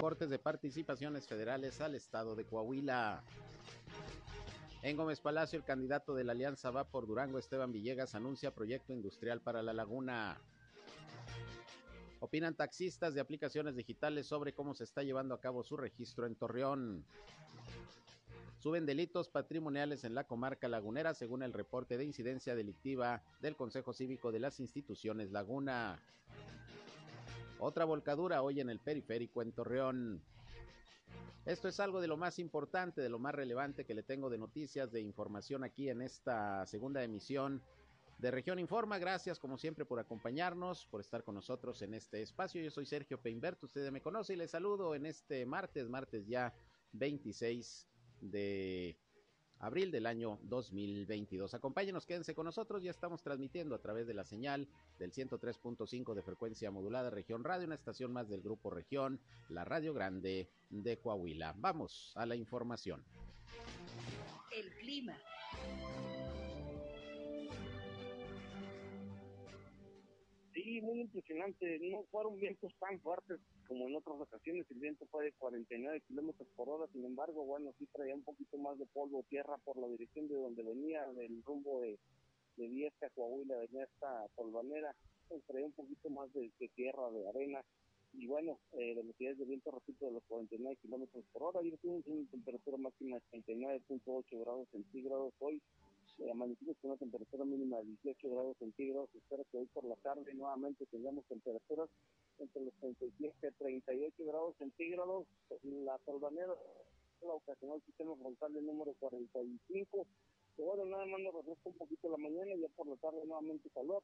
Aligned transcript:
Cortes 0.00 0.30
de 0.30 0.38
participaciones 0.38 1.26
federales 1.26 1.80
al 1.80 1.94
estado 1.94 2.34
de 2.36 2.44
Coahuila. 2.44 3.22
En 4.82 4.96
Gómez 4.96 5.20
Palacio, 5.20 5.58
el 5.58 5.64
candidato 5.64 6.14
de 6.14 6.22
la 6.22 6.32
Alianza 6.32 6.70
Va 6.70 6.84
por 6.84 7.06
Durango, 7.06 7.38
Esteban 7.38 7.72
Villegas, 7.72 8.14
anuncia 8.14 8.54
proyecto 8.54 8.92
industrial 8.92 9.40
para 9.40 9.62
la 9.62 9.72
laguna. 9.72 10.38
Opinan 12.20 12.54
taxistas 12.54 13.14
de 13.14 13.20
aplicaciones 13.20 13.74
digitales 13.74 14.26
sobre 14.26 14.52
cómo 14.52 14.74
se 14.74 14.84
está 14.84 15.02
llevando 15.02 15.34
a 15.34 15.40
cabo 15.40 15.64
su 15.64 15.76
registro 15.76 16.26
en 16.26 16.36
Torreón. 16.36 17.04
Suben 18.58 18.86
delitos 18.86 19.28
patrimoniales 19.28 20.04
en 20.04 20.14
la 20.14 20.24
comarca 20.24 20.68
lagunera 20.68 21.14
según 21.14 21.42
el 21.42 21.52
reporte 21.52 21.98
de 21.98 22.04
incidencia 22.04 22.54
delictiva 22.54 23.22
del 23.40 23.56
Consejo 23.56 23.92
Cívico 23.92 24.32
de 24.32 24.40
las 24.40 24.60
Instituciones 24.60 25.30
Laguna. 25.30 26.00
Otra 27.58 27.86
volcadura 27.86 28.42
hoy 28.42 28.60
en 28.60 28.68
el 28.68 28.80
periférico 28.80 29.40
en 29.40 29.52
Torreón. 29.52 30.22
Esto 31.46 31.68
es 31.68 31.80
algo 31.80 32.00
de 32.00 32.08
lo 32.08 32.16
más 32.18 32.38
importante, 32.38 33.00
de 33.00 33.08
lo 33.08 33.18
más 33.18 33.34
relevante 33.34 33.86
que 33.86 33.94
le 33.94 34.02
tengo 34.02 34.28
de 34.28 34.36
noticias, 34.36 34.92
de 34.92 35.00
información 35.00 35.64
aquí 35.64 35.88
en 35.88 36.02
esta 36.02 36.66
segunda 36.66 37.02
emisión 37.02 37.62
de 38.18 38.30
Región 38.30 38.58
Informa. 38.58 38.98
Gracias 38.98 39.38
como 39.38 39.56
siempre 39.56 39.86
por 39.86 40.00
acompañarnos, 40.00 40.86
por 40.86 41.00
estar 41.00 41.24
con 41.24 41.34
nosotros 41.34 41.80
en 41.80 41.94
este 41.94 42.20
espacio. 42.20 42.60
Yo 42.60 42.70
soy 42.70 42.84
Sergio 42.84 43.22
Peinbert, 43.22 43.62
usted 43.62 43.90
me 43.90 44.02
conoce 44.02 44.34
y 44.34 44.36
le 44.36 44.48
saludo 44.48 44.94
en 44.94 45.06
este 45.06 45.46
martes, 45.46 45.88
martes 45.88 46.26
ya 46.26 46.52
26 46.92 47.88
de 48.20 48.98
abril 49.58 49.90
del 49.90 50.06
año 50.06 50.38
2022. 50.42 51.54
Acompáñenos, 51.54 52.06
quédense 52.06 52.34
con 52.34 52.46
nosotros, 52.46 52.82
ya 52.82 52.90
estamos 52.90 53.22
transmitiendo 53.22 53.74
a 53.74 53.80
través 53.80 54.06
de 54.06 54.14
la 54.14 54.24
señal 54.24 54.68
del 54.98 55.12
103.5 55.12 56.14
de 56.14 56.22
frecuencia 56.22 56.70
modulada 56.70 57.10
Región 57.10 57.44
Radio, 57.44 57.66
una 57.66 57.74
estación 57.74 58.12
más 58.12 58.28
del 58.28 58.42
Grupo 58.42 58.70
Región, 58.70 59.20
la 59.48 59.64
Radio 59.64 59.94
Grande 59.94 60.48
de 60.70 60.98
Coahuila. 60.98 61.54
Vamos 61.58 62.12
a 62.16 62.26
la 62.26 62.36
información. 62.36 63.04
El 64.52 64.70
clima. 64.76 65.16
Sí, 70.54 70.80
muy 70.80 71.00
impresionante. 71.00 71.78
No 71.90 72.04
fueron 72.10 72.36
vientos 72.36 72.72
tan 72.78 72.98
fuertes 73.00 73.40
como 73.66 73.88
en 73.88 73.96
otras 73.96 74.20
ocasiones. 74.20 74.66
El 74.70 74.78
viento 74.78 75.06
fue 75.06 75.24
de 75.24 75.32
49 75.32 76.00
kilómetros 76.08 76.48
por 76.56 76.68
hora. 76.68 76.86
Sin 76.92 77.04
embargo, 77.04 77.44
bueno, 77.44 77.72
sí 77.78 77.86
traía 77.92 78.14
un 78.14 78.22
poquito 78.22 78.58
más 78.58 78.78
de 78.78 78.86
polvo, 78.86 79.24
tierra 79.28 79.56
por 79.58 79.76
la 79.76 79.88
dirección 79.88 80.28
de 80.28 80.34
donde 80.34 80.62
venía, 80.62 81.06
del 81.12 81.42
rumbo 81.42 81.80
de, 81.80 81.98
de 82.56 82.68
Viesca, 82.68 83.10
Coahuila, 83.10 83.56
venía 83.58 83.84
esta 83.84 84.26
polvanera. 84.34 84.94
Pues, 85.28 85.42
traía 85.46 85.66
un 85.66 85.72
poquito 85.72 86.08
más 86.10 86.32
de, 86.32 86.50
tierra, 86.74 87.10
de 87.10 87.28
arena. 87.28 87.62
Y 88.12 88.26
bueno, 88.26 88.58
eh, 88.72 88.94
velocidades 88.94 89.38
de 89.38 89.44
viento, 89.44 89.70
repito, 89.70 90.06
de 90.06 90.12
los 90.12 90.22
49 90.24 90.76
kilómetros 90.80 91.24
por 91.32 91.42
hora. 91.42 91.62
Y 91.62 91.76
tuvimos 91.76 92.06
una 92.06 92.30
temperatura 92.30 92.76
máxima 92.78 93.16
de 93.16 93.38
39.8 93.42 94.40
grados 94.40 94.68
centígrados. 94.70 95.34
Hoy 95.40 95.60
eh, 96.18 96.30
amanecimos 96.30 96.76
con 96.78 96.92
una 96.92 96.98
temperatura 96.98 97.44
mínima 97.44 97.78
de 97.78 97.84
18 98.02 98.30
grados 98.30 98.56
centígrados. 98.58 99.10
Espero 99.14 99.44
que 99.50 99.58
hoy 99.58 99.66
por 99.66 99.84
la 99.84 99.96
tarde 99.96 100.32
nuevamente 100.34 100.86
tengamos 100.86 101.26
temperaturas 101.26 101.90
entre 102.38 102.62
los 102.62 102.74
37 102.74 103.48
y 103.48 103.50
38 103.52 104.24
grados 104.24 104.56
centígrados. 104.58 105.26
La 105.62 105.98
salvanera 106.04 106.54
la 107.22 107.34
ocasional 107.34 107.82
sistema 107.86 108.14
frontal 108.16 108.52
de 108.52 108.62
número 108.62 108.94
45. 108.98 110.06
Que 110.56 110.62
bueno, 110.62 110.86
nada 110.86 111.04
más 111.06 111.20
nos 111.20 111.34
refresca 111.34 111.68
un 111.68 111.76
poquito 111.76 112.08
la 112.08 112.16
mañana 112.16 112.52
y 112.54 112.60
ya 112.60 112.68
por 112.68 112.86
la 112.86 112.96
tarde 112.96 113.24
nuevamente 113.26 113.68
calor. 113.70 114.02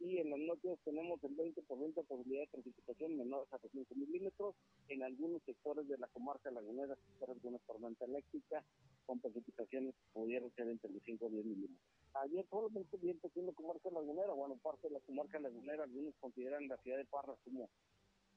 Y 0.00 0.18
en 0.18 0.30
las 0.30 0.40
noches 0.40 0.78
tenemos 0.84 1.22
el 1.22 1.36
20% 1.36 1.94
de 1.94 2.02
posibilidad 2.02 2.42
de 2.42 2.48
precipitación 2.48 3.16
menor 3.16 3.46
a 3.52 3.58
5 3.58 3.94
milímetros. 3.94 4.56
En 4.88 5.02
algunos 5.02 5.42
sectores 5.44 5.86
de 5.86 5.98
la 5.98 6.08
comarca 6.08 6.50
lagunera 6.50 6.96
se 6.96 7.24
alguna 7.24 7.58
tormenta 7.66 8.04
eléctrica 8.04 8.64
con 9.06 9.20
precipitaciones 9.20 9.94
pudieron 10.12 10.50
ser 10.54 10.68
entre 10.68 10.90
los 10.90 11.02
5 11.04 11.28
y 11.28 11.32
10 11.34 11.44
milímetros. 11.44 11.91
Ayer 12.14 12.46
solamente 12.50 12.96
bien 12.98 13.18
la 13.22 13.52
comarca 13.52 13.90
lagunera, 13.90 14.32
bueno, 14.34 14.56
parte 14.62 14.88
de 14.88 14.94
la 14.94 15.00
comarca 15.00 15.38
lagunera, 15.40 15.84
algunos 15.84 16.14
consideran 16.20 16.68
la 16.68 16.76
ciudad 16.78 16.98
de 16.98 17.06
Parras 17.06 17.38
como 17.44 17.70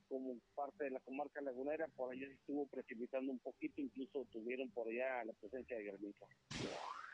como 0.08 0.38
parte 0.54 0.84
de 0.84 0.92
la 0.92 1.00
comarca 1.00 1.42
lagunera, 1.42 1.88
por 1.96 2.12
allá 2.12 2.28
estuvo 2.28 2.68
precipitando 2.68 3.32
un 3.32 3.40
poquito, 3.40 3.82
incluso 3.82 4.26
tuvieron 4.32 4.70
por 4.70 4.88
allá 4.88 5.24
la 5.26 5.34
presencia 5.34 5.78
de 5.78 5.84
granizo. 5.84 6.28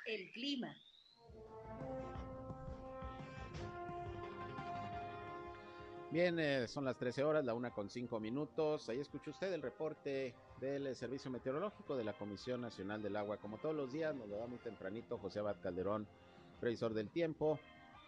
El 0.05 0.29
clima. 0.31 0.75
Bien, 6.11 6.37
eh, 6.39 6.67
son 6.67 6.83
las 6.83 6.97
13 6.97 7.23
horas, 7.23 7.45
la 7.45 7.53
una 7.53 7.71
con 7.71 7.89
cinco 7.89 8.19
minutos. 8.19 8.89
Ahí 8.89 8.99
escucha 8.99 9.31
usted 9.31 9.53
el 9.53 9.61
reporte 9.61 10.35
del 10.59 10.93
Servicio 10.93 11.31
Meteorológico 11.31 11.95
de 11.95 12.03
la 12.03 12.11
Comisión 12.11 12.59
Nacional 12.59 13.01
del 13.01 13.15
Agua. 13.15 13.37
Como 13.37 13.59
todos 13.59 13.73
los 13.73 13.93
días, 13.93 14.13
nos 14.13 14.27
lo 14.27 14.37
da 14.37 14.45
muy 14.45 14.57
tempranito 14.57 15.17
José 15.17 15.39
Abad 15.39 15.61
Calderón, 15.61 16.05
previsor 16.61 16.93
del 16.93 17.09
tiempo 17.09 17.59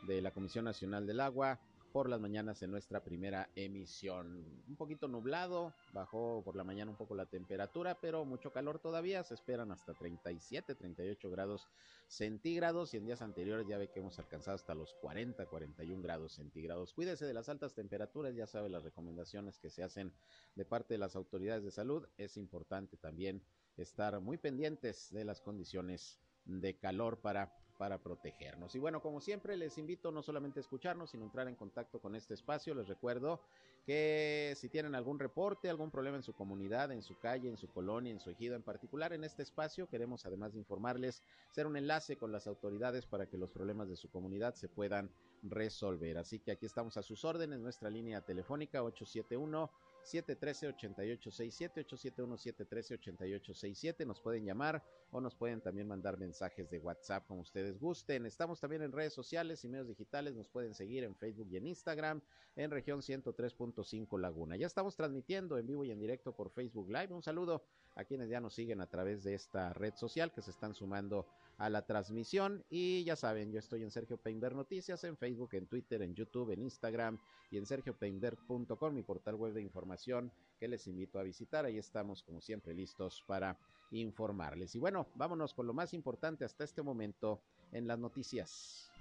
de 0.03 0.21
la 0.21 0.31
Comisión 0.31 0.65
Nacional 0.65 1.07
del 1.07 1.19
Agua 1.21 1.59
por 1.91 2.07
las 2.07 2.21
mañanas 2.21 2.61
en 2.61 2.69
nuestra 2.69 3.03
primera 3.03 3.49
emisión. 3.55 4.45
Un 4.67 4.75
poquito 4.75 5.07
nublado, 5.07 5.73
bajó 5.91 6.43
por 6.45 6.55
la 6.55 6.63
mañana 6.63 6.91
un 6.91 6.97
poco 6.97 7.15
la 7.15 7.25
temperatura, 7.25 7.99
pero 7.99 8.25
mucho 8.25 8.51
calor 8.51 8.77
todavía, 8.77 9.23
se 9.23 9.33
esperan 9.33 9.71
hasta 9.71 9.93
37, 9.95 10.75
38 10.75 11.29
grados 11.31 11.67
centígrados 12.07 12.93
y 12.93 12.97
en 12.97 13.05
días 13.05 13.23
anteriores 13.23 13.67
ya 13.67 13.79
ve 13.79 13.89
que 13.89 13.99
hemos 13.99 14.19
alcanzado 14.19 14.55
hasta 14.55 14.75
los 14.75 14.93
40, 15.01 15.47
41 15.47 16.01
grados 16.03 16.33
centígrados. 16.33 16.93
Cuídese 16.93 17.25
de 17.25 17.33
las 17.33 17.49
altas 17.49 17.73
temperaturas, 17.73 18.35
ya 18.35 18.45
sabe 18.45 18.69
las 18.69 18.83
recomendaciones 18.83 19.57
que 19.57 19.71
se 19.71 19.83
hacen 19.83 20.13
de 20.55 20.65
parte 20.65 20.93
de 20.93 20.99
las 20.99 21.15
autoridades 21.15 21.63
de 21.63 21.71
salud. 21.71 22.07
Es 22.17 22.37
importante 22.37 22.97
también 22.97 23.43
estar 23.77 24.19
muy 24.19 24.37
pendientes 24.37 25.11
de 25.11 25.25
las 25.25 25.41
condiciones 25.41 26.19
de 26.45 26.77
calor 26.77 27.19
para 27.19 27.62
para 27.77 27.97
protegernos. 27.97 28.75
Y 28.75 28.79
bueno, 28.79 29.01
como 29.01 29.19
siempre, 29.19 29.57
les 29.57 29.77
invito 29.77 30.11
no 30.11 30.21
solamente 30.21 30.59
a 30.59 30.61
escucharnos, 30.61 31.11
sino 31.11 31.23
a 31.23 31.27
entrar 31.27 31.47
en 31.47 31.55
contacto 31.55 31.99
con 31.99 32.15
este 32.15 32.33
espacio. 32.33 32.75
Les 32.75 32.87
recuerdo 32.87 33.41
que 33.85 34.53
si 34.55 34.69
tienen 34.69 34.95
algún 34.95 35.19
reporte, 35.19 35.69
algún 35.69 35.91
problema 35.91 36.17
en 36.17 36.23
su 36.23 36.33
comunidad, 36.33 36.91
en 36.91 37.01
su 37.01 37.17
calle, 37.19 37.49
en 37.49 37.57
su 37.57 37.67
colonia, 37.67 38.11
en 38.11 38.19
su 38.19 38.29
ejido 38.29 38.55
en 38.55 38.63
particular, 38.63 39.13
en 39.13 39.23
este 39.23 39.43
espacio 39.43 39.87
queremos, 39.87 40.25
además 40.25 40.53
de 40.53 40.59
informarles, 40.59 41.21
ser 41.51 41.67
un 41.67 41.75
enlace 41.75 42.15
con 42.15 42.31
las 42.31 42.47
autoridades 42.47 43.05
para 43.05 43.25
que 43.25 43.37
los 43.37 43.49
problemas 43.49 43.89
de 43.89 43.97
su 43.97 44.09
comunidad 44.09 44.55
se 44.55 44.69
puedan 44.69 45.11
resolver. 45.43 46.17
Así 46.17 46.39
que 46.39 46.51
aquí 46.51 46.65
estamos 46.65 46.95
a 46.97 47.03
sus 47.03 47.25
órdenes, 47.25 47.59
nuestra 47.59 47.89
línea 47.89 48.21
telefónica 48.21 48.83
871 48.83 49.69
713-8867, 50.03 51.85
871-713-8867. 51.85 54.05
Nos 54.05 54.21
pueden 54.21 54.45
llamar 54.45 54.83
o 55.11 55.21
nos 55.21 55.35
pueden 55.35 55.61
también 55.61 55.87
mandar 55.87 56.17
mensajes 56.17 56.69
de 56.69 56.79
WhatsApp 56.79 57.25
como 57.27 57.41
ustedes 57.41 57.79
gusten. 57.79 58.25
Estamos 58.25 58.59
también 58.59 58.81
en 58.81 58.91
redes 58.91 59.13
sociales 59.13 59.63
y 59.63 59.69
medios 59.69 59.87
digitales. 59.87 60.35
Nos 60.35 60.47
pueden 60.47 60.73
seguir 60.73 61.03
en 61.03 61.15
Facebook 61.15 61.47
y 61.51 61.57
en 61.57 61.67
Instagram 61.67 62.21
en 62.55 62.71
región 62.71 63.01
103.5 63.01 64.19
Laguna. 64.19 64.55
Ya 64.55 64.67
estamos 64.67 64.95
transmitiendo 64.95 65.57
en 65.57 65.67
vivo 65.67 65.83
y 65.83 65.91
en 65.91 65.99
directo 65.99 66.35
por 66.35 66.51
Facebook 66.51 66.89
Live. 66.89 67.13
Un 67.13 67.23
saludo 67.23 67.63
a 67.95 68.03
quienes 68.03 68.29
ya 68.29 68.39
nos 68.39 68.53
siguen 68.53 68.81
a 68.81 68.87
través 68.87 69.23
de 69.23 69.33
esta 69.33 69.73
red 69.73 69.95
social 69.95 70.31
que 70.31 70.41
se 70.41 70.51
están 70.51 70.73
sumando 70.73 71.27
a 71.63 71.69
la 71.69 71.85
transmisión. 71.85 72.65
Y 72.69 73.05
ya 73.05 73.15
saben, 73.15 73.53
yo 73.53 73.59
estoy 73.59 73.83
en 73.83 73.91
Sergio 73.91 74.17
Peinber 74.17 74.53
Noticias, 74.53 75.01
en 75.05 75.15
Facebook, 75.15 75.53
en 75.53 75.65
Twitter, 75.67 76.01
en 76.01 76.13
YouTube, 76.13 76.51
en 76.51 76.61
Instagram 76.61 77.17
y 77.49 77.57
en 77.57 77.65
sergiopeinber.com, 77.65 78.93
mi 78.93 79.01
portal 79.01 79.35
web 79.35 79.53
de 79.53 79.61
información 79.61 80.29
que 80.59 80.67
les 80.67 80.85
invito 80.87 81.19
a 81.19 81.23
visitar. 81.23 81.63
Ahí 81.63 81.77
estamos, 81.77 82.21
como 82.21 82.41
siempre, 82.41 82.73
listos 82.73 83.23
para 83.25 83.57
informarles. 83.91 84.75
Y 84.75 84.79
bueno, 84.79 85.07
vámonos 85.15 85.53
con 85.53 85.65
lo 85.65 85.73
más 85.73 85.93
importante 85.93 86.43
hasta 86.43 86.65
este 86.65 86.81
momento 86.81 87.41
en 87.71 87.87
las 87.87 87.97
noticias. 87.97 88.91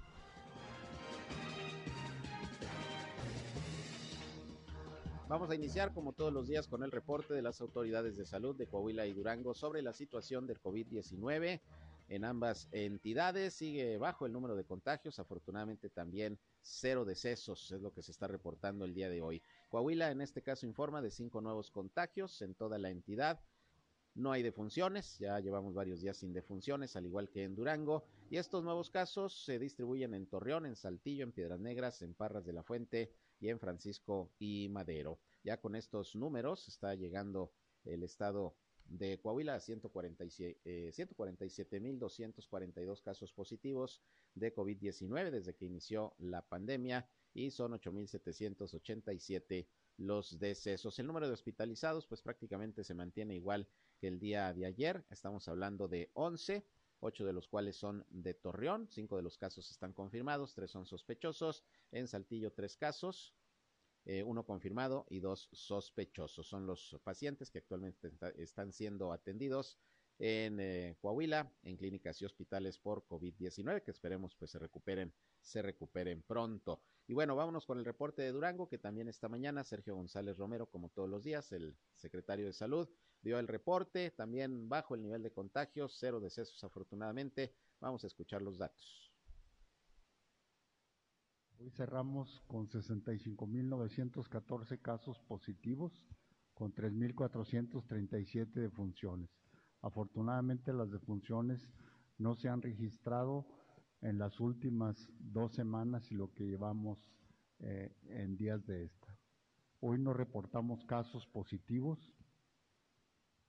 Vamos 5.27 5.49
a 5.49 5.55
iniciar 5.55 5.93
como 5.93 6.13
todos 6.13 6.31
los 6.31 6.47
días 6.47 6.67
con 6.69 6.83
el 6.83 6.91
reporte 6.91 7.33
de 7.33 7.41
las 7.41 7.59
autoridades 7.59 8.15
de 8.15 8.25
salud 8.25 8.55
de 8.55 8.67
Coahuila 8.67 9.05
y 9.05 9.13
Durango 9.13 9.53
sobre 9.53 9.81
la 9.81 9.91
situación 9.91 10.47
del 10.47 10.61
COVID-19 10.61 11.59
en 12.13 12.25
ambas 12.25 12.67
entidades. 12.71 13.55
Sigue 13.55 13.97
bajo 13.97 14.27
el 14.27 14.33
número 14.33 14.55
de 14.55 14.65
contagios, 14.65 15.17
afortunadamente 15.17 15.89
también 15.89 16.37
cero 16.61 17.05
decesos, 17.05 17.71
es 17.71 17.81
lo 17.81 17.91
que 17.91 18.03
se 18.03 18.11
está 18.11 18.27
reportando 18.27 18.85
el 18.85 18.93
día 18.93 19.09
de 19.09 19.21
hoy. 19.21 19.41
Coahuila 19.69 20.11
en 20.11 20.21
este 20.21 20.43
caso 20.43 20.67
informa 20.67 21.01
de 21.01 21.09
cinco 21.09 21.41
nuevos 21.41 21.71
contagios 21.71 22.41
en 22.43 22.53
toda 22.53 22.77
la 22.77 22.91
entidad. 22.91 23.41
No 24.13 24.31
hay 24.31 24.43
defunciones, 24.43 25.17
ya 25.17 25.39
llevamos 25.39 25.73
varios 25.73 26.01
días 26.01 26.17
sin 26.17 26.33
defunciones, 26.33 26.95
al 26.95 27.07
igual 27.07 27.29
que 27.29 27.45
en 27.45 27.55
Durango, 27.55 28.05
y 28.29 28.37
estos 28.37 28.63
nuevos 28.63 28.91
casos 28.91 29.43
se 29.43 29.57
distribuyen 29.57 30.13
en 30.13 30.27
Torreón, 30.27 30.67
en 30.67 30.75
Saltillo, 30.75 31.23
en 31.23 31.31
Piedras 31.31 31.59
Negras, 31.59 32.03
en 32.03 32.13
Parras 32.13 32.45
de 32.45 32.53
la 32.53 32.61
Fuente 32.61 33.11
y 33.39 33.49
en 33.49 33.59
Francisco 33.59 34.29
y 34.37 34.69
Madero. 34.69 35.17
Ya 35.43 35.59
con 35.59 35.75
estos 35.75 36.15
números 36.15 36.67
está 36.67 36.93
llegando 36.93 37.51
el 37.85 38.03
estado 38.03 38.55
de 38.85 39.19
Coahuila, 39.19 39.57
147.242 39.57 40.57
eh, 40.65 40.91
casos 43.03 43.33
positivos 43.33 44.01
de 44.35 44.53
COVID-19 44.53 45.31
desde 45.31 45.55
que 45.55 45.65
inició 45.65 46.13
la 46.19 46.41
pandemia 46.41 47.07
y 47.33 47.51
son 47.51 47.73
8.787 47.73 49.67
los 49.97 50.39
decesos. 50.39 50.97
El 50.99 51.07
número 51.07 51.27
de 51.27 51.33
hospitalizados 51.33 52.07
pues 52.07 52.21
prácticamente 52.21 52.83
se 52.83 52.93
mantiene 52.93 53.35
igual 53.35 53.67
que 53.99 54.07
el 54.07 54.19
día 54.19 54.53
de 54.53 54.65
ayer. 54.65 55.05
Estamos 55.09 55.47
hablando 55.47 55.87
de 55.87 56.09
11, 56.13 56.65
ocho 56.99 57.25
de 57.25 57.33
los 57.33 57.47
cuales 57.47 57.75
son 57.75 58.05
de 58.09 58.33
Torreón, 58.33 58.87
cinco 58.89 59.17
de 59.17 59.23
los 59.23 59.37
casos 59.37 59.69
están 59.69 59.93
confirmados, 59.93 60.53
tres 60.53 60.71
son 60.71 60.85
sospechosos. 60.85 61.63
En 61.91 62.07
Saltillo 62.07 62.53
tres 62.53 62.77
casos, 62.77 63.35
eh, 64.05 64.23
uno 64.23 64.45
confirmado 64.45 65.05
y 65.09 65.19
dos 65.19 65.49
sospechosos. 65.51 66.47
Son 66.47 66.67
los 66.67 66.99
pacientes 67.03 67.49
que 67.49 67.59
actualmente 67.59 68.11
están 68.37 68.73
siendo 68.73 69.11
atendidos 69.11 69.79
en 70.19 70.59
eh, 70.59 70.97
Coahuila, 71.01 71.51
en 71.63 71.77
clínicas 71.77 72.21
y 72.21 72.25
hospitales 72.25 72.77
por 72.77 73.05
COVID-19, 73.07 73.83
que 73.83 73.91
esperemos 73.91 74.35
pues 74.35 74.51
se 74.51 74.59
recuperen, 74.59 75.13
se 75.41 75.61
recuperen 75.61 76.21
pronto. 76.21 76.81
Y 77.07 77.13
bueno, 77.13 77.35
vámonos 77.35 77.65
con 77.65 77.79
el 77.79 77.85
reporte 77.85 78.21
de 78.21 78.31
Durango, 78.31 78.69
que 78.69 78.77
también 78.77 79.09
esta 79.09 79.27
mañana 79.27 79.63
Sergio 79.63 79.95
González 79.95 80.37
Romero, 80.37 80.67
como 80.67 80.89
todos 80.89 81.09
los 81.09 81.23
días, 81.23 81.51
el 81.51 81.75
secretario 81.95 82.45
de 82.45 82.53
Salud, 82.53 82.89
dio 83.21 83.39
el 83.39 83.47
reporte, 83.47 84.11
también 84.11 84.69
bajo 84.69 84.95
el 84.95 85.01
nivel 85.01 85.23
de 85.23 85.31
contagios, 85.31 85.97
cero 85.99 86.19
decesos 86.19 86.63
afortunadamente. 86.63 87.53
Vamos 87.79 88.03
a 88.03 88.07
escuchar 88.07 88.41
los 88.41 88.57
datos. 88.57 89.12
Hoy 91.59 91.69
cerramos 91.71 92.41
con 92.47 92.67
65.914 92.67 94.81
casos 94.81 95.19
positivos, 95.27 95.93
con 96.53 96.73
3.437 96.73 98.53
defunciones. 98.53 99.29
Afortunadamente 99.81 100.71
las 100.73 100.91
defunciones 100.91 101.67
no 102.17 102.35
se 102.35 102.49
han 102.49 102.61
registrado 102.61 103.45
en 104.01 104.19
las 104.19 104.39
últimas 104.39 105.09
dos 105.19 105.53
semanas 105.53 106.11
y 106.11 106.15
lo 106.15 106.33
que 106.33 106.45
llevamos 106.45 106.99
eh, 107.59 107.95
en 108.09 108.35
días 108.35 108.65
de 108.65 108.83
esta. 108.85 109.15
Hoy 109.79 109.99
no 109.99 110.13
reportamos 110.13 110.83
casos 110.85 111.27
positivos 111.27 111.99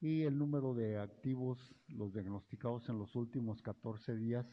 y 0.01 0.23
el 0.23 0.39
número 0.39 0.75
de 0.75 0.99
activos, 0.99 1.75
los 1.89 2.13
diagnosticados 2.13 2.89
en 2.89 2.99
los 2.99 3.17
últimos 3.17 3.63
14 3.63 4.15
días, 4.17 4.47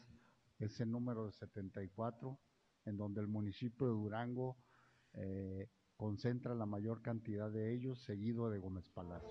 es 0.60 0.80
el 0.80 0.92
número 0.92 1.26
de 1.26 1.32
74, 1.34 2.40
en 2.86 2.98
donde 2.98 3.22
el 3.22 3.28
municipio 3.28 3.88
de 3.88 3.94
Durango 3.94 4.58
eh, 5.14 5.70
concentra 5.96 6.56
la 6.56 6.66
mayor 6.66 7.02
cantidad 7.02 7.52
de 7.52 7.74
ellos, 7.74 8.02
seguido 8.04 8.50
de 8.50 8.60
Gómez 8.60 8.90
Palacio. 8.90 9.30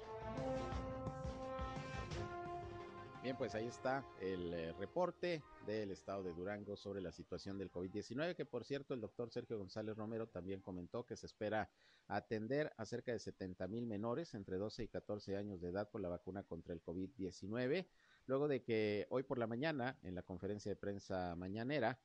Bien, 3.23 3.37
pues 3.37 3.55
ahí 3.55 3.67
está 3.67 4.02
el 4.19 4.55
eh, 4.55 4.73
reporte 4.73 5.43
del 5.67 5.91
estado 5.91 6.23
de 6.23 6.32
Durango 6.32 6.75
sobre 6.75 7.02
la 7.02 7.12
situación 7.12 7.58
del 7.58 7.70
COVID-19, 7.70 8.35
que 8.35 8.47
por 8.47 8.64
cierto 8.64 8.94
el 8.94 9.00
doctor 9.02 9.31
Sergio 9.31 9.58
González 9.58 9.94
Romero 9.94 10.26
también 10.26 10.62
comentó 10.62 11.05
que 11.05 11.17
se 11.17 11.26
espera 11.26 11.69
atender 12.08 12.73
a 12.79 12.87
cerca 12.87 13.12
de 13.12 13.19
70 13.19 13.69
mil 13.69 13.87
menores 13.87 14.32
entre 14.32 14.56
12 14.56 14.85
y 14.85 14.88
14 14.88 15.37
años 15.37 15.61
de 15.61 15.69
edad 15.69 15.91
por 15.91 16.00
la 16.00 16.08
vacuna 16.08 16.44
contra 16.44 16.73
el 16.73 16.82
COVID-19, 16.82 17.87
luego 18.25 18.49
de 18.49 18.62
que 18.62 19.06
hoy 19.11 19.23
por 19.23 19.37
la 19.38 19.47
mañana, 19.47 19.99
en 20.02 20.14
la 20.14 20.23
conferencia 20.23 20.70
de 20.70 20.76
prensa 20.76 21.35
mañanera, 21.37 22.00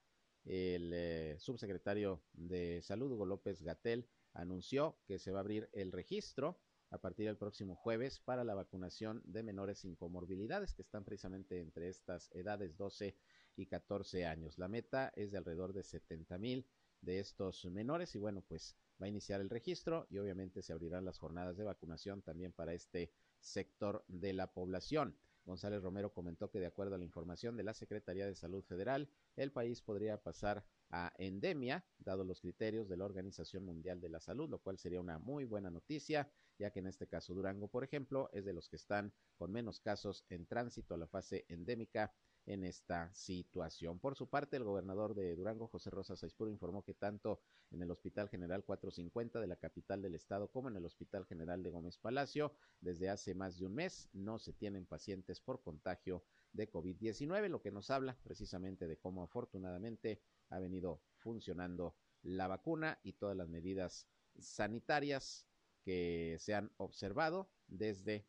el 0.46 0.92
eh, 0.94 1.36
subsecretario 1.40 2.22
de 2.34 2.82
Salud, 2.82 3.12
Hugo 3.12 3.26
López 3.26 3.62
Gatel, 3.62 4.08
anunció 4.34 4.98
que 5.06 5.20
se 5.20 5.32
va 5.32 5.40
a 5.40 5.42
abrir 5.42 5.70
el 5.74 5.92
registro 5.92 6.60
a 6.92 7.00
partir 7.00 7.26
del 7.26 7.38
próximo 7.38 7.76
jueves 7.76 8.20
para 8.20 8.44
la 8.44 8.54
vacunación 8.54 9.22
de 9.26 9.44
menores 9.44 9.80
sin 9.80 9.96
comorbilidades 9.96 10.74
que 10.74 10.84
están 10.84 11.04
precisamente 11.04 11.60
entre 11.60 11.90
estas 11.90 12.30
edades 12.34 12.78
12 12.78 13.16
y 13.56 13.66
14 13.66 14.26
años. 14.26 14.58
La 14.58 14.68
meta 14.68 15.12
es 15.16 15.32
de 15.32 15.38
alrededor 15.38 15.74
de 15.74 15.84
70 15.84 16.38
mil 16.38 16.66
de 17.02 17.20
estos 17.20 17.66
menores 17.66 18.16
y 18.16 18.20
bueno, 18.20 18.42
pues 18.48 18.76
va 19.02 19.08
a 19.08 19.10
iniciar 19.10 19.42
el 19.42 19.50
registro 19.50 20.08
y 20.10 20.18
obviamente 20.18 20.62
se 20.62 20.74
abrirán 20.74 21.06
las 21.06 21.20
jornadas 21.20 21.58
de 21.58 21.64
vacunación 21.64 22.22
también 22.22 22.52
para 22.52 22.74
este 22.74 23.12
sector 23.40 24.04
de 24.08 24.34
la 24.34 24.54
población. 24.54 25.18
González 25.46 25.82
Romero 25.82 26.12
comentó 26.12 26.50
que 26.50 26.60
de 26.60 26.66
acuerdo 26.66 26.96
a 26.96 26.98
la 26.98 27.04
información 27.04 27.56
de 27.56 27.64
la 27.64 27.74
Secretaría 27.74 28.26
de 28.26 28.36
Salud 28.36 28.64
Federal, 28.64 29.10
el 29.36 29.52
país 29.52 29.82
podría 29.82 30.22
pasar 30.22 30.66
a 30.90 31.14
endemia, 31.18 31.86
dado 32.00 32.24
los 32.24 32.42
criterios 32.42 32.90
de 32.90 32.98
la 32.98 33.06
Organización 33.06 33.64
Mundial 33.64 34.02
de 34.02 34.10
la 34.10 34.20
Salud, 34.20 34.50
lo 34.50 34.60
cual 34.60 34.78
sería 34.78 35.00
una 35.00 35.20
muy 35.20 35.46
buena 35.46 35.70
noticia, 35.70 36.30
ya 36.58 36.72
que 36.72 36.80
en 36.80 36.88
este 36.88 37.08
caso 37.08 37.34
Durango, 37.34 37.68
por 37.68 37.84
ejemplo, 37.84 38.30
es 38.34 38.46
de 38.46 38.54
los 38.54 38.70
que 38.70 38.76
están 38.76 39.14
con 39.36 39.52
menos 39.52 39.80
casos 39.80 40.26
en 40.30 40.46
tránsito 40.46 40.94
a 40.94 40.98
la 40.98 41.08
fase 41.08 41.46
endémica 41.50 42.14
en 42.46 42.64
esta 42.64 43.14
situación. 43.14 44.00
Por 44.00 44.16
su 44.16 44.30
parte, 44.30 44.58
el 44.58 44.64
gobernador 44.64 45.16
de 45.16 45.36
Durango, 45.36 45.68
José 45.68 45.90
Rosa 45.90 46.16
Saispuro, 46.16 46.52
informó 46.52 46.84
que 46.84 46.94
tanto 46.94 47.42
en 47.72 47.82
el 47.82 47.92
Hospital 47.92 48.30
General 48.30 48.64
450 48.64 49.40
de 49.40 49.48
la 49.48 49.56
capital 49.56 50.02
del 50.02 50.16
estado 50.16 50.48
como 50.50 50.70
en 50.70 50.76
el 50.76 50.86
Hospital 50.86 51.26
General 51.26 51.64
de 51.64 51.70
Gómez 51.72 51.98
Palacio, 51.98 52.54
desde 52.80 53.10
hace 53.10 53.34
más 53.34 53.58
de 53.58 53.66
un 53.66 53.76
mes 53.76 54.10
no 54.14 54.38
se 54.40 54.54
tienen 54.54 54.86
pacientes 54.86 55.42
por 55.42 55.62
contagio 55.62 56.24
de 56.54 56.72
COVID-19, 56.72 57.50
lo 57.50 57.62
que 57.62 57.72
nos 57.72 57.90
habla 57.90 58.18
precisamente 58.24 58.88
de 58.88 58.98
cómo 58.98 59.24
afortunadamente 59.24 60.22
ha 60.50 60.60
venido 60.60 61.02
funcionando 61.18 61.96
la 62.22 62.48
vacuna 62.48 63.00
y 63.04 63.14
todas 63.14 63.36
las 63.36 63.50
medidas 63.50 64.08
sanitarias 64.40 65.48
que 65.84 66.38
se 66.40 66.54
han 66.54 66.72
observado 66.78 67.50
desde, 67.68 68.26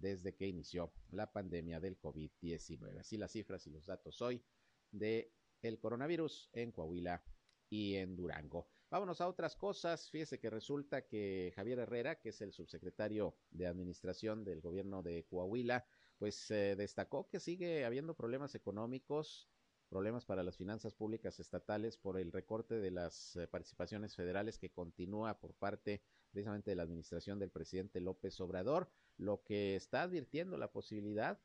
desde 0.00 0.34
que 0.34 0.46
inició 0.46 0.92
la 1.10 1.32
pandemia 1.32 1.80
del 1.80 1.98
COVID-19. 1.98 3.00
Así 3.00 3.16
las 3.16 3.32
cifras 3.32 3.66
y 3.66 3.70
los 3.70 3.86
datos 3.86 4.20
hoy 4.22 4.42
de 4.90 5.32
el 5.62 5.78
coronavirus 5.78 6.50
en 6.52 6.72
Coahuila 6.72 7.22
y 7.68 7.96
en 7.96 8.16
Durango. 8.16 8.68
Vámonos 8.90 9.20
a 9.20 9.28
otras 9.28 9.56
cosas. 9.56 10.10
Fíjese 10.10 10.38
que 10.38 10.50
resulta 10.50 11.06
que 11.06 11.52
Javier 11.54 11.80
Herrera, 11.80 12.20
que 12.20 12.30
es 12.30 12.40
el 12.40 12.52
subsecretario 12.52 13.36
de 13.50 13.66
Administración 13.66 14.44
del 14.44 14.60
gobierno 14.60 15.02
de 15.02 15.26
Coahuila, 15.26 15.84
pues 16.18 16.48
destacó 16.48 17.28
que 17.28 17.40
sigue 17.40 17.84
habiendo 17.84 18.14
problemas 18.14 18.54
económicos 18.54 19.48
problemas 19.88 20.26
para 20.26 20.42
las 20.42 20.56
finanzas 20.56 20.94
públicas 20.94 21.40
estatales 21.40 21.96
por 21.96 22.18
el 22.18 22.30
recorte 22.30 22.78
de 22.78 22.90
las 22.90 23.36
eh, 23.36 23.48
participaciones 23.48 24.14
federales 24.14 24.58
que 24.58 24.70
continúa 24.70 25.40
por 25.40 25.54
parte 25.54 26.02
precisamente 26.30 26.70
de 26.70 26.76
la 26.76 26.82
administración 26.82 27.38
del 27.38 27.50
presidente 27.50 28.00
López 28.00 28.38
Obrador, 28.40 28.90
lo 29.18 29.42
que 29.42 29.76
está 29.76 30.02
advirtiendo 30.02 30.56
la 30.56 30.72
posibilidad 30.72 31.38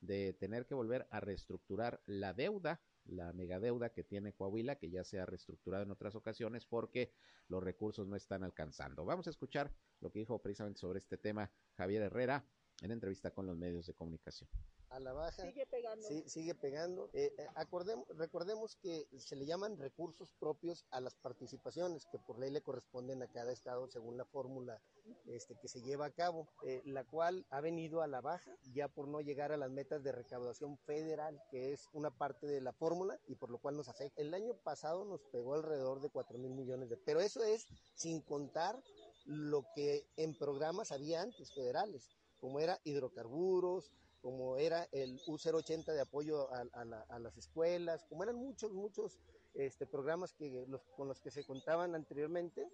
de 0.00 0.32
tener 0.32 0.66
que 0.66 0.74
volver 0.74 1.06
a 1.10 1.20
reestructurar 1.20 2.02
la 2.06 2.32
deuda, 2.34 2.80
la 3.04 3.32
megadeuda 3.32 3.90
que 3.90 4.04
tiene 4.04 4.32
Coahuila, 4.32 4.76
que 4.76 4.90
ya 4.90 5.04
se 5.04 5.18
ha 5.20 5.26
reestructurado 5.26 5.84
en 5.84 5.90
otras 5.90 6.14
ocasiones 6.14 6.66
porque 6.66 7.12
los 7.48 7.62
recursos 7.62 8.06
no 8.06 8.16
están 8.16 8.44
alcanzando. 8.44 9.04
Vamos 9.04 9.26
a 9.26 9.30
escuchar 9.30 9.72
lo 10.00 10.10
que 10.10 10.20
dijo 10.20 10.40
precisamente 10.40 10.80
sobre 10.80 10.98
este 10.98 11.16
tema 11.16 11.50
Javier 11.74 12.02
Herrera 12.02 12.44
en 12.82 12.90
entrevista 12.90 13.30
con 13.30 13.46
los 13.46 13.56
medios 13.56 13.86
de 13.86 13.94
comunicación 13.94 14.48
a 14.90 15.00
la 15.00 15.12
baja. 15.12 15.42
Sigue 15.42 15.66
pegando. 15.66 16.06
Sí, 16.06 16.24
sigue 16.26 16.54
pegando. 16.54 17.10
Eh, 17.12 17.32
eh, 17.36 17.46
acordemos, 17.54 18.06
recordemos 18.16 18.76
que 18.76 19.06
se 19.18 19.36
le 19.36 19.46
llaman 19.46 19.76
recursos 19.78 20.32
propios 20.38 20.86
a 20.90 21.00
las 21.00 21.14
participaciones 21.14 22.06
que 22.10 22.18
por 22.18 22.38
ley 22.38 22.50
le 22.50 22.62
corresponden 22.62 23.22
a 23.22 23.28
cada 23.28 23.52
estado 23.52 23.88
según 23.88 24.16
la 24.16 24.24
fórmula 24.24 24.80
este, 25.26 25.56
que 25.56 25.68
se 25.68 25.80
lleva 25.80 26.06
a 26.06 26.10
cabo, 26.10 26.48
eh, 26.64 26.82
la 26.84 27.04
cual 27.04 27.46
ha 27.50 27.60
venido 27.60 28.02
a 28.02 28.06
la 28.06 28.20
baja 28.20 28.56
ya 28.72 28.88
por 28.88 29.08
no 29.08 29.20
llegar 29.20 29.52
a 29.52 29.56
las 29.56 29.70
metas 29.70 30.02
de 30.02 30.12
recaudación 30.12 30.78
federal, 30.78 31.40
que 31.50 31.72
es 31.72 31.88
una 31.92 32.10
parte 32.10 32.46
de 32.46 32.60
la 32.60 32.72
fórmula 32.72 33.18
y 33.26 33.34
por 33.34 33.50
lo 33.50 33.58
cual 33.58 33.76
nos 33.76 33.88
afecta. 33.88 34.20
El 34.20 34.34
año 34.34 34.54
pasado 34.62 35.04
nos 35.04 35.22
pegó 35.32 35.54
alrededor 35.54 36.00
de 36.00 36.10
4 36.10 36.38
mil 36.38 36.54
millones 36.54 36.88
de 36.88 36.96
pero 36.96 37.20
eso 37.20 37.42
es 37.42 37.66
sin 37.94 38.20
contar 38.20 38.82
lo 39.24 39.64
que 39.74 40.06
en 40.16 40.34
programas 40.34 40.92
había 40.92 41.22
antes 41.22 41.52
federales, 41.52 42.08
como 42.38 42.60
era 42.60 42.78
hidrocarburos, 42.84 43.92
como 44.20 44.56
era 44.56 44.88
el 44.92 45.18
U080 45.26 45.92
de 45.92 46.00
apoyo 46.00 46.48
a, 46.52 47.18
las 47.18 47.36
escuelas, 47.36 48.04
como 48.08 48.22
eran 48.22 48.36
muchos, 48.36 48.72
muchos 48.72 49.18
este, 49.54 49.86
programas 49.86 50.32
que 50.32 50.66
los, 50.68 50.82
con 50.96 51.08
los 51.08 51.20
que 51.20 51.30
se 51.30 51.44
contaban 51.44 51.94
anteriormente, 51.94 52.68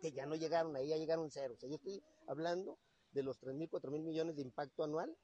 que 0.00 0.12
ya 0.12 0.26
no 0.26 0.36
llegaron, 0.36 0.76
ahí 0.76 0.88
ya 0.88 0.96
llegaron 0.96 1.30
cero. 1.30 1.54
O 1.56 1.60
sea, 1.60 1.68
yo 1.68 1.76
estoy 1.76 2.02
hablando 2.26 2.78
de 3.12 3.22
los 3.22 3.38
3 3.38 3.54
mil, 3.54 3.68
4 3.68 3.90
mil 3.90 4.02
millones 4.02 4.36
de 4.36 4.42
impacto 4.42 4.84
anual, 4.84 5.16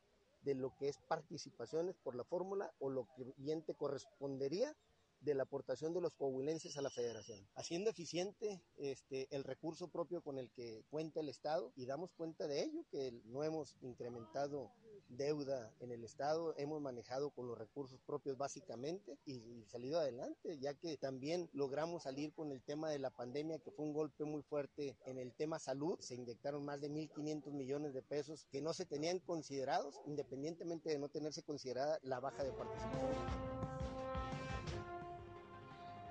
de 0.42 0.54
lo 0.54 0.76
que 0.76 0.88
es 0.88 0.98
participaciones 1.08 1.96
por 1.96 2.14
la 2.14 2.24
fórmula 2.24 2.72
o 2.78 2.90
lo 2.90 3.08
que 3.16 3.32
bien 3.38 3.62
te 3.62 3.74
correspondería 3.74 4.76
de 5.25 5.35
la 5.35 5.45
aportación 5.45 5.93
de 5.95 6.00
los 6.00 6.12
coahuilenses 6.12 6.76
a 6.76 6.83
la 6.83 6.90
federación, 6.90 7.40
haciendo 7.54 7.90
eficiente 7.90 8.62
este, 8.76 9.26
el 9.35 9.45
recurso 9.45 9.88
propio 9.88 10.23
con 10.23 10.38
el 10.38 10.50
que 10.50 10.85
cuenta 10.90 11.21
el 11.21 11.28
Estado 11.28 11.73
y 11.76 11.87
damos 11.87 12.12
cuenta 12.12 12.47
de 12.47 12.62
ello, 12.62 12.85
que 12.90 13.12
no 13.25 13.43
hemos 13.43 13.76
incrementado 13.81 14.71
deuda 15.09 15.73
en 15.81 15.93
el 15.93 16.04
Estado, 16.04 16.54
hemos 16.57 16.81
manejado 16.81 17.31
con 17.31 17.47
los 17.47 17.59
recursos 17.59 18.00
propios 18.07 18.37
básicamente 18.37 19.19
y, 19.25 19.64
salido 19.66 19.99
adelante, 19.99 20.59
ya 20.59 20.75
que 20.75 20.97
también 20.97 21.49
logramos 21.52 22.04
salir 22.04 22.33
con 22.33 22.52
el 22.52 22.62
tema 22.62 22.90
de 22.90 22.99
la 22.99 23.11
pandemia, 23.11 23.59
que 23.59 23.71
fue 23.71 23.85
un 23.85 23.93
golpe 23.93 24.25
muy 24.25 24.43
fuerte 24.43 24.97
en 25.07 25.19
el 25.19 25.33
tema 25.35 25.59
salud, 25.59 25.99
se 26.00 26.14
inyectaron 26.14 26.64
más 26.64 26.81
de 26.81 26.90
1.500 26.90 27.52
millones 27.52 27.95
de 27.95 28.02
pesos 28.02 28.47
que 28.50 28.61
no 28.61 28.73
se 28.73 28.87
tenían 28.87 29.19
considerados, 29.21 30.00
independientemente 30.07 30.90
de 30.90 30.99
no 30.99 31.09
tenerse 31.09 31.43
considerada 31.43 31.99
la 32.02 32.21
baja 32.21 32.45
de 32.45 32.52
participación. 32.52 33.53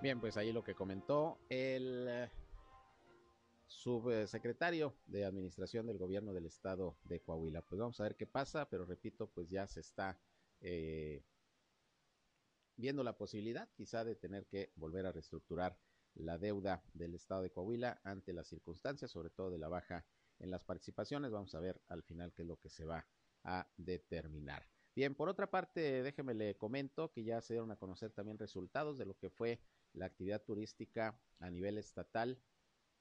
Bien, 0.03 0.19
pues 0.19 0.35
ahí 0.35 0.51
lo 0.51 0.65
que 0.65 0.75
comentó 0.75 1.39
el 1.47 2.29
subsecretario 3.67 4.97
de 5.07 5.23
Administración 5.23 5.87
del 5.87 5.97
Gobierno 5.97 6.33
del 6.33 6.45
Estado 6.45 6.97
de 7.05 7.21
Coahuila. 7.21 7.61
Pues 7.61 7.79
vamos 7.79 8.01
a 8.01 8.03
ver 8.03 8.17
qué 8.17 8.27
pasa, 8.27 8.67
pero 8.67 8.83
repito, 8.83 9.27
pues 9.27 9.49
ya 9.49 9.65
se 9.65 9.79
está 9.79 10.19
eh, 10.59 11.23
viendo 12.75 13.01
la 13.01 13.15
posibilidad 13.15 13.69
quizá 13.77 14.03
de 14.03 14.17
tener 14.17 14.45
que 14.47 14.73
volver 14.75 15.05
a 15.05 15.13
reestructurar 15.13 15.79
la 16.15 16.37
deuda 16.37 16.83
del 16.93 17.15
Estado 17.15 17.43
de 17.43 17.51
Coahuila 17.51 18.01
ante 18.03 18.33
las 18.33 18.47
circunstancias, 18.47 19.09
sobre 19.09 19.29
todo 19.29 19.51
de 19.51 19.57
la 19.57 19.69
baja 19.69 20.05
en 20.37 20.51
las 20.51 20.65
participaciones. 20.65 21.31
Vamos 21.31 21.55
a 21.55 21.61
ver 21.61 21.81
al 21.87 22.03
final 22.03 22.33
qué 22.33 22.41
es 22.41 22.47
lo 22.49 22.57
que 22.57 22.67
se 22.67 22.83
va 22.83 23.07
a 23.45 23.71
determinar. 23.77 24.67
Bien, 24.95 25.15
por 25.15 25.29
otra 25.29 25.49
parte, 25.49 26.03
déjeme 26.03 26.33
le 26.33 26.57
comento 26.57 27.11
que 27.13 27.23
ya 27.23 27.39
se 27.39 27.53
dieron 27.53 27.71
a 27.71 27.77
conocer 27.77 28.11
también 28.11 28.37
resultados 28.37 28.97
de 28.97 29.05
lo 29.05 29.17
que 29.17 29.29
fue 29.29 29.61
la 29.93 30.05
actividad 30.05 30.41
turística 30.41 31.19
a 31.39 31.49
nivel 31.49 31.77
estatal. 31.77 32.39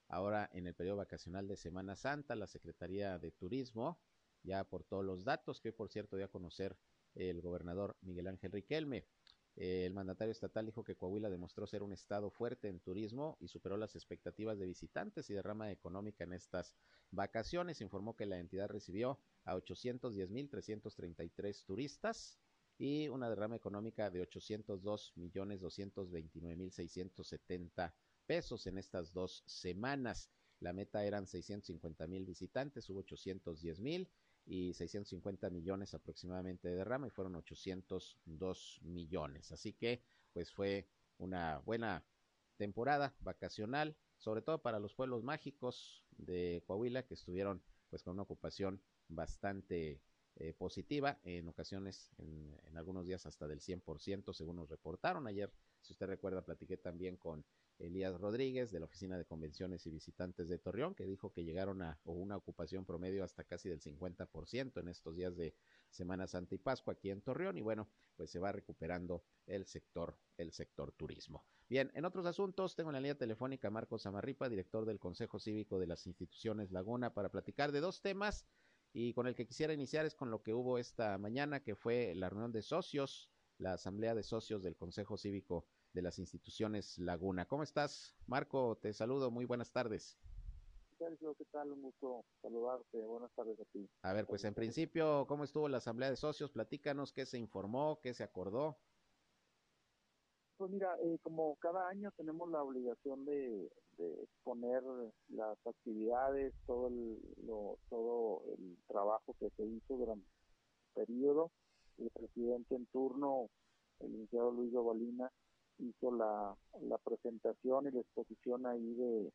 Ahora 0.08 0.48
en 0.52 0.66
el 0.66 0.74
periodo 0.74 0.98
vacacional 0.98 1.48
de 1.48 1.56
Semana 1.56 1.96
Santa, 1.96 2.36
la 2.36 2.46
Secretaría 2.46 3.18
de 3.18 3.32
Turismo 3.32 3.98
ya 4.42 4.60
aportó 4.60 5.02
los 5.02 5.24
datos 5.24 5.60
que 5.60 5.72
por 5.72 5.88
cierto 5.88 6.16
dio 6.16 6.26
a 6.26 6.30
conocer 6.30 6.76
el 7.14 7.40
gobernador 7.40 7.96
Miguel 8.02 8.28
Ángel 8.28 8.52
Riquelme. 8.52 9.06
Eh, 9.54 9.84
el 9.86 9.92
mandatario 9.92 10.32
estatal 10.32 10.64
dijo 10.64 10.82
que 10.82 10.96
Coahuila 10.96 11.28
demostró 11.28 11.66
ser 11.66 11.82
un 11.82 11.92
estado 11.92 12.30
fuerte 12.30 12.68
en 12.68 12.80
turismo 12.80 13.36
y 13.38 13.48
superó 13.48 13.76
las 13.76 13.94
expectativas 13.94 14.58
de 14.58 14.64
visitantes 14.66 15.28
y 15.28 15.34
derrama 15.34 15.70
económica 15.70 16.24
en 16.24 16.32
estas 16.32 16.74
vacaciones. 17.10 17.82
Informó 17.82 18.16
que 18.16 18.24
la 18.24 18.38
entidad 18.38 18.68
recibió 18.68 19.18
a 19.44 19.54
810.333 19.56 21.64
turistas 21.64 22.38
y 22.82 23.08
una 23.08 23.30
derrama 23.30 23.54
económica 23.54 24.10
de 24.10 24.22
802 24.22 25.12
millones 25.14 25.60
229 25.60 26.56
mil 26.56 26.72
670 26.72 27.94
pesos 28.26 28.66
en 28.66 28.76
estas 28.76 29.12
dos 29.12 29.44
semanas. 29.46 30.28
La 30.58 30.72
meta 30.72 31.04
eran 31.04 31.28
650 31.28 32.08
mil 32.08 32.26
visitantes, 32.26 32.90
hubo 32.90 32.98
810 32.98 33.78
mil 33.78 34.10
y 34.46 34.74
650 34.74 35.48
millones 35.50 35.94
aproximadamente 35.94 36.66
de 36.66 36.74
derrama 36.74 37.06
y 37.06 37.10
fueron 37.10 37.36
802 37.36 38.80
millones. 38.82 39.52
Así 39.52 39.74
que 39.74 40.02
pues 40.32 40.50
fue 40.50 40.88
una 41.18 41.60
buena 41.60 42.04
temporada 42.56 43.14
vacacional, 43.20 43.96
sobre 44.18 44.42
todo 44.42 44.60
para 44.60 44.80
los 44.80 44.92
pueblos 44.92 45.22
mágicos 45.22 46.04
de 46.18 46.64
Coahuila 46.66 47.04
que 47.06 47.14
estuvieron 47.14 47.62
pues 47.90 48.02
con 48.02 48.14
una 48.14 48.24
ocupación 48.24 48.82
bastante 49.06 50.00
eh, 50.36 50.54
positiva, 50.54 51.18
en 51.24 51.48
ocasiones, 51.48 52.10
en, 52.18 52.76
algunos 52.76 53.06
días 53.06 53.26
hasta 53.26 53.46
del 53.46 53.60
100%, 53.60 54.32
según 54.32 54.56
nos 54.56 54.70
reportaron. 54.70 55.26
Ayer, 55.26 55.52
si 55.82 55.92
usted 55.92 56.06
recuerda, 56.06 56.42
platiqué 56.44 56.76
también 56.78 57.16
con 57.16 57.44
Elías 57.78 58.18
Rodríguez 58.18 58.70
de 58.70 58.80
la 58.80 58.86
Oficina 58.86 59.18
de 59.18 59.24
Convenciones 59.24 59.86
y 59.86 59.90
Visitantes 59.90 60.48
de 60.48 60.58
Torreón, 60.58 60.94
que 60.94 61.04
dijo 61.04 61.32
que 61.32 61.44
llegaron 61.44 61.82
a 61.82 62.00
una 62.04 62.36
ocupación 62.36 62.84
promedio 62.84 63.24
hasta 63.24 63.44
casi 63.44 63.68
del 63.68 63.80
50% 63.80 64.80
en 64.80 64.88
estos 64.88 65.16
días 65.16 65.36
de 65.36 65.54
Semana 65.90 66.26
Santa 66.26 66.54
y 66.54 66.58
Pascua 66.58 66.94
aquí 66.94 67.10
en 67.10 67.20
Torreón 67.20 67.58
y 67.58 67.60
bueno, 67.60 67.88
pues 68.16 68.30
se 68.30 68.38
va 68.38 68.52
recuperando 68.52 69.24
el 69.46 69.66
sector, 69.66 70.16
el 70.38 70.52
sector 70.52 70.92
turismo. 70.92 71.44
Bien, 71.68 71.90
en 71.94 72.04
otros 72.04 72.26
asuntos 72.26 72.74
tengo 72.74 72.90
en 72.90 72.94
la 72.94 73.00
línea 73.00 73.16
telefónica 73.16 73.68
a 73.68 73.70
Marcos 73.70 74.06
Amarripa, 74.06 74.48
director 74.48 74.84
del 74.84 74.98
Consejo 74.98 75.38
Cívico 75.38 75.78
de 75.78 75.86
las 75.86 76.06
Instituciones 76.06 76.70
Laguna, 76.70 77.14
para 77.14 77.30
platicar 77.30 77.72
de 77.72 77.80
dos 77.80 78.02
temas 78.02 78.46
y 78.92 79.14
con 79.14 79.26
el 79.26 79.34
que 79.34 79.46
quisiera 79.46 79.72
iniciar 79.72 80.04
es 80.06 80.14
con 80.14 80.30
lo 80.30 80.42
que 80.42 80.54
hubo 80.54 80.78
esta 80.78 81.16
mañana, 81.18 81.62
que 81.62 81.74
fue 81.74 82.14
la 82.14 82.28
reunión 82.28 82.52
de 82.52 82.62
socios, 82.62 83.30
la 83.58 83.74
asamblea 83.74 84.14
de 84.14 84.22
socios 84.22 84.62
del 84.62 84.76
Consejo 84.76 85.16
Cívico 85.16 85.66
de 85.92 86.02
las 86.02 86.18
instituciones 86.18 86.98
Laguna. 86.98 87.46
¿Cómo 87.46 87.62
estás, 87.62 88.14
Marco? 88.26 88.76
Te 88.76 88.92
saludo, 88.92 89.30
muy 89.30 89.44
buenas 89.44 89.70
tardes. 89.72 90.18
Sergio, 90.98 91.34
¿qué 91.34 91.44
tal? 91.46 91.72
Un 91.72 91.82
gusto 91.82 92.24
saludarte. 92.40 93.04
Buenas 93.04 93.32
tardes 93.34 93.58
a 93.58 93.64
ti. 93.64 93.88
A 94.02 94.12
ver, 94.12 94.26
pues 94.26 94.44
en 94.44 94.54
principio, 94.54 95.26
¿cómo 95.26 95.44
estuvo 95.44 95.68
la 95.68 95.78
asamblea 95.78 96.10
de 96.10 96.16
socios? 96.16 96.50
Platícanos 96.50 97.12
qué 97.12 97.26
se 97.26 97.38
informó, 97.38 98.00
qué 98.02 98.14
se 98.14 98.22
acordó. 98.22 98.78
Pues 100.56 100.70
mira, 100.70 100.96
eh, 101.02 101.18
como 101.22 101.56
cada 101.56 101.88
año 101.88 102.10
tenemos 102.16 102.48
la 102.50 102.62
obligación 102.62 103.24
de, 103.24 103.70
exponer 104.22 104.82
las 105.28 105.56
actividades, 105.64 106.52
todo 106.66 106.88
el, 106.88 107.18
todo 107.88 108.42
el 108.58 108.76
trabajo 108.88 109.36
que 109.38 109.48
se 109.50 109.64
hizo 109.64 109.96
durante 109.96 110.26
el 110.26 111.04
periodo. 111.06 111.50
El 111.98 112.10
presidente 112.10 112.74
en 112.74 112.86
turno, 112.86 113.48
el 114.00 114.12
licenciado 114.12 114.50
Luis 114.50 114.72
Dovalina, 114.72 115.30
hizo 115.78 116.10
la, 116.10 116.56
la 116.80 116.98
presentación 116.98 117.86
y 117.86 117.90
la 117.92 118.00
exposición 118.00 118.66
ahí 118.66 118.94
de, 118.94 119.32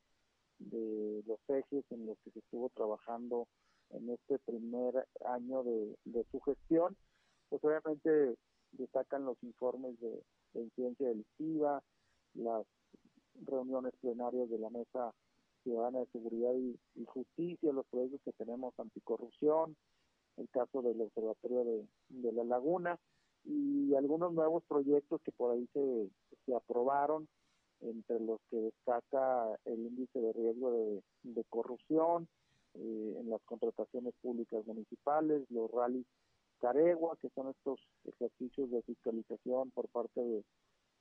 los 1.26 1.40
ejes 1.50 1.86
en 1.92 2.08
los 2.08 2.18
que 2.20 2.32
se 2.32 2.40
estuvo 2.40 2.70
trabajando 2.70 3.48
en 3.92 4.10
este 4.10 4.40
primer 4.40 5.08
año 5.26 5.64
de 5.64 6.26
su 6.32 6.40
gestión. 6.42 6.98
Pues 7.50 7.64
obviamente 7.64 8.38
destacan 8.72 9.26
los 9.26 9.42
informes 9.44 10.00
de, 10.00 10.24
de 10.54 10.62
incidencia 10.62 11.08
delictiva, 11.08 11.82
las 12.34 12.66
reuniones 13.46 13.94
plenarias 14.02 14.50
de 14.50 14.60
la 14.60 14.70
Mesa 14.70 15.14
Ciudadana 15.64 16.00
de 16.00 16.08
Seguridad 16.08 16.54
y, 16.54 17.06
Justicia, 17.06 17.74
los 17.74 17.86
proyectos 17.88 18.22
que 18.24 18.32
tenemos 18.34 18.74
anticorrupción, 18.80 19.76
el 20.38 20.50
caso 20.50 20.82
del 20.82 21.02
Observatorio 21.02 21.86
de, 22.10 22.32
la 22.32 22.44
Laguna 22.44 23.00
y 23.44 23.94
algunos 23.96 24.34
nuevos 24.34 24.64
proyectos 24.68 25.22
que 25.24 25.32
por 25.32 25.52
ahí 25.52 25.68
se, 25.74 26.10
se 26.46 26.56
aprobaron, 26.56 27.28
entre 27.82 28.20
los 28.20 28.40
que 28.50 28.58
destaca 28.58 29.56
el 29.66 29.80
índice 29.80 30.20
de 30.20 30.34
riesgo 30.34 30.72
de, 30.72 31.04
de 31.24 31.44
corrupción 31.46 32.28
eh, 32.74 33.18
en 33.20 33.30
las 33.30 33.42
contrataciones 33.44 34.14
públicas 34.22 34.66
municipales, 34.66 35.44
los 35.50 35.70
rallies 35.70 36.06
Caregua, 36.60 37.18
que 37.22 37.30
son 37.30 37.50
estos 37.50 37.80
ejercicios 38.06 38.70
de 38.72 38.82
fiscalización 38.84 39.72
por 39.72 39.88
parte 39.90 40.22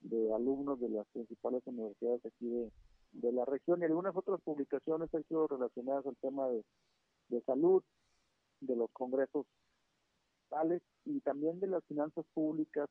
de, 0.01 0.35
alumnos 0.35 0.81
de 0.81 0.89
las 0.89 1.07
principales 1.09 1.63
universidades 1.67 2.25
aquí 2.27 2.49
de, 3.13 3.33
la 3.33 3.45
región 3.45 3.81
y 3.81 3.85
algunas 3.85 4.15
otras 4.15 4.41
publicaciones 4.43 5.13
han 5.15 5.25
sido 5.25 5.47
relacionadas 5.47 6.07
al 6.07 6.17
tema 6.17 6.49
de, 6.49 7.43
salud, 7.43 7.83
de 8.61 8.77
los 8.77 8.91
congresos 8.93 9.47
y 11.05 11.21
también 11.21 11.61
de 11.61 11.67
las 11.67 11.85
finanzas 11.85 12.25
públicas 12.33 12.89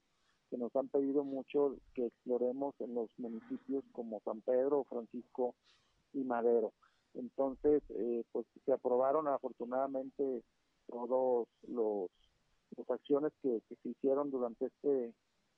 que 0.50 0.58
nos 0.58 0.76
han 0.76 0.88
pedido 0.90 1.24
mucho 1.24 1.78
que 1.94 2.06
exploremos 2.06 2.76
en 2.80 2.94
los 2.94 3.10
municipios 3.18 3.84
como 3.92 4.22
San 4.24 4.42
Pedro, 4.42 4.84
Francisco 4.86 5.56
y 6.14 6.24
Madero. 6.24 6.74
Entonces, 7.14 7.82
eh, 7.90 8.24
pues 8.32 8.46
se 8.66 8.74
aprobaron 8.74 9.28
afortunadamente 9.28 10.44
todos 10.88 11.48
los 11.68 12.10
las 12.78 12.90
acciones 12.90 13.32
que, 13.42 13.62
se 13.70 13.90
hicieron 13.90 14.32
durante 14.32 14.66
este 14.66 15.14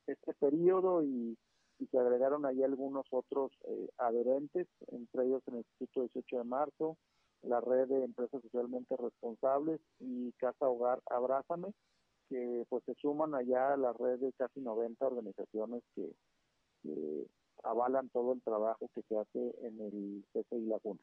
este 0.07 0.33
periodo 0.35 1.03
y, 1.03 1.37
se 1.91 1.99
agregaron 1.99 2.43
ahí 2.45 2.63
algunos 2.63 3.05
otros 3.11 3.51
eh, 3.67 3.87
adherentes, 3.99 4.67
entre 4.87 5.25
ellos 5.25 5.43
el 5.45 5.57
Instituto 5.57 6.01
18 6.01 6.37
de 6.39 6.43
Marzo, 6.43 6.97
la 7.43 7.61
red 7.61 7.87
de 7.87 8.03
empresas 8.03 8.41
socialmente 8.41 8.97
responsables 8.97 9.79
y 9.99 10.31
Casa 10.33 10.67
Hogar 10.67 11.01
Abrázame, 11.05 11.71
que 12.29 12.65
pues 12.69 12.83
se 12.85 12.95
suman 12.95 13.35
allá 13.35 13.73
a 13.73 13.77
la 13.77 13.93
red 13.93 14.17
de 14.17 14.33
casi 14.33 14.59
90 14.59 15.05
organizaciones 15.05 15.83
que, 15.93 16.09
que 16.81 17.27
avalan 17.63 18.09
todo 18.09 18.33
el 18.33 18.41
trabajo 18.41 18.89
que 18.95 19.03
se 19.03 19.15
hace 19.15 19.55
en 19.61 19.79
el 19.79 20.25
CCI 20.33 20.65
Laguna. 20.65 20.99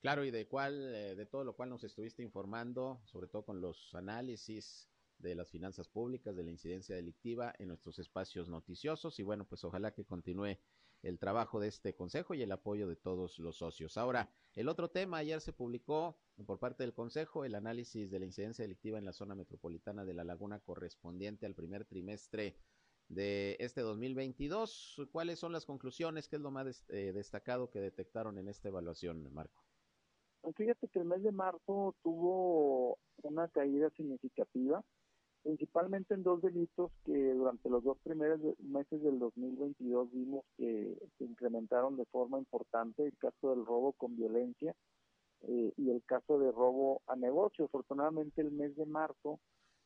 Claro, 0.00 0.24
y 0.24 0.30
de 0.30 0.46
cuál, 0.46 0.94
eh, 0.94 1.16
de 1.16 1.26
todo 1.26 1.42
lo 1.42 1.54
cual 1.54 1.70
nos 1.70 1.82
estuviste 1.82 2.22
informando, 2.22 3.00
sobre 3.06 3.26
todo 3.26 3.44
con 3.44 3.60
los 3.60 3.94
análisis 3.94 4.88
de 5.18 5.34
las 5.34 5.50
finanzas 5.50 5.88
públicas, 5.88 6.36
de 6.36 6.44
la 6.44 6.50
incidencia 6.50 6.94
delictiva 6.94 7.54
en 7.58 7.68
nuestros 7.68 7.98
espacios 7.98 8.48
noticiosos 8.48 9.18
y 9.18 9.22
bueno, 9.22 9.44
pues 9.46 9.64
ojalá 9.64 9.92
que 9.92 10.04
continúe 10.04 10.58
el 11.02 11.18
trabajo 11.18 11.60
de 11.60 11.68
este 11.68 11.94
consejo 11.94 12.34
y 12.34 12.42
el 12.42 12.52
apoyo 12.52 12.88
de 12.88 12.96
todos 12.96 13.38
los 13.38 13.56
socios. 13.56 13.96
Ahora, 13.96 14.30
el 14.54 14.68
otro 14.68 14.90
tema, 14.90 15.18
ayer 15.18 15.40
se 15.40 15.52
publicó 15.52 16.18
por 16.46 16.58
parte 16.58 16.82
del 16.82 16.94
consejo 16.94 17.44
el 17.44 17.54
análisis 17.54 18.10
de 18.10 18.18
la 18.18 18.26
incidencia 18.26 18.64
delictiva 18.64 18.98
en 18.98 19.04
la 19.04 19.12
zona 19.12 19.34
metropolitana 19.34 20.04
de 20.04 20.14
La 20.14 20.24
Laguna 20.24 20.60
correspondiente 20.60 21.46
al 21.46 21.54
primer 21.54 21.84
trimestre 21.84 22.56
de 23.08 23.56
este 23.60 23.82
2022. 23.82 25.08
¿Cuáles 25.12 25.38
son 25.38 25.52
las 25.52 25.64
conclusiones? 25.64 26.28
¿Qué 26.28 26.36
es 26.36 26.42
lo 26.42 26.50
más 26.50 26.84
eh, 26.88 27.12
destacado 27.12 27.70
que 27.70 27.80
detectaron 27.80 28.38
en 28.38 28.48
esta 28.48 28.68
evaluación, 28.68 29.32
Marco? 29.32 29.62
Pues 30.40 30.56
fíjate 30.56 30.88
que 30.88 30.98
el 31.00 31.04
mes 31.06 31.22
de 31.22 31.32
marzo 31.32 31.94
tuvo 32.02 32.98
una 33.22 33.48
caída 33.48 33.90
significativa 33.90 34.84
principalmente 35.46 36.12
en 36.12 36.24
dos 36.24 36.42
delitos 36.42 36.90
que 37.04 37.32
durante 37.32 37.70
los 37.70 37.84
dos 37.84 37.96
primeros 38.02 38.40
meses 38.58 39.00
del 39.00 39.20
2022 39.20 40.10
vimos 40.10 40.44
que 40.56 40.98
se 41.16 41.24
incrementaron 41.24 41.96
de 41.96 42.04
forma 42.06 42.40
importante, 42.40 43.04
el 43.04 43.16
caso 43.16 43.50
del 43.50 43.64
robo 43.64 43.92
con 43.92 44.16
violencia 44.16 44.74
eh, 45.42 45.72
y 45.76 45.90
el 45.90 46.02
caso 46.04 46.40
de 46.40 46.50
robo 46.50 47.00
a 47.06 47.14
negocio. 47.14 47.66
Afortunadamente 47.66 48.40
el 48.40 48.50
mes 48.50 48.74
de 48.74 48.86
marzo 48.86 49.38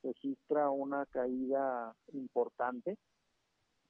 registra 0.03 0.71
una 0.71 1.05
caída 1.05 1.95
importante, 2.15 2.97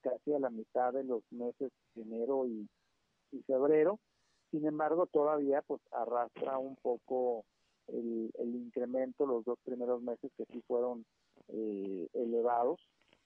casi 0.00 0.32
a 0.32 0.40
la 0.40 0.50
mitad 0.50 0.92
de 0.92 1.04
los 1.04 1.22
meses 1.30 1.70
de 1.94 2.02
enero 2.02 2.48
y, 2.48 2.68
y 3.30 3.42
febrero, 3.42 4.00
Sin 4.50 4.66
embargo, 4.66 5.06
todavía 5.06 5.62
pues 5.62 5.80
arrastra 5.92 6.58
un 6.58 6.74
poco 6.82 7.44
el, 7.86 8.32
el 8.40 8.56
incremento 8.56 9.24
los 9.24 9.44
dos 9.44 9.58
primeros 9.64 10.02
meses 10.02 10.32
que 10.36 10.46
sí 10.46 10.60
fueron 10.66 11.04
eh, 11.52 12.08
elevados 12.14 12.80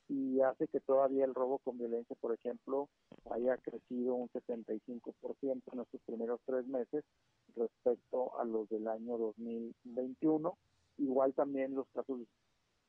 y 0.09 0.41
hace 0.41 0.69
que 0.69 0.81
todavía 0.81 1.25
el 1.25 1.35
robo 1.35 1.59
con 1.59 1.79
violencia, 1.79 2.15
por 2.21 2.35
ejemplo, 2.35 2.89
haya 3.31 3.57
crecido 3.59 4.15
un 4.15 4.29
75% 4.31 5.63
en 5.73 5.81
estos 5.81 6.01
primeros 6.05 6.41
tres 6.45 6.67
meses 6.67 7.05
respecto 7.57 8.39
a 8.39 8.45
los 8.45 8.69
del 8.69 8.87
año 8.89 9.17
2021. 9.17 10.57
Igual 10.99 11.33
también 11.35 11.75
los 11.75 11.89
casos 11.95 12.19
de 12.19 12.27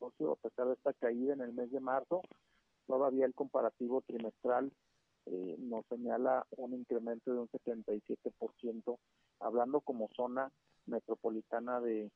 a 0.02 0.36
pesar 0.36 0.68
de 0.68 0.74
esta 0.74 0.94
caída 0.94 1.34
en 1.34 1.42
el 1.42 1.54
mes 1.54 1.72
de 1.72 1.80
marzo, 1.80 2.22
todavía 2.86 3.26
el 3.26 3.34
comparativo 3.34 4.02
trimestral 4.02 4.72
eh, 5.26 5.56
nos 5.58 5.86
señala 5.88 6.46
un 6.58 6.74
incremento 6.74 7.34
de 7.34 7.40
un 7.40 7.50
77%, 7.50 8.98
hablando 9.40 9.80
como 9.82 10.10
zona 10.16 10.52
metropolitana 10.86 11.80
de 11.80 12.12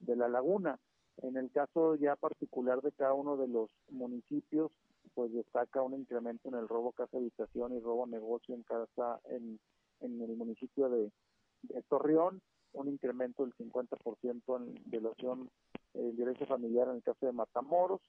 la 0.00 0.28
laguna. 0.28 0.78
En 1.18 1.36
el 1.36 1.50
caso 1.50 1.94
ya 1.96 2.16
particular 2.16 2.80
de 2.80 2.92
cada 2.92 3.14
uno 3.14 3.36
de 3.36 3.48
los 3.48 3.70
municipios, 3.90 4.72
pues 5.14 5.32
destaca 5.32 5.82
un 5.82 5.94
incremento 5.94 6.48
en 6.48 6.54
el 6.54 6.68
robo 6.68 6.92
casa 6.92 7.18
habitación 7.18 7.74
y 7.74 7.80
robo 7.80 8.06
negocio 8.06 8.54
en 8.54 8.62
casa 8.62 9.20
en, 9.26 9.60
en 10.00 10.22
el 10.22 10.36
municipio 10.36 10.88
de, 10.88 11.12
de 11.62 11.82
Torreón, 11.82 12.40
un 12.72 12.88
incremento 12.88 13.44
del 13.44 13.54
50% 13.54 14.56
en 14.56 14.82
violación 14.86 15.50
eh, 15.94 16.10
violencia 16.14 16.46
familiar 16.46 16.88
en 16.88 16.96
el 16.96 17.02
caso 17.02 17.26
de 17.26 17.32
Matamoros, 17.32 18.00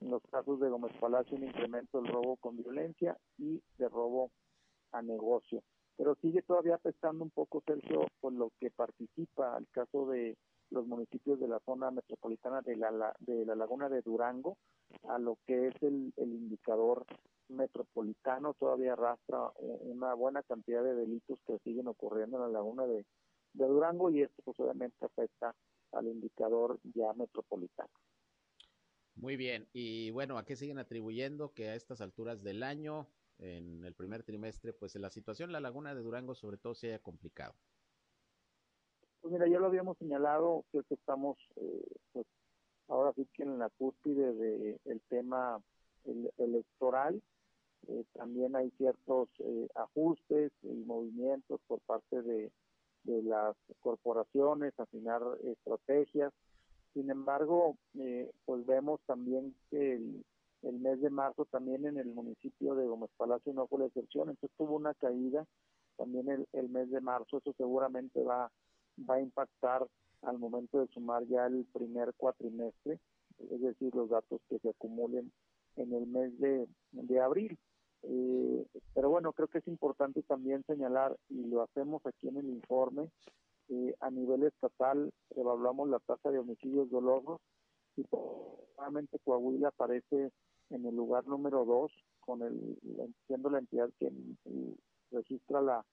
en 0.00 0.10
los 0.10 0.22
casos 0.30 0.60
de 0.60 0.68
Gómez 0.68 0.92
Palacio 1.00 1.36
un 1.36 1.44
incremento 1.44 2.00
del 2.00 2.12
robo 2.12 2.36
con 2.36 2.56
violencia 2.56 3.16
y 3.38 3.60
de 3.76 3.88
robo 3.88 4.30
a 4.92 5.02
negocio. 5.02 5.62
Pero 5.96 6.14
sigue 6.16 6.42
todavía 6.42 6.76
afectando 6.76 7.24
un 7.24 7.30
poco, 7.30 7.62
Sergio, 7.66 8.06
por 8.20 8.32
lo 8.32 8.50
que 8.60 8.70
participa 8.70 9.56
el 9.58 9.66
caso 9.70 10.06
de 10.06 10.36
los 10.70 10.86
municipios 10.86 11.38
de 11.40 11.48
la 11.48 11.60
zona 11.60 11.90
metropolitana 11.90 12.62
de 12.62 12.76
la, 12.76 13.14
de 13.20 13.44
la 13.44 13.54
laguna 13.54 13.88
de 13.88 14.02
Durango, 14.02 14.56
a 15.08 15.18
lo 15.18 15.38
que 15.46 15.68
es 15.68 15.74
el, 15.82 16.12
el 16.16 16.32
indicador 16.32 17.04
metropolitano, 17.48 18.54
todavía 18.54 18.94
arrastra 18.94 19.50
una 19.58 20.14
buena 20.14 20.42
cantidad 20.42 20.82
de 20.82 20.94
delitos 20.94 21.38
que 21.46 21.58
siguen 21.60 21.88
ocurriendo 21.88 22.36
en 22.36 22.42
la 22.44 22.48
laguna 22.48 22.86
de, 22.86 23.04
de 23.52 23.66
Durango 23.66 24.10
y 24.10 24.22
esto 24.22 24.42
pues 24.42 24.58
obviamente 24.60 25.04
afecta 25.04 25.54
al 25.92 26.06
indicador 26.06 26.78
ya 26.94 27.12
metropolitano. 27.12 27.90
Muy 29.16 29.36
bien, 29.36 29.68
y 29.72 30.10
bueno, 30.10 30.38
¿a 30.38 30.44
qué 30.44 30.56
siguen 30.56 30.78
atribuyendo 30.78 31.52
que 31.52 31.68
a 31.68 31.76
estas 31.76 32.00
alturas 32.00 32.42
del 32.42 32.64
año, 32.64 33.08
en 33.38 33.84
el 33.84 33.94
primer 33.94 34.24
trimestre, 34.24 34.72
pues 34.72 34.96
la 34.96 35.10
situación 35.10 35.50
en 35.50 35.52
la 35.52 35.60
laguna 35.60 35.94
de 35.94 36.02
Durango 36.02 36.34
sobre 36.34 36.56
todo 36.56 36.74
se 36.74 36.88
haya 36.88 36.98
complicado? 37.02 37.54
Pues 39.24 39.32
mira, 39.32 39.48
ya 39.48 39.58
lo 39.58 39.68
habíamos 39.68 39.96
señalado, 39.96 40.66
creo 40.70 40.82
que 40.82 40.96
estamos 40.96 41.38
eh, 41.56 41.86
pues 42.12 42.26
ahora 42.88 43.10
sí 43.14 43.26
que 43.32 43.44
en 43.44 43.58
la 43.58 43.70
cúspide 43.70 44.34
del 44.34 44.78
el 44.84 45.00
tema 45.08 45.62
electoral, 46.36 47.22
eh, 47.88 48.04
también 48.12 48.54
hay 48.54 48.70
ciertos 48.72 49.30
eh, 49.38 49.66
ajustes 49.76 50.52
y 50.62 50.74
movimientos 50.84 51.58
por 51.66 51.80
parte 51.86 52.20
de, 52.20 52.52
de 53.04 53.22
las 53.22 53.56
corporaciones, 53.80 54.78
afinar 54.78 55.22
estrategias. 55.42 56.30
Sin 56.92 57.10
embargo, 57.10 57.78
eh, 57.98 58.30
pues 58.44 58.66
vemos 58.66 59.00
también 59.06 59.54
que 59.70 59.94
el, 59.94 60.80
mes 60.80 61.00
de 61.00 61.08
marzo 61.08 61.46
también 61.46 61.86
en 61.86 61.96
el 61.96 62.08
municipio 62.08 62.74
de 62.74 62.86
Gómez 62.86 63.08
Palacio 63.16 63.54
no 63.54 63.68
fue 63.68 63.78
la 63.78 63.86
excepción, 63.86 64.28
entonces 64.28 64.54
tuvo 64.58 64.76
una 64.76 64.92
caída 64.92 65.46
también 65.96 66.28
el, 66.28 66.46
el 66.52 66.68
mes 66.68 66.90
de 66.90 67.00
marzo, 67.00 67.38
eso 67.38 67.54
seguramente 67.56 68.22
va, 68.22 68.50
va 68.98 69.16
a 69.16 69.20
impactar 69.20 69.86
al 70.22 70.38
momento 70.38 70.80
de 70.80 70.88
sumar 70.88 71.24
ya 71.26 71.46
el 71.46 71.66
primer 71.72 72.14
cuatrimestre, 72.16 72.98
es 73.38 73.60
decir, 73.60 73.94
los 73.94 74.08
datos 74.10 74.40
que 74.48 74.58
se 74.58 74.70
acumulen 74.70 75.32
en 75.76 75.92
el 75.92 76.06
mes 76.06 76.32
de, 76.38 77.20
abril. 77.20 77.58
Eh, 78.02 78.66
pero 78.94 79.10
bueno, 79.10 79.32
creo 79.32 79.48
que 79.48 79.58
es 79.58 79.68
importante 79.68 80.22
también 80.22 80.64
señalar, 80.66 81.16
y 81.28 81.44
lo 81.44 81.62
hacemos 81.62 82.04
aquí 82.06 82.28
en 82.28 82.36
el 82.38 82.48
informe, 82.48 83.10
eh, 83.68 83.94
a 84.00 84.10
nivel 84.10 84.42
estatal 84.42 85.10
evaluamos 85.36 85.88
la 85.88 85.98
tasa 86.00 86.30
de 86.30 86.38
homicidios 86.38 86.90
dolosos 86.90 87.40
y 87.96 88.04
probablemente 88.04 89.18
Coahuila 89.20 89.68
aparece 89.68 90.32
en 90.68 90.84
el 90.84 90.94
lugar 90.94 91.26
número 91.26 91.64
dos, 91.64 91.92
con 92.20 92.42
el, 92.42 92.78
siendo 93.26 93.48
la 93.48 93.58
entidad 93.58 93.88
que 93.98 94.10
registra 95.10 95.62
la, 95.62 95.84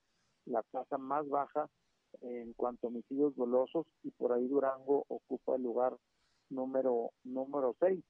la 0.46 0.62
tasa 0.64 0.98
más 0.98 1.28
baja 1.28 1.68
en 2.20 2.52
cuanto 2.54 2.86
a 2.86 2.90
homicidios 2.90 3.34
dolosos 3.36 3.86
y 4.02 4.10
por 4.10 4.32
ahí 4.32 4.46
Durango 4.46 5.04
ocupa 5.08 5.56
el 5.56 5.62
lugar 5.62 5.96
número 6.50 7.12
número 7.24 7.74
seis. 7.80 8.04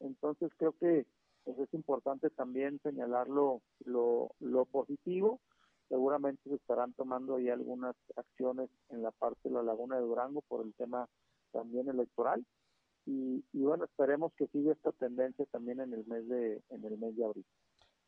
Entonces 0.00 0.50
creo 0.56 0.72
que 0.78 1.06
pues 1.44 1.58
es 1.58 1.74
importante 1.74 2.30
también 2.30 2.80
señalar 2.82 3.28
lo, 3.28 3.62
lo, 3.84 4.64
positivo. 4.66 5.40
Seguramente 5.88 6.48
se 6.48 6.56
estarán 6.56 6.94
tomando 6.94 7.38
ya 7.38 7.52
algunas 7.52 7.94
acciones 8.16 8.70
en 8.88 9.02
la 9.02 9.10
parte 9.10 9.40
de 9.44 9.50
la 9.50 9.62
Laguna 9.62 9.96
de 9.96 10.02
Durango 10.02 10.40
por 10.48 10.64
el 10.64 10.74
tema 10.74 11.06
también 11.52 11.88
electoral. 11.88 12.44
Y, 13.06 13.44
bueno, 13.52 13.84
esperemos 13.84 14.32
que 14.38 14.46
siga 14.46 14.72
esta 14.72 14.90
tendencia 14.92 15.44
también 15.52 15.80
en 15.80 15.92
el 15.92 16.06
mes 16.06 16.26
de, 16.26 16.62
en 16.70 16.84
el 16.84 16.96
mes 16.96 17.14
de 17.14 17.24
abril. 17.26 17.44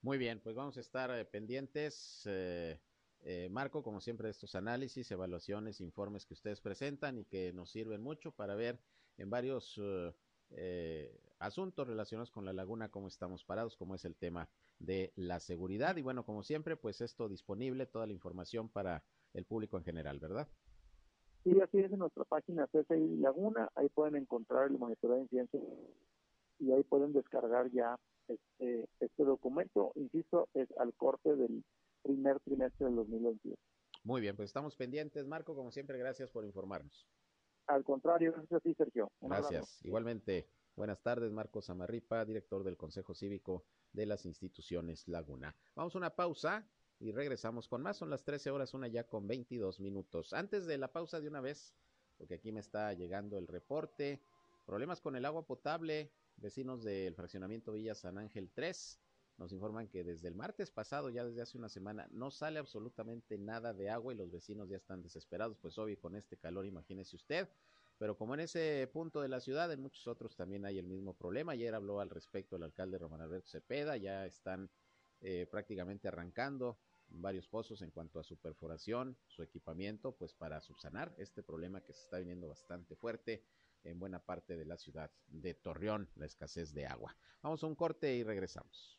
Muy 0.00 0.16
bien, 0.16 0.40
pues 0.42 0.56
vamos 0.56 0.78
a 0.78 0.80
estar 0.80 1.10
eh, 1.10 1.26
pendientes. 1.26 2.22
Eh, 2.24 2.80
eh, 3.22 3.48
Marco, 3.50 3.82
como 3.82 4.00
siempre, 4.00 4.28
estos 4.28 4.54
análisis, 4.54 5.10
evaluaciones, 5.10 5.80
informes 5.80 6.26
que 6.26 6.34
ustedes 6.34 6.60
presentan 6.60 7.18
y 7.18 7.24
que 7.24 7.52
nos 7.52 7.70
sirven 7.70 8.02
mucho 8.02 8.32
para 8.32 8.54
ver 8.54 8.78
en 9.18 9.30
varios 9.30 9.80
eh, 10.50 11.20
asuntos 11.38 11.86
relacionados 11.86 12.30
con 12.30 12.44
la 12.44 12.52
laguna, 12.52 12.90
cómo 12.90 13.08
estamos 13.08 13.44
parados, 13.44 13.76
como 13.76 13.94
es 13.94 14.04
el 14.04 14.14
tema 14.14 14.48
de 14.78 15.12
la 15.16 15.40
seguridad. 15.40 15.96
Y 15.96 16.02
bueno, 16.02 16.24
como 16.24 16.42
siempre, 16.42 16.76
pues 16.76 17.00
esto 17.00 17.28
disponible, 17.28 17.86
toda 17.86 18.06
la 18.06 18.12
información 18.12 18.68
para 18.68 19.02
el 19.34 19.44
público 19.44 19.76
en 19.76 19.84
general, 19.84 20.18
¿verdad? 20.18 20.48
Sí, 21.44 21.60
así 21.60 21.78
es 21.78 21.92
en 21.92 22.00
nuestra 22.00 22.24
página 22.24 22.66
CCI 22.66 23.18
Laguna, 23.18 23.70
ahí 23.76 23.88
pueden 23.90 24.16
encontrar 24.16 24.68
el 24.68 24.78
monitoreo 24.78 25.16
de 25.16 25.22
incidencia 25.22 25.60
y 26.58 26.72
ahí 26.72 26.82
pueden 26.82 27.12
descargar 27.12 27.70
ya 27.70 27.98
este, 28.26 28.88
este 28.98 29.24
documento, 29.24 29.92
insisto, 29.94 30.48
es 30.54 30.68
al 30.78 30.92
corte 30.94 31.36
del 31.36 31.62
primer 32.06 32.38
trimestre 32.40 32.86
del 32.86 32.96
2022. 32.96 33.58
Muy 34.04 34.20
bien, 34.20 34.36
pues 34.36 34.48
estamos 34.48 34.76
pendientes, 34.76 35.26
Marco, 35.26 35.54
como 35.54 35.72
siempre, 35.72 35.98
gracias 35.98 36.30
por 36.30 36.44
informarnos. 36.44 37.08
Al 37.66 37.82
contrario, 37.82 38.32
gracias 38.32 38.52
a 38.52 38.60
ti, 38.60 38.74
Sergio. 38.74 39.10
gracias. 39.20 39.84
Igualmente, 39.84 40.48
buenas 40.76 41.02
tardes, 41.02 41.32
Marcos 41.32 41.68
Amarripa, 41.68 42.24
director 42.24 42.62
del 42.62 42.76
Consejo 42.76 43.14
Cívico 43.14 43.64
de 43.92 44.06
las 44.06 44.24
Instituciones 44.24 45.08
Laguna. 45.08 45.56
Vamos 45.74 45.94
a 45.96 45.98
una 45.98 46.14
pausa 46.14 46.68
y 47.00 47.10
regresamos 47.10 47.66
con 47.66 47.82
más. 47.82 47.96
Son 47.96 48.08
las 48.08 48.22
13 48.22 48.50
horas, 48.52 48.74
una 48.74 48.86
ya 48.86 49.04
con 49.04 49.26
22 49.26 49.80
minutos. 49.80 50.32
Antes 50.32 50.66
de 50.66 50.78
la 50.78 50.92
pausa 50.92 51.20
de 51.20 51.26
una 51.26 51.40
vez, 51.40 51.74
porque 52.16 52.34
aquí 52.34 52.52
me 52.52 52.60
está 52.60 52.92
llegando 52.92 53.38
el 53.38 53.48
reporte, 53.48 54.22
problemas 54.64 55.00
con 55.00 55.16
el 55.16 55.24
agua 55.24 55.44
potable, 55.44 56.12
vecinos 56.36 56.84
del 56.84 57.16
fraccionamiento 57.16 57.72
Villa 57.72 57.96
San 57.96 58.18
Ángel 58.18 58.52
3 58.54 59.00
nos 59.38 59.52
informan 59.52 59.88
que 59.88 60.02
desde 60.02 60.28
el 60.28 60.34
martes 60.34 60.70
pasado, 60.70 61.10
ya 61.10 61.24
desde 61.24 61.42
hace 61.42 61.58
una 61.58 61.68
semana, 61.68 62.08
no 62.10 62.30
sale 62.30 62.58
absolutamente 62.58 63.36
nada 63.38 63.74
de 63.74 63.90
agua 63.90 64.14
y 64.14 64.16
los 64.16 64.30
vecinos 64.30 64.68
ya 64.68 64.76
están 64.76 65.02
desesperados, 65.02 65.58
pues 65.58 65.76
obvio 65.78 65.98
con 66.00 66.16
este 66.16 66.36
calor, 66.36 66.66
imagínese 66.66 67.16
usted. 67.16 67.48
Pero 67.98 68.16
como 68.16 68.34
en 68.34 68.40
ese 68.40 68.88
punto 68.92 69.22
de 69.22 69.28
la 69.28 69.40
ciudad, 69.40 69.72
en 69.72 69.80
muchos 69.80 70.06
otros 70.06 70.36
también 70.36 70.66
hay 70.66 70.78
el 70.78 70.86
mismo 70.86 71.14
problema. 71.14 71.52
Ayer 71.52 71.74
habló 71.74 72.00
al 72.00 72.10
respecto 72.10 72.56
el 72.56 72.62
alcalde 72.62 72.98
Román 72.98 73.22
Alberto 73.22 73.48
Cepeda, 73.48 73.96
ya 73.96 74.26
están 74.26 74.70
eh, 75.20 75.46
prácticamente 75.50 76.08
arrancando 76.08 76.78
varios 77.08 77.48
pozos 77.48 77.82
en 77.82 77.90
cuanto 77.90 78.18
a 78.20 78.24
su 78.24 78.36
perforación, 78.36 79.16
su 79.26 79.42
equipamiento, 79.42 80.12
pues 80.12 80.34
para 80.34 80.60
subsanar 80.60 81.14
este 81.18 81.42
problema 81.42 81.80
que 81.80 81.94
se 81.94 82.02
está 82.02 82.18
viniendo 82.18 82.48
bastante 82.48 82.96
fuerte 82.96 83.44
en 83.84 83.98
buena 83.98 84.18
parte 84.18 84.56
de 84.56 84.64
la 84.64 84.76
ciudad 84.76 85.10
de 85.28 85.54
Torreón, 85.54 86.10
la 86.16 86.26
escasez 86.26 86.74
de 86.74 86.86
agua. 86.86 87.16
Vamos 87.42 87.62
a 87.62 87.66
un 87.66 87.76
corte 87.76 88.14
y 88.14 88.24
regresamos. 88.24 88.98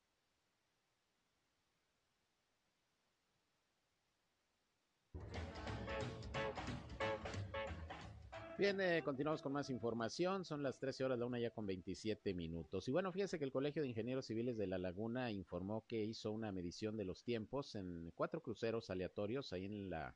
Bien, 8.61 8.79
eh, 8.79 9.01
continuamos 9.03 9.41
con 9.41 9.53
más 9.53 9.71
información. 9.71 10.45
Son 10.45 10.61
las 10.61 10.77
13 10.77 11.03
horas, 11.03 11.17
la 11.17 11.25
una 11.25 11.39
ya 11.39 11.49
con 11.49 11.65
27 11.65 12.35
minutos. 12.35 12.87
Y 12.87 12.91
bueno, 12.91 13.11
fíjese 13.11 13.39
que 13.39 13.45
el 13.45 13.51
Colegio 13.51 13.81
de 13.81 13.87
Ingenieros 13.87 14.27
Civiles 14.27 14.55
de 14.55 14.67
La 14.67 14.77
Laguna 14.77 15.31
informó 15.31 15.83
que 15.87 16.03
hizo 16.03 16.31
una 16.31 16.51
medición 16.51 16.95
de 16.95 17.03
los 17.03 17.23
tiempos 17.23 17.73
en 17.73 18.11
cuatro 18.13 18.43
cruceros 18.43 18.91
aleatorios 18.91 19.51
ahí 19.51 19.65
en 19.65 19.89
la, 19.89 20.15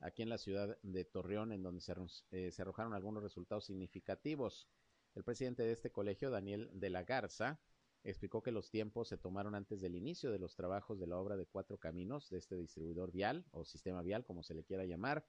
aquí 0.00 0.20
en 0.20 0.28
la 0.28 0.36
ciudad 0.36 0.76
de 0.82 1.06
Torreón, 1.06 1.50
en 1.50 1.62
donde 1.62 1.80
se, 1.80 1.94
eh, 2.30 2.50
se 2.50 2.60
arrojaron 2.60 2.92
algunos 2.92 3.22
resultados 3.22 3.64
significativos. 3.64 4.68
El 5.14 5.24
presidente 5.24 5.62
de 5.62 5.72
este 5.72 5.90
colegio, 5.90 6.28
Daniel 6.28 6.68
de 6.74 6.90
la 6.90 7.04
Garza, 7.04 7.58
explicó 8.04 8.42
que 8.42 8.52
los 8.52 8.70
tiempos 8.70 9.08
se 9.08 9.16
tomaron 9.16 9.54
antes 9.54 9.80
del 9.80 9.94
inicio 9.94 10.30
de 10.30 10.38
los 10.38 10.56
trabajos 10.56 11.00
de 11.00 11.06
la 11.06 11.16
obra 11.16 11.38
de 11.38 11.46
cuatro 11.46 11.78
caminos 11.78 12.28
de 12.28 12.36
este 12.36 12.56
distribuidor 12.56 13.12
vial 13.12 13.46
o 13.50 13.64
sistema 13.64 14.02
vial, 14.02 14.26
como 14.26 14.42
se 14.42 14.52
le 14.52 14.62
quiera 14.62 14.84
llamar 14.84 15.24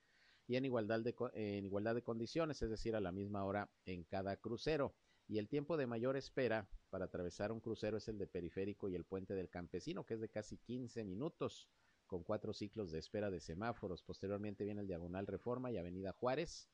y 0.49 0.55
en 0.55 0.65
igualdad, 0.65 1.01
de, 1.01 1.15
en 1.35 1.63
igualdad 1.63 1.93
de 1.93 2.01
condiciones, 2.01 2.59
es 2.63 2.71
decir, 2.71 2.95
a 2.95 2.99
la 2.99 3.11
misma 3.11 3.45
hora 3.45 3.69
en 3.85 4.03
cada 4.03 4.35
crucero. 4.35 4.95
Y 5.27 5.37
el 5.37 5.47
tiempo 5.47 5.77
de 5.77 5.85
mayor 5.85 6.17
espera 6.17 6.67
para 6.89 7.05
atravesar 7.05 7.51
un 7.51 7.59
crucero 7.59 7.97
es 7.97 8.07
el 8.07 8.17
de 8.17 8.25
periférico 8.25 8.89
y 8.89 8.95
el 8.95 9.05
puente 9.05 9.35
del 9.35 9.51
campesino, 9.51 10.07
que 10.07 10.15
es 10.15 10.21
de 10.21 10.29
casi 10.29 10.57
15 10.57 11.03
minutos, 11.03 11.69
con 12.07 12.23
cuatro 12.23 12.51
ciclos 12.51 12.89
de 12.91 12.97
espera 12.97 13.29
de 13.29 13.39
semáforos. 13.39 14.01
Posteriormente 14.01 14.63
viene 14.63 14.81
el 14.81 14.87
diagonal 14.87 15.27
Reforma 15.27 15.71
y 15.71 15.77
Avenida 15.77 16.13
Juárez, 16.13 16.67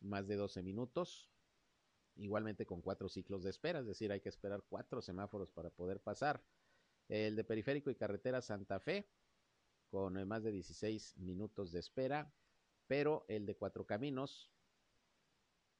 más 0.00 0.26
de 0.26 0.36
12 0.36 0.62
minutos, 0.62 1.30
igualmente 2.16 2.64
con 2.64 2.80
cuatro 2.80 3.10
ciclos 3.10 3.42
de 3.42 3.50
espera, 3.50 3.80
es 3.80 3.86
decir, 3.86 4.10
hay 4.10 4.22
que 4.22 4.30
esperar 4.30 4.64
cuatro 4.70 5.02
semáforos 5.02 5.50
para 5.50 5.68
poder 5.68 6.00
pasar. 6.00 6.42
El 7.10 7.36
de 7.36 7.44
periférico 7.44 7.90
y 7.90 7.94
carretera 7.94 8.40
Santa 8.40 8.80
Fe, 8.80 9.06
con 9.90 10.14
más 10.26 10.42
de 10.42 10.52
16 10.52 11.18
minutos 11.18 11.72
de 11.72 11.80
espera 11.80 12.32
pero 12.92 13.24
el 13.28 13.46
de 13.46 13.56
Cuatro 13.56 13.86
Caminos 13.86 14.52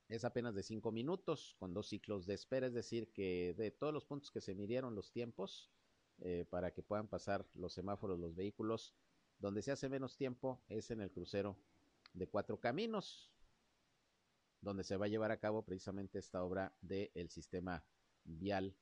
es 0.08 0.24
apenas 0.24 0.54
de 0.54 0.62
cinco 0.62 0.92
minutos 0.92 1.54
con 1.58 1.74
dos 1.74 1.88
ciclos 1.88 2.24
de 2.24 2.32
espera, 2.32 2.66
es 2.66 2.72
decir, 2.72 3.12
que 3.12 3.52
de 3.52 3.70
todos 3.70 3.92
los 3.92 4.06
puntos 4.06 4.30
que 4.30 4.40
se 4.40 4.54
midieron 4.54 4.94
los 4.94 5.12
tiempos 5.12 5.70
eh, 6.22 6.46
para 6.48 6.70
que 6.70 6.82
puedan 6.82 7.08
pasar 7.08 7.46
los 7.52 7.74
semáforos, 7.74 8.18
los 8.18 8.34
vehículos, 8.34 8.94
donde 9.38 9.60
se 9.60 9.72
hace 9.72 9.90
menos 9.90 10.16
tiempo 10.16 10.62
es 10.70 10.90
en 10.90 11.02
el 11.02 11.10
crucero 11.10 11.58
de 12.14 12.28
Cuatro 12.28 12.58
Caminos, 12.58 13.30
donde 14.62 14.82
se 14.82 14.96
va 14.96 15.04
a 15.04 15.10
llevar 15.10 15.32
a 15.32 15.38
cabo 15.38 15.66
precisamente 15.66 16.18
esta 16.18 16.42
obra 16.42 16.74
del 16.80 17.28
sistema 17.28 17.84
vial 18.24 18.74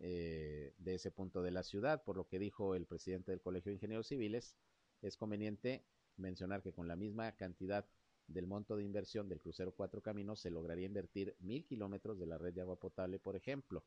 eh, 0.00 0.74
de 0.78 0.94
ese 0.96 1.12
punto 1.12 1.42
de 1.42 1.52
la 1.52 1.62
ciudad, 1.62 2.02
por 2.02 2.16
lo 2.16 2.26
que 2.26 2.40
dijo 2.40 2.74
el 2.74 2.86
presidente 2.86 3.30
del 3.30 3.40
Colegio 3.40 3.70
de 3.70 3.74
Ingenieros 3.74 4.08
Civiles, 4.08 4.56
es 5.00 5.16
conveniente 5.16 5.84
mencionar 6.16 6.62
que 6.62 6.72
con 6.72 6.88
la 6.88 6.96
misma 6.96 7.32
cantidad 7.32 7.86
del 8.26 8.46
monto 8.46 8.76
de 8.76 8.84
inversión 8.84 9.28
del 9.28 9.40
crucero 9.40 9.72
Cuatro 9.72 10.00
Caminos 10.00 10.40
se 10.40 10.50
lograría 10.50 10.86
invertir 10.86 11.36
mil 11.40 11.64
kilómetros 11.66 12.18
de 12.18 12.26
la 12.26 12.38
red 12.38 12.54
de 12.54 12.60
agua 12.62 12.78
potable, 12.78 13.18
por 13.18 13.36
ejemplo. 13.36 13.84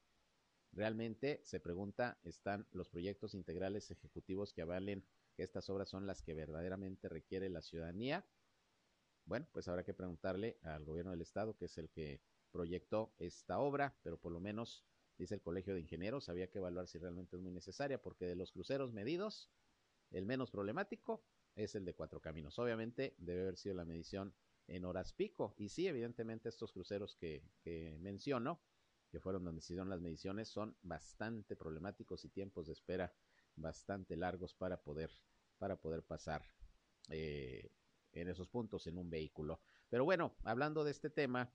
Realmente 0.72 1.42
se 1.44 1.60
pregunta, 1.60 2.20
¿están 2.24 2.68
los 2.72 2.90
proyectos 2.90 3.34
integrales 3.34 3.92
ejecutivos 3.92 4.54
que 4.54 4.62
avalen 4.62 5.06
que 5.36 5.44
estas 5.44 5.70
obras 5.70 5.90
son 5.90 6.06
las 6.06 6.22
que 6.22 6.34
verdaderamente 6.34 7.08
requiere 7.08 7.50
la 7.50 7.62
ciudadanía? 7.62 8.26
Bueno, 9.26 9.48
pues 9.54 9.68
habrá 9.68 9.84
que 9.84 9.94
preguntarle 9.94 10.60
al 10.64 10.84
gobierno 10.84 11.12
del 11.12 11.22
estado, 11.22 11.56
que 11.56 11.66
es 11.66 11.78
el 11.78 11.90
que 11.90 12.22
proyectó 12.52 13.14
esta 13.18 13.60
obra, 13.60 13.98
pero 14.04 14.18
por 14.18 14.32
lo 14.32 14.40
menos, 14.40 14.86
dice 15.18 15.36
el 15.36 15.42
Colegio 15.42 15.74
de 15.74 15.80
Ingenieros, 15.80 16.30
había 16.30 16.48
que 16.48 16.60
evaluar 16.60 16.88
si 16.88 17.00
realmente 17.00 17.36
es 17.36 17.42
muy 17.42 17.52
necesaria, 17.52 18.02
porque 18.02 18.26
de 18.26 18.36
los 18.36 18.52
cruceros 18.52 18.92
medidos, 18.94 19.50
el 20.12 20.26
menos 20.26 20.52
problemático 20.52 21.24
es 21.56 21.76
el 21.76 21.86
de 21.86 21.94
Cuatro 21.94 22.20
Caminos. 22.20 22.60
Obviamente 22.60 23.16
debe 23.18 23.42
haber 23.42 23.58
sido 23.58 23.76
la 23.76 23.86
medición 23.86 24.34
en 24.68 24.86
horas 24.86 25.14
pico. 25.14 25.56
Y 25.58 25.70
sí, 25.70 25.88
evidentemente 25.88 26.50
estos 26.50 26.72
cruceros 26.72 27.16
que, 27.16 27.44
menciono, 28.00 28.62
que 29.10 29.20
fueron 29.20 29.44
donde 29.44 29.62
se 29.62 29.74
hicieron 29.74 29.90
las 29.90 30.02
mediciones, 30.02 30.50
son 30.50 30.76
bastante 30.82 31.56
problemáticos 31.56 32.26
y 32.26 32.30
tiempos 32.30 32.68
de 32.68 32.74
espera 32.74 33.14
bastante 33.56 34.18
largos 34.18 34.54
para 34.54 34.82
poder, 34.82 35.12
para 35.58 35.78
poder 35.78 36.04
pasar 36.04 36.44
eh, 37.10 37.72
en 38.12 38.28
esos 38.28 38.48
puntos 38.50 38.88
en 38.88 38.98
un 38.98 39.10
vehículo. 39.10 39.62
Pero 39.90 40.04
bueno, 40.04 40.36
hablando 40.44 40.84
de 40.84 40.92
este 40.92 41.10
tema, 41.10 41.54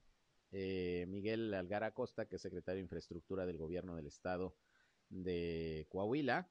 eh, 0.51 1.05
Miguel 1.07 1.53
Algara 1.53 1.93
Costa, 1.93 2.27
que 2.27 2.37
es 2.37 2.41
secretario 2.41 2.77
de 2.77 2.83
Infraestructura 2.83 3.45
del 3.45 3.57
Gobierno 3.57 3.95
del 3.95 4.07
Estado 4.07 4.55
de 5.09 5.85
Coahuila, 5.89 6.49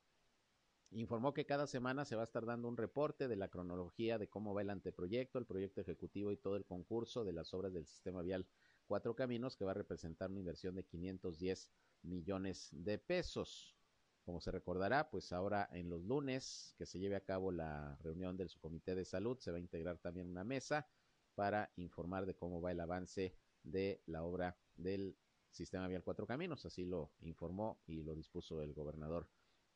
informó 0.92 1.33
que 1.33 1.46
cada 1.46 1.66
semana 1.66 2.05
se 2.05 2.16
va 2.16 2.22
a 2.22 2.24
estar 2.24 2.44
dando 2.44 2.68
un 2.68 2.76
reporte 2.76 3.29
de 3.29 3.37
la 3.37 3.48
cronología 3.48 4.18
de 4.18 4.29
cómo 4.29 4.55
va 4.55 4.62
el 4.62 4.70
anteproyecto, 4.70 5.38
el 5.38 5.46
proyecto 5.46 5.81
ejecutivo 5.81 6.33
y 6.33 6.37
todo 6.37 6.57
el 6.57 6.64
concurso 6.64 7.24
de 7.24 7.33
las 7.33 7.55
obras 7.55 7.72
del 7.72 7.87
sistema 7.87 8.22
vial 8.22 8.46
Cuatro 8.87 9.14
Caminos, 9.14 9.57
que 9.57 9.64
va 9.64 9.70
a 9.70 9.74
representar 9.74 10.31
una 10.31 10.40
inversión 10.40 10.74
de 10.74 10.85
510 10.85 11.70
millones 12.03 12.70
de 12.72 12.98
pesos. 12.98 13.76
Como 14.24 14.40
se 14.40 14.50
recordará, 14.50 15.11
pues 15.11 15.33
ahora 15.33 15.68
en 15.72 15.88
los 15.88 16.03
lunes 16.03 16.74
que 16.76 16.87
se 16.87 16.98
lleve 16.98 17.14
a 17.14 17.24
cabo 17.24 17.53
la 17.53 17.96
reunión 18.03 18.37
del 18.37 18.48
subcomité 18.48 18.96
de 18.96 19.05
salud, 19.05 19.38
se 19.38 19.53
va 19.53 19.59
a 19.59 19.61
integrar 19.61 19.98
también 19.98 20.29
una 20.29 20.42
mesa 20.42 20.88
para 21.37 21.72
informar 21.76 22.26
de 22.26 22.35
cómo 22.35 22.61
va 22.61 22.72
el 22.72 22.81
avance 22.81 23.37
de 23.62 24.03
la 24.07 24.24
obra 24.24 24.59
del 24.74 25.16
sistema 25.50 25.87
vial 25.87 26.03
Cuatro 26.03 26.26
Caminos. 26.26 26.66
Así 26.66 26.85
lo 26.85 27.12
informó 27.20 27.81
y 27.87 28.03
lo 28.03 28.16
dispuso 28.16 28.61
el 28.61 28.74
gobernador 28.74 29.29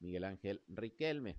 Miguel 0.04 0.24
Ángel 0.24 0.62
Riquelme. 0.68 1.36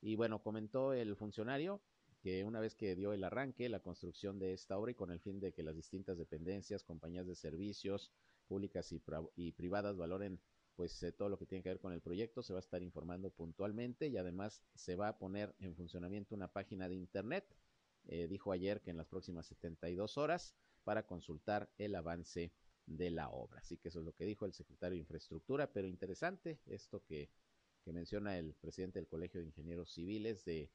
Y 0.00 0.16
bueno, 0.16 0.42
comentó 0.42 0.92
el 0.92 1.16
funcionario 1.16 1.82
que 2.20 2.44
una 2.44 2.60
vez 2.60 2.74
que 2.74 2.94
dio 2.94 3.12
el 3.12 3.22
arranque, 3.22 3.68
la 3.68 3.80
construcción 3.80 4.38
de 4.38 4.54
esta 4.54 4.78
obra 4.78 4.92
y 4.92 4.94
con 4.94 5.10
el 5.10 5.20
fin 5.20 5.40
de 5.40 5.52
que 5.52 5.62
las 5.62 5.76
distintas 5.76 6.16
dependencias, 6.16 6.82
compañías 6.82 7.26
de 7.26 7.34
servicios 7.34 8.10
públicas 8.46 8.92
y, 8.92 9.52
privadas 9.52 9.96
valoren 9.96 10.40
pues 10.74 11.02
eh, 11.02 11.12
todo 11.12 11.28
lo 11.28 11.38
que 11.38 11.46
tiene 11.46 11.62
que 11.62 11.68
ver 11.68 11.80
con 11.80 11.92
el 11.92 12.00
proyecto, 12.00 12.42
se 12.42 12.52
va 12.52 12.58
a 12.58 12.60
estar 12.60 12.82
informando 12.82 13.30
puntualmente 13.30 14.08
y 14.08 14.16
además 14.16 14.62
se 14.74 14.96
va 14.96 15.08
a 15.08 15.18
poner 15.18 15.54
en 15.60 15.76
funcionamiento 15.76 16.34
una 16.34 16.48
página 16.48 16.88
de 16.88 16.94
internet, 16.94 17.46
eh, 18.06 18.26
dijo 18.26 18.52
ayer 18.52 18.80
que 18.80 18.90
en 18.90 18.96
las 18.96 19.06
próximas 19.06 19.46
72 19.46 20.18
horas 20.18 20.54
para 20.82 21.06
consultar 21.06 21.70
el 21.78 21.94
avance 21.94 22.52
de 22.86 23.10
la 23.10 23.30
obra. 23.30 23.60
Así 23.60 23.76
que 23.76 23.88
eso 23.88 24.00
es 24.00 24.04
lo 24.04 24.14
que 24.14 24.24
dijo 24.24 24.46
el 24.46 24.52
secretario 24.52 24.94
de 24.94 25.00
Infraestructura, 25.00 25.72
pero 25.72 25.86
interesante 25.86 26.58
esto 26.66 27.04
que 27.04 27.30
que 27.84 27.92
menciona 27.92 28.38
el 28.38 28.54
presidente 28.54 28.98
del 28.98 29.08
Colegio 29.08 29.40
de 29.40 29.46
Ingenieros 29.46 29.92
Civiles 29.92 30.44
de 30.44 30.70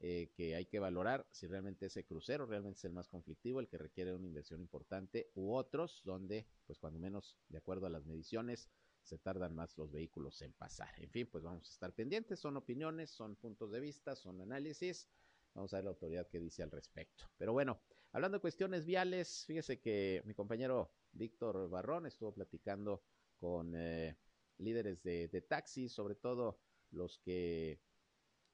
eh, 0.00 0.30
que 0.36 0.54
hay 0.54 0.66
que 0.66 0.78
valorar 0.78 1.26
si 1.32 1.48
realmente 1.48 1.86
ese 1.86 2.04
crucero 2.04 2.46
realmente 2.46 2.78
es 2.78 2.84
el 2.84 2.92
más 2.92 3.08
conflictivo, 3.08 3.58
el 3.58 3.68
que 3.68 3.78
requiere 3.78 4.14
una 4.14 4.28
inversión 4.28 4.60
importante, 4.60 5.32
u 5.34 5.52
otros 5.52 6.02
donde, 6.04 6.46
pues 6.66 6.78
cuando 6.78 7.00
menos 7.00 7.36
de 7.48 7.58
acuerdo 7.58 7.86
a 7.86 7.90
las 7.90 8.06
mediciones, 8.06 8.70
se 9.02 9.18
tardan 9.18 9.56
más 9.56 9.76
los 9.76 9.90
vehículos 9.90 10.40
en 10.42 10.52
pasar. 10.52 10.94
En 10.98 11.10
fin, 11.10 11.26
pues 11.26 11.42
vamos 11.42 11.68
a 11.68 11.72
estar 11.72 11.92
pendientes, 11.94 12.38
son 12.38 12.56
opiniones, 12.56 13.10
son 13.10 13.34
puntos 13.34 13.72
de 13.72 13.80
vista, 13.80 14.14
son 14.14 14.40
análisis. 14.40 15.08
Vamos 15.54 15.72
a 15.72 15.78
ver 15.78 15.84
la 15.84 15.90
autoridad 15.90 16.28
que 16.28 16.38
dice 16.38 16.62
al 16.62 16.70
respecto. 16.70 17.24
Pero 17.36 17.52
bueno, 17.52 17.80
hablando 18.12 18.36
de 18.36 18.42
cuestiones 18.42 18.84
viales, 18.84 19.44
fíjese 19.46 19.80
que 19.80 20.22
mi 20.26 20.34
compañero 20.34 20.92
Víctor 21.10 21.68
Barrón 21.68 22.06
estuvo 22.06 22.32
platicando 22.32 23.02
con 23.40 23.74
eh, 23.74 24.16
líderes 24.58 25.02
de, 25.02 25.44
taxis, 25.48 25.92
sobre 25.92 26.14
todo 26.14 26.60
los 26.90 27.18
que 27.18 27.80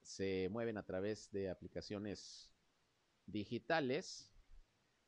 se 0.02 0.48
mueven 0.50 0.76
a 0.76 0.84
través 0.84 1.30
de 1.30 1.50
aplicaciones 1.50 2.50
digitales. 3.26 4.30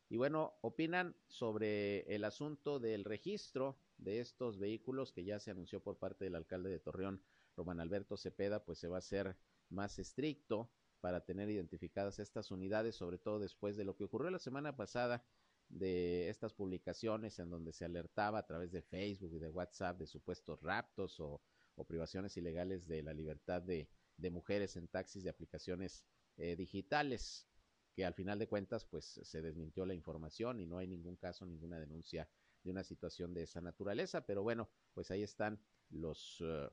Y 0.09 0.17
bueno, 0.17 0.57
opinan 0.61 1.15
sobre 1.27 2.01
el 2.13 2.23
asunto 2.23 2.79
del 2.79 3.03
registro 3.03 3.77
de 3.97 4.19
estos 4.19 4.57
vehículos 4.57 5.11
que 5.11 5.23
ya 5.23 5.39
se 5.39 5.51
anunció 5.51 5.81
por 5.81 5.97
parte 5.97 6.25
del 6.25 6.35
alcalde 6.35 6.69
de 6.69 6.79
Torreón, 6.79 7.21
Román 7.55 7.79
Alberto 7.79 8.15
Cepeda, 8.15 8.63
pues 8.63 8.79
se 8.79 8.87
va 8.87 8.97
a 8.97 8.99
hacer 8.99 9.35
más 9.69 9.99
estricto 9.99 10.71
para 11.01 11.25
tener 11.25 11.49
identificadas 11.49 12.19
estas 12.19 12.51
unidades, 12.51 12.95
sobre 12.95 13.17
todo 13.17 13.39
después 13.39 13.75
de 13.75 13.85
lo 13.85 13.95
que 13.95 14.03
ocurrió 14.03 14.29
la 14.29 14.39
semana 14.39 14.75
pasada 14.75 15.23
de 15.69 16.29
estas 16.29 16.53
publicaciones 16.53 17.39
en 17.39 17.49
donde 17.49 17.73
se 17.73 17.85
alertaba 17.85 18.39
a 18.39 18.45
través 18.45 18.71
de 18.71 18.81
Facebook 18.81 19.33
y 19.33 19.39
de 19.39 19.49
WhatsApp 19.49 19.99
de 19.99 20.07
supuestos 20.07 20.61
raptos 20.61 21.19
o, 21.19 21.41
privaciones 21.87 22.35
ilegales 22.37 22.87
de 22.87 23.03
la 23.03 23.13
libertad 23.13 23.61
de, 23.61 23.87
mujeres 24.31 24.75
en 24.77 24.87
taxis 24.87 25.23
de 25.23 25.29
aplicaciones 25.29 26.03
eh, 26.37 26.55
digitales, 26.55 27.47
que 27.93 28.03
al 28.03 28.15
final 28.15 28.39
de 28.39 28.47
cuentas 28.47 28.83
pues 28.83 29.19
se 29.21 29.41
desmintió 29.43 29.85
la 29.85 29.93
información 29.93 30.59
y 30.59 30.65
no 30.65 30.79
hay 30.79 30.87
ningún 30.87 31.17
caso, 31.17 31.45
ninguna 31.45 31.79
denuncia 31.79 32.27
de 32.63 32.71
una 32.71 32.83
situación 32.83 33.35
de 33.35 33.43
esa 33.43 33.61
naturaleza, 33.61 34.25
pero 34.25 34.41
bueno, 34.41 34.69
pues 34.95 35.11
ahí 35.11 35.21
están 35.21 35.59
los 35.91 36.41
eh, 36.41 36.67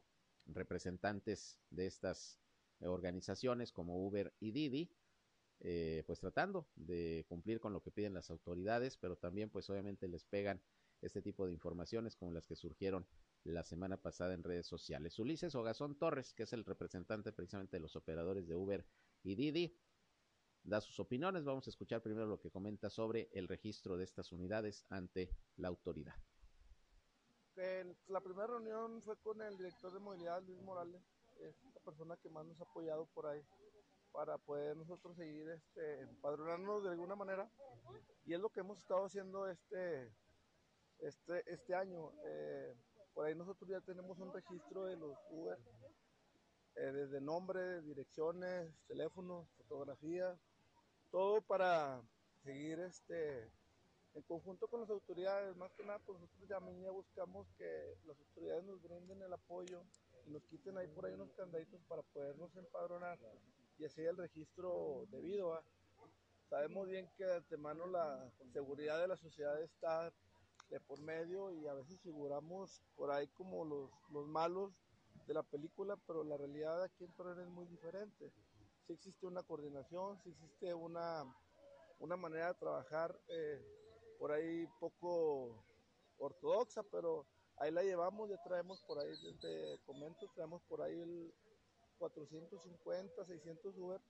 representantes 0.46 1.60
de 1.68 1.86
estas 1.86 2.40
organizaciones 2.80 3.72
como 3.72 4.06
Uber 4.06 4.32
y 4.40 4.52
Didi, 4.52 4.90
eh, 5.66 6.04
pues 6.06 6.20
tratando 6.20 6.68
de 6.76 7.24
cumplir 7.26 7.58
con 7.58 7.72
lo 7.72 7.82
que 7.82 7.90
piden 7.90 8.12
las 8.12 8.30
autoridades, 8.30 8.98
pero 8.98 9.16
también 9.16 9.48
pues 9.48 9.70
obviamente 9.70 10.06
les 10.08 10.22
pegan 10.26 10.60
este 11.00 11.22
tipo 11.22 11.46
de 11.46 11.52
informaciones 11.52 12.16
como 12.16 12.32
las 12.32 12.46
que 12.46 12.54
surgieron 12.54 13.06
la 13.44 13.64
semana 13.64 13.96
pasada 13.96 14.34
en 14.34 14.42
redes 14.42 14.66
sociales. 14.66 15.18
Ulises 15.18 15.54
Ogazón 15.54 15.96
Torres, 15.98 16.34
que 16.34 16.42
es 16.42 16.52
el 16.52 16.66
representante 16.66 17.32
precisamente 17.32 17.78
de 17.78 17.80
los 17.80 17.96
operadores 17.96 18.46
de 18.46 18.54
Uber 18.54 18.86
y 19.22 19.36
Didi, 19.36 19.74
da 20.64 20.82
sus 20.82 21.00
opiniones. 21.00 21.44
Vamos 21.44 21.66
a 21.66 21.70
escuchar 21.70 22.02
primero 22.02 22.26
lo 22.26 22.38
que 22.38 22.50
comenta 22.50 22.90
sobre 22.90 23.30
el 23.32 23.48
registro 23.48 23.96
de 23.96 24.04
estas 24.04 24.32
unidades 24.32 24.84
ante 24.90 25.30
la 25.56 25.68
autoridad. 25.68 26.14
la 28.08 28.20
primera 28.20 28.48
reunión 28.48 29.00
fue 29.00 29.16
con 29.16 29.40
el 29.40 29.56
director 29.56 29.94
de 29.94 29.98
movilidad, 29.98 30.42
Luis 30.42 30.60
Morales, 30.60 31.00
es 31.40 31.56
la 31.72 31.80
persona 31.80 32.18
que 32.18 32.28
más 32.28 32.44
nos 32.44 32.60
ha 32.60 32.64
apoyado 32.64 33.06
por 33.14 33.26
ahí 33.26 33.42
para 34.14 34.38
poder 34.38 34.76
nosotros 34.76 35.16
seguir 35.16 35.48
este, 35.48 36.02
empadronarnos 36.02 36.84
de 36.84 36.90
alguna 36.90 37.16
manera. 37.16 37.50
Y 38.24 38.32
es 38.32 38.40
lo 38.40 38.48
que 38.48 38.60
hemos 38.60 38.78
estado 38.78 39.04
haciendo 39.04 39.48
este, 39.48 40.08
este, 41.00 41.52
este 41.52 41.74
año. 41.74 42.12
Eh, 42.24 42.76
por 43.12 43.26
ahí 43.26 43.34
nosotros 43.34 43.68
ya 43.68 43.80
tenemos 43.80 44.18
un 44.20 44.32
registro 44.32 44.84
de 44.84 44.96
los 44.96 45.18
Uber, 45.30 45.58
eh, 46.76 46.92
desde 46.92 47.20
nombre, 47.20 47.82
direcciones, 47.82 48.72
teléfonos, 48.86 49.48
fotografías, 49.56 50.38
todo 51.10 51.42
para 51.42 52.00
seguir 52.44 52.78
este 52.80 53.50
en 54.14 54.22
conjunto 54.22 54.68
con 54.68 54.80
las 54.80 54.90
autoridades, 54.90 55.56
más 55.56 55.72
que 55.72 55.82
nada, 55.82 55.98
pues 56.06 56.20
nosotros 56.20 56.48
ya 56.48 56.60
buscamos 56.90 57.48
que 57.58 57.96
las 58.06 58.16
autoridades 58.16 58.62
nos 58.62 58.80
brinden 58.80 59.20
el 59.22 59.32
apoyo 59.32 59.82
y 60.24 60.30
nos 60.30 60.44
quiten 60.44 60.78
ahí 60.78 60.86
por 60.86 61.04
ahí 61.04 61.14
unos 61.14 61.32
candaditos 61.32 61.82
para 61.88 62.02
podernos 62.02 62.54
empadronar 62.54 63.18
y 63.78 63.84
así 63.84 64.02
el 64.02 64.16
registro 64.16 65.06
debido. 65.10 65.54
a 65.54 65.64
Sabemos 66.48 66.86
bien 66.86 67.10
que 67.16 67.24
de 67.24 67.36
antemano 67.36 67.86
la 67.86 68.30
seguridad 68.52 69.00
de 69.00 69.08
la 69.08 69.16
sociedad 69.16 69.60
está 69.62 70.12
de 70.70 70.80
por 70.80 71.00
medio 71.00 71.52
y 71.52 71.66
a 71.66 71.74
veces 71.74 72.00
figuramos 72.00 72.82
por 72.96 73.10
ahí 73.10 73.26
como 73.28 73.64
los, 73.64 73.90
los 74.10 74.26
malos 74.26 74.72
de 75.26 75.34
la 75.34 75.42
película, 75.42 75.96
pero 76.06 76.22
la 76.22 76.36
realidad 76.36 76.82
aquí 76.82 77.04
en 77.04 77.12
Torreón 77.12 77.40
es 77.40 77.48
muy 77.48 77.66
diferente. 77.66 78.30
Sí 78.86 78.92
existe 78.92 79.26
una 79.26 79.42
coordinación, 79.42 80.20
sí 80.22 80.30
existe 80.30 80.74
una, 80.74 81.24
una 81.98 82.16
manera 82.16 82.48
de 82.48 82.58
trabajar 82.58 83.18
eh, 83.28 83.60
por 84.18 84.32
ahí 84.32 84.66
poco 84.78 85.64
ortodoxa, 86.18 86.82
pero 86.84 87.26
ahí 87.56 87.70
la 87.70 87.82
llevamos, 87.82 88.28
ya 88.28 88.42
traemos 88.42 88.82
por 88.82 88.98
ahí, 88.98 89.10
desde 89.22 89.78
comento, 89.84 90.30
traemos 90.34 90.62
por 90.64 90.82
ahí 90.82 91.00
el 91.00 91.34
450, 92.10 93.24
600 93.24 93.78
Uber 93.78 94.00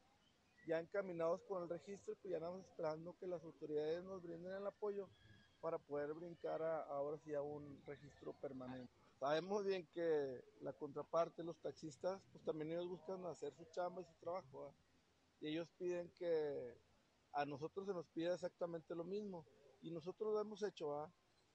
ya 0.66 0.80
encaminados 0.80 1.42
con 1.44 1.62
el 1.62 1.68
registro, 1.68 2.16
pues 2.16 2.33
ya 2.33 2.38
estamos 2.38 2.61
esperando 2.64 3.16
que 3.18 3.26
las 3.26 3.44
autoridades 3.44 4.02
nos 4.02 4.22
brinden 4.22 4.52
el 4.52 4.66
apoyo 4.66 5.09
para 5.61 5.78
poder 5.78 6.12
brincar 6.14 6.62
a, 6.62 6.83
ahora 6.85 7.18
sí 7.18 7.35
a 7.35 7.42
un 7.42 7.80
registro 7.87 8.33
permanente. 8.33 8.92
Sabemos 9.20 9.64
bien 9.64 9.87
que 9.92 10.42
la 10.61 10.72
contraparte, 10.72 11.44
los 11.44 11.61
taxistas, 11.61 12.20
pues 12.33 12.42
también 12.44 12.72
ellos 12.72 12.88
buscan 12.88 13.24
hacer 13.26 13.54
su 13.54 13.64
chamba 13.66 14.02
y 14.02 14.04
su 14.04 14.14
trabajo, 14.14 14.74
y 15.40 15.48
ellos 15.48 15.68
piden 15.78 16.11
que 16.18 16.76
a 17.33 17.44
nosotros 17.44 17.87
se 17.87 17.92
nos 17.92 18.09
pida 18.09 18.35
exactamente 18.35 18.94
lo 18.94 19.04
mismo, 19.04 19.46
y 19.83 19.90
nosotros 19.90 20.33
lo 20.33 20.40
hemos 20.40 20.62
hecho, 20.62 20.94
¿ah? 20.94 21.12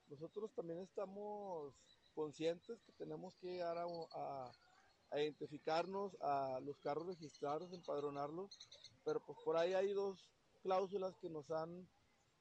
nosotros 0.07 0.53
también 0.53 0.79
estamos 0.79 1.75
conscientes 2.13 2.81
que 2.81 2.91
tenemos 2.93 3.35
que 3.37 3.47
llegar 3.47 3.77
a, 3.77 4.51
identificarnos 5.17 6.15
a 6.21 6.59
los 6.61 6.79
carros 6.79 7.07
registrados, 7.07 7.73
empadronarlos, 7.73 8.57
pero 9.03 9.19
pues 9.25 9.37
por 9.43 9.57
ahí 9.57 9.73
hay 9.73 9.93
dos 9.93 10.29
cláusulas 10.61 11.15
que 11.17 11.29
nos 11.29 11.49
han 11.51 11.87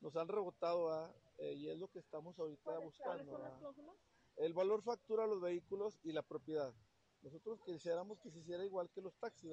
nos 0.01 0.17
han 0.17 0.29
rebotado 0.29 1.13
eh, 1.39 1.55
y 1.55 1.69
es 1.69 1.79
lo 1.79 1.89
que 1.89 1.99
estamos 1.99 2.39
ahorita 2.39 2.79
buscando. 2.79 3.41
El 4.37 4.55
valor 4.55 4.83
factura 4.83 5.27
los 5.27 5.41
vehículos 5.41 5.99
y 6.05 6.13
la 6.13 6.23
propiedad. 6.23 6.73
Nosotros 7.23 7.61
quisiéramos 7.65 8.21
que 8.21 8.31
se 8.31 8.39
hiciera 8.39 8.65
igual 8.65 8.89
que 8.91 9.03
los 9.03 9.17
taxis, 9.17 9.53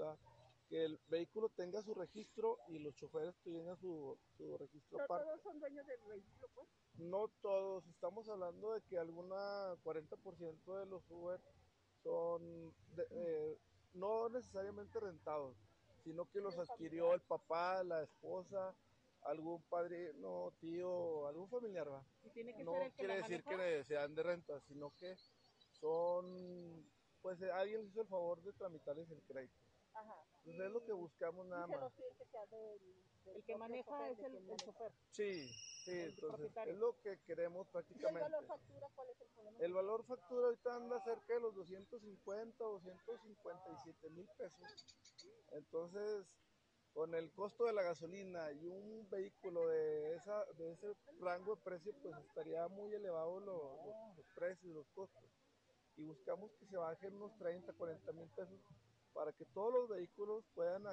que 0.69 0.85
el 0.85 0.99
vehículo 1.07 1.49
tenga 1.49 1.81
su 1.81 1.95
registro 1.95 2.59
y 2.67 2.79
los 2.79 2.95
choferes 2.95 3.35
tengan 3.43 3.75
su, 3.77 4.17
su 4.37 4.57
registro 4.57 5.01
aparte. 5.01 5.25
¿Todos 5.25 5.41
son 5.41 5.59
dueños 5.59 5.85
del 5.87 6.01
vehículo, 6.07 6.47
pues? 6.53 6.67
No 6.97 7.27
todos, 7.41 7.85
estamos 7.87 8.29
hablando 8.29 8.73
de 8.73 8.81
que 8.83 8.97
alguna 8.97 9.75
40% 9.83 10.79
de 10.79 10.85
los 10.85 11.09
Uber 11.09 11.41
son 12.05 12.71
eh, 13.09 13.57
no 13.95 14.29
necesariamente 14.29 14.99
rentados, 14.99 15.57
sino 16.03 16.29
que 16.29 16.39
los 16.39 16.57
adquirió 16.57 17.13
el 17.15 17.21
papá, 17.21 17.83
la 17.83 18.03
esposa, 18.03 18.75
algún 19.23 19.63
padre, 19.63 20.13
no, 20.15 20.53
tío, 20.59 21.25
algún 21.27 21.49
familiar, 21.49 21.91
va. 21.91 22.05
no 22.63 22.73
quiere 22.95 23.17
decir 23.17 23.43
que 23.43 23.83
sean 23.85 24.13
de 24.13 24.21
renta, 24.21 24.59
sino 24.61 24.91
que 24.99 25.15
son, 25.71 26.85
pues 27.23 27.41
eh, 27.41 27.51
alguien 27.51 27.81
les 27.81 27.89
hizo 27.89 28.01
el 28.01 28.07
favor 28.07 28.39
de 28.43 28.53
tramitarles 28.53 29.09
el 29.09 29.21
crédito. 29.23 29.57
Ajá. 29.95 30.13
Entonces 30.45 30.67
es 30.67 30.71
lo 30.71 30.85
que 30.85 30.93
buscamos 30.93 31.47
nada 31.47 31.65
más. 31.65 31.91
El 33.33 33.43
que 33.43 33.57
maneja 33.57 34.09
es 34.09 34.19
el, 34.19 34.35
el 34.35 34.57
chofer. 34.57 34.91
Sí, 35.11 35.47
sí, 35.83 35.91
entonces 35.91 36.51
es 36.65 36.77
lo 36.77 36.99
que 37.01 37.19
queremos 37.25 37.67
prácticamente. 37.67 38.19
¿Y 38.19 38.23
el 38.25 38.31
valor 38.31 38.45
factura 38.47 38.89
cuál 38.95 39.09
es 39.09 39.21
el 39.21 39.27
problema? 39.29 39.57
El 39.59 39.73
valor 39.73 40.03
factura 40.05 40.45
ahorita 40.45 40.75
anda 40.75 40.99
cerca 41.03 41.33
de 41.33 41.39
los 41.39 41.55
250, 41.55 42.63
257 42.63 44.09
mil 44.09 44.27
pesos. 44.37 44.59
Entonces, 45.51 46.25
con 46.93 47.13
el 47.13 47.31
costo 47.33 47.65
de 47.65 47.73
la 47.73 47.83
gasolina 47.83 48.51
y 48.53 48.67
un 48.67 49.09
vehículo 49.09 49.67
de, 49.67 50.15
esa, 50.15 50.45
de 50.53 50.71
ese 50.71 50.95
rango 51.19 51.55
de 51.55 51.61
precio, 51.61 51.93
pues 52.01 52.15
estaría 52.17 52.67
muy 52.67 52.93
elevado 52.93 53.39
los 53.39 54.25
precios, 54.33 54.73
los 54.73 54.87
costos. 54.91 55.29
Y 55.97 56.03
buscamos 56.03 56.51
que 56.53 56.65
se 56.65 56.77
bajen 56.77 57.15
unos 57.15 57.35
30, 57.37 57.73
40 57.73 58.11
mil 58.13 58.29
pesos 58.29 58.59
para 59.15 59.31
que 59.31 59.45
todos 59.45 59.73
los 59.73 59.89
vehículos 59.89 60.45
puedan 60.53 60.83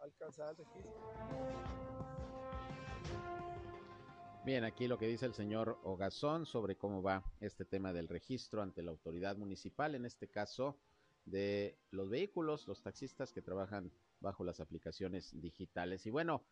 alcanzar 0.00 0.50
el 0.50 0.56
registro. 0.56 0.92
Bien, 4.44 4.62
aquí 4.62 4.86
lo 4.86 4.96
que 4.96 5.08
dice 5.08 5.26
el 5.26 5.34
señor 5.34 5.80
Ogazón 5.82 6.46
sobre 6.46 6.76
cómo 6.76 7.02
va 7.02 7.24
este 7.40 7.64
tema 7.64 7.92
del 7.92 8.06
registro 8.06 8.62
ante 8.62 8.82
la 8.82 8.92
autoridad 8.92 9.36
municipal, 9.36 9.96
en 9.96 10.06
este 10.06 10.28
caso 10.28 10.78
de 11.24 11.76
los 11.90 12.08
vehículos, 12.08 12.68
los 12.68 12.80
taxistas 12.80 13.32
que 13.32 13.42
trabajan 13.42 13.92
bajo 14.20 14.44
las 14.44 14.60
aplicaciones 14.60 15.32
digitales. 15.40 16.06
Y 16.06 16.10
bueno, 16.10 16.46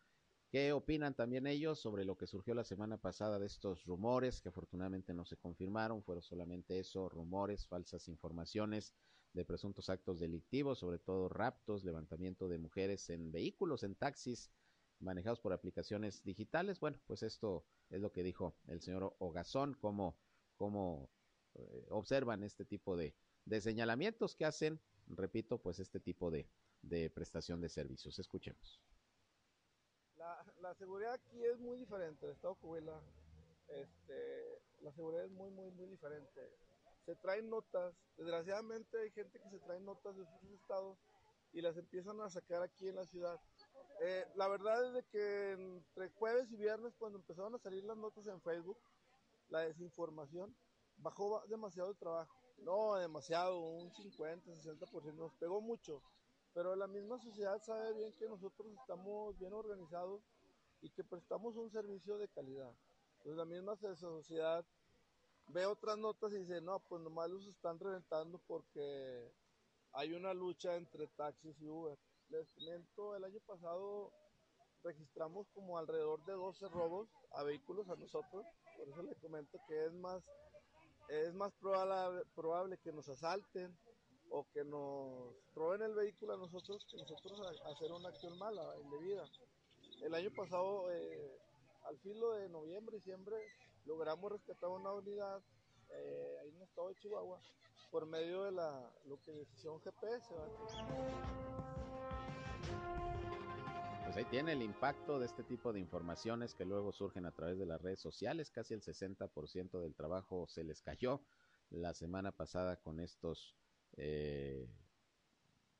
¿qué 0.51 0.73
opinan 0.73 1.13
también 1.13 1.47
ellos 1.47 1.79
sobre 1.79 2.03
lo 2.03 2.17
que 2.17 2.27
surgió 2.27 2.53
la 2.53 2.65
semana 2.65 2.97
pasada 2.97 3.39
de 3.39 3.45
estos 3.45 3.85
rumores 3.85 4.41
que 4.41 4.49
afortunadamente 4.49 5.13
no 5.13 5.23
se 5.23 5.37
confirmaron? 5.37 6.03
Fueron 6.03 6.21
solamente 6.21 6.77
eso, 6.77 7.07
rumores, 7.07 7.65
falsas 7.65 8.09
informaciones 8.09 8.93
de 9.35 9.45
presuntos 9.45 9.89
actos 9.89 10.19
delictivos, 10.19 10.79
sobre 10.79 10.97
todo 10.97 11.27
raptos, 11.27 11.83
levantamiento 11.83 12.47
de 12.47 12.57
mujeres 12.57 13.09
en 13.09 13.31
vehículos, 13.31 13.83
en 13.83 13.95
taxis 13.95 14.49
manejados 14.99 15.41
por 15.41 15.51
aplicaciones 15.51 16.23
digitales. 16.23 16.79
Bueno, 16.79 16.97
pues 17.05 17.21
esto 17.21 17.65
es 17.89 17.99
lo 17.99 18.13
que 18.13 18.23
dijo 18.23 18.55
el 18.67 18.81
señor 18.81 19.13
Ogazón, 19.19 19.73
cómo, 19.73 20.17
cómo 20.55 21.09
eh, 21.55 21.85
observan 21.89 22.43
este 22.43 22.63
tipo 22.63 22.95
de, 22.95 23.13
de 23.43 23.59
señalamientos 23.59 24.35
que 24.35 24.45
hacen, 24.45 24.79
repito, 25.07 25.61
pues 25.61 25.79
este 25.79 25.99
tipo 25.99 26.31
de, 26.31 26.47
de 26.81 27.09
prestación 27.09 27.59
de 27.59 27.67
servicios. 27.67 28.17
Escuchemos. 28.17 28.81
La, 30.61 30.73
seguridad 30.75 31.13
aquí 31.13 31.43
es 31.43 31.59
muy 31.59 31.77
diferente, 31.77 32.25
el 32.25 32.31
estado 32.31 32.55
Coahuila, 32.55 32.99
este, 33.67 34.61
la 34.79 34.91
seguridad 34.93 35.25
es 35.25 35.31
muy, 35.31 35.51
muy, 35.51 35.69
muy 35.71 35.87
diferente. 35.87 36.41
Se 37.05 37.15
traen 37.15 37.49
notas, 37.49 37.95
desgraciadamente 38.17 38.99
hay 38.99 39.11
gente 39.11 39.39
que 39.39 39.49
se 39.49 39.59
trae 39.59 39.79
notas 39.79 40.15
de 40.15 40.23
otros 40.23 40.51
estados 40.51 40.97
y 41.53 41.61
las 41.61 41.77
empiezan 41.77 42.19
a 42.21 42.29
sacar 42.29 42.61
aquí 42.63 42.87
en 42.87 42.95
la 42.95 43.05
ciudad. 43.05 43.39
Eh, 44.01 44.25
la 44.35 44.47
verdad 44.47 44.87
es 44.87 44.93
de 44.93 45.03
que 45.03 45.51
entre 45.53 46.09
jueves 46.09 46.51
y 46.51 46.57
viernes, 46.57 46.95
cuando 46.97 47.19
empezaron 47.19 47.53
a 47.55 47.59
salir 47.59 47.83
las 47.83 47.97
notas 47.97 48.27
en 48.27 48.41
Facebook, 48.41 48.77
la 49.49 49.59
desinformación, 49.61 50.55
bajó 50.97 51.43
demasiado 51.47 51.91
el 51.91 51.97
trabajo. 51.97 52.35
No, 52.57 52.95
demasiado, 52.95 53.59
un 53.59 53.91
50, 53.93 54.51
60%, 54.51 55.13
nos 55.13 55.33
pegó 55.35 55.61
mucho 55.61 56.01
pero 56.55 56.73
la 56.73 56.87
misma 56.87 57.19
sociedad 57.19 57.61
sabe 57.61 57.93
bien 57.93 58.13
que 58.13 58.29
nosotros 58.29 58.71
estamos 58.79 59.37
bien 59.37 59.51
organizados 59.51 60.21
y 60.81 60.89
que 60.89 61.03
prestamos 61.03 61.57
un 61.57 61.69
servicio 61.69 62.17
de 62.17 62.29
calidad. 62.29 62.73
Pues 63.21 63.35
la 63.35 63.43
misma 63.43 63.75
sociedad 63.75 64.65
ve 65.47 65.65
otras 65.65 65.97
notas 65.97 66.31
y 66.33 66.39
dice, 66.39 66.61
no, 66.61 66.79
pues 66.79 67.01
nomás 67.01 67.29
los 67.29 67.47
están 67.47 67.79
reventando 67.79 68.39
porque 68.47 69.31
hay 69.93 70.13
una 70.13 70.33
lucha 70.33 70.75
entre 70.75 71.07
taxis 71.07 71.55
y 71.61 71.67
Uber. 71.67 71.97
Les 72.29 72.47
comento, 72.49 73.15
el 73.15 73.23
año 73.23 73.39
pasado 73.45 74.11
registramos 74.83 75.47
como 75.53 75.77
alrededor 75.77 76.23
de 76.25 76.33
12 76.33 76.67
robos 76.69 77.09
a 77.31 77.43
vehículos 77.43 77.89
a 77.89 77.95
nosotros, 77.95 78.45
por 78.77 78.87
eso 78.87 79.03
les 79.03 79.17
comento 79.19 79.59
que 79.67 79.85
es 79.85 79.93
más, 79.93 80.23
es 81.09 81.33
más 81.33 81.53
probable, 81.53 82.23
probable 82.35 82.77
que 82.77 82.91
nos 82.91 83.09
asalten 83.09 83.75
o 84.29 84.45
que 84.53 84.63
nos 84.63 85.33
roben 85.53 85.81
el 85.81 85.93
vehículo 85.93 86.33
a 86.33 86.37
nosotros 86.37 86.85
que 86.89 86.97
nosotros 86.97 87.39
hacer 87.65 87.91
una 87.91 88.09
acción 88.09 88.37
mala, 88.37 88.75
indebida. 88.81 89.23
El 90.01 90.13
año 90.13 90.31
pasado, 90.35 90.91
eh, 90.91 91.39
al 91.85 91.97
filo 91.99 92.31
de 92.33 92.49
noviembre, 92.49 92.97
diciembre, 92.97 93.37
logramos 93.85 94.31
rescatar 94.31 94.69
una 94.69 94.91
unidad 94.93 95.41
eh, 95.89 96.37
ahí 96.41 96.49
en 96.49 96.55
el 96.57 96.61
estado 96.63 96.89
de 96.89 96.95
Chihuahua 96.95 97.39
por 97.91 98.05
medio 98.05 98.43
de 98.43 98.51
la 98.51 98.91
lo 99.05 99.21
que 99.21 99.31
decisión 99.31 99.79
GPS. 99.81 100.33
Pues 104.03 104.17
ahí 104.17 104.25
tiene 104.25 104.53
el 104.53 104.61
impacto 104.61 105.19
de 105.19 105.25
este 105.25 105.43
tipo 105.43 105.73
de 105.73 105.79
informaciones 105.79 106.53
que 106.53 106.65
luego 106.65 106.91
surgen 106.91 107.25
a 107.25 107.31
través 107.31 107.57
de 107.57 107.65
las 107.65 107.81
redes 107.81 107.99
sociales. 107.99 108.51
Casi 108.51 108.73
el 108.73 108.81
60% 108.81 109.81
del 109.81 109.95
trabajo 109.95 110.47
se 110.47 110.63
les 110.63 110.81
cayó 110.81 111.21
la 111.69 111.93
semana 111.93 112.31
pasada 112.31 112.77
con 112.77 112.99
estos 112.99 113.55
eh, 113.97 114.67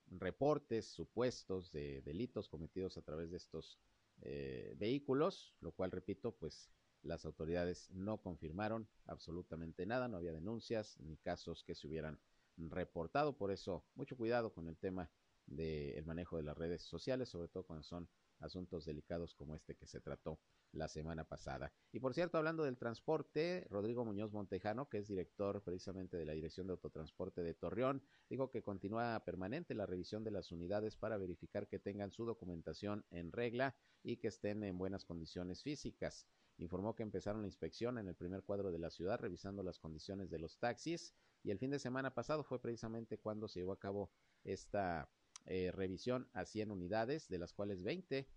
reportes 0.07 0.85
supuestos 0.87 1.71
de 1.71 2.01
delitos 2.01 2.49
cometidos 2.49 2.97
a 2.97 3.01
través 3.01 3.31
de 3.31 3.37
estos 3.37 3.79
eh, 4.21 4.73
vehículos, 4.77 5.55
lo 5.61 5.71
cual, 5.71 5.91
repito, 5.91 6.31
pues 6.31 6.69
las 7.05 7.25
autoridades 7.25 7.89
no 7.91 8.17
confirmaron 8.17 8.87
absolutamente 9.05 9.85
nada, 9.85 10.07
no 10.07 10.17
había 10.17 10.33
denuncias 10.33 10.99
ni 10.99 11.17
casos 11.17 11.63
que 11.63 11.75
se 11.75 11.87
hubieran 11.87 12.19
reportado, 12.57 13.37
por 13.37 13.51
eso 13.51 13.85
mucho 13.95 14.17
cuidado 14.17 14.53
con 14.53 14.67
el 14.67 14.77
tema 14.77 15.09
del 15.45 16.05
manejo 16.05 16.37
de 16.37 16.43
las 16.43 16.57
redes 16.57 16.81
sociales, 16.81 17.29
sobre 17.29 17.47
todo 17.47 17.63
cuando 17.63 17.83
son 17.83 18.09
asuntos 18.39 18.85
delicados 18.85 19.33
como 19.35 19.55
este 19.55 19.75
que 19.75 19.87
se 19.87 20.01
trató 20.01 20.39
la 20.71 20.87
semana 20.87 21.23
pasada. 21.23 21.71
Y 21.91 21.99
por 21.99 22.13
cierto, 22.13 22.37
hablando 22.37 22.63
del 22.63 22.77
transporte, 22.77 23.65
Rodrigo 23.69 24.03
Muñoz 24.03 24.33
Montejano, 24.33 24.89
que 24.89 24.97
es 24.97 25.07
director 25.07 25.63
precisamente 25.63 26.17
de 26.17 26.25
la 26.25 26.33
Dirección 26.33 26.67
de 26.67 26.71
Autotransporte 26.71 27.43
de 27.43 27.53
Torreón, 27.53 28.03
dijo 28.29 28.51
que 28.51 28.61
continúa 28.61 29.23
permanente 29.23 29.73
la 29.73 29.85
revisión 29.85 30.23
de 30.23 30.31
las 30.31 30.51
unidades 30.51 30.97
para 30.97 31.17
verificar 31.17 31.67
que 31.67 31.79
tengan 31.79 32.11
su 32.11 32.25
documentación 32.25 33.05
en 33.11 33.31
regla 33.31 33.75
y 34.03 34.17
que 34.17 34.27
estén 34.27 34.63
en 34.63 34.77
buenas 34.77 35.05
condiciones 35.05 35.63
físicas. 35.63 36.27
Informó 36.57 36.95
que 36.95 37.03
empezaron 37.03 37.41
la 37.41 37.47
inspección 37.47 37.97
en 37.97 38.07
el 38.07 38.15
primer 38.15 38.43
cuadro 38.43 38.71
de 38.71 38.79
la 38.79 38.89
ciudad, 38.89 39.19
revisando 39.19 39.61
las 39.63 39.79
condiciones 39.79 40.29
de 40.29 40.39
los 40.39 40.57
taxis, 40.57 41.13
y 41.43 41.51
el 41.51 41.59
fin 41.59 41.71
de 41.71 41.79
semana 41.79 42.13
pasado 42.13 42.43
fue 42.43 42.61
precisamente 42.61 43.17
cuando 43.17 43.47
se 43.47 43.59
llevó 43.59 43.73
a 43.73 43.79
cabo 43.79 44.11
esta 44.43 45.09
eh, 45.45 45.71
revisión 45.71 46.27
a 46.33 46.45
100 46.45 46.71
unidades, 46.71 47.27
de 47.27 47.37
las 47.37 47.53
cuales 47.53 47.83
20 47.83 48.27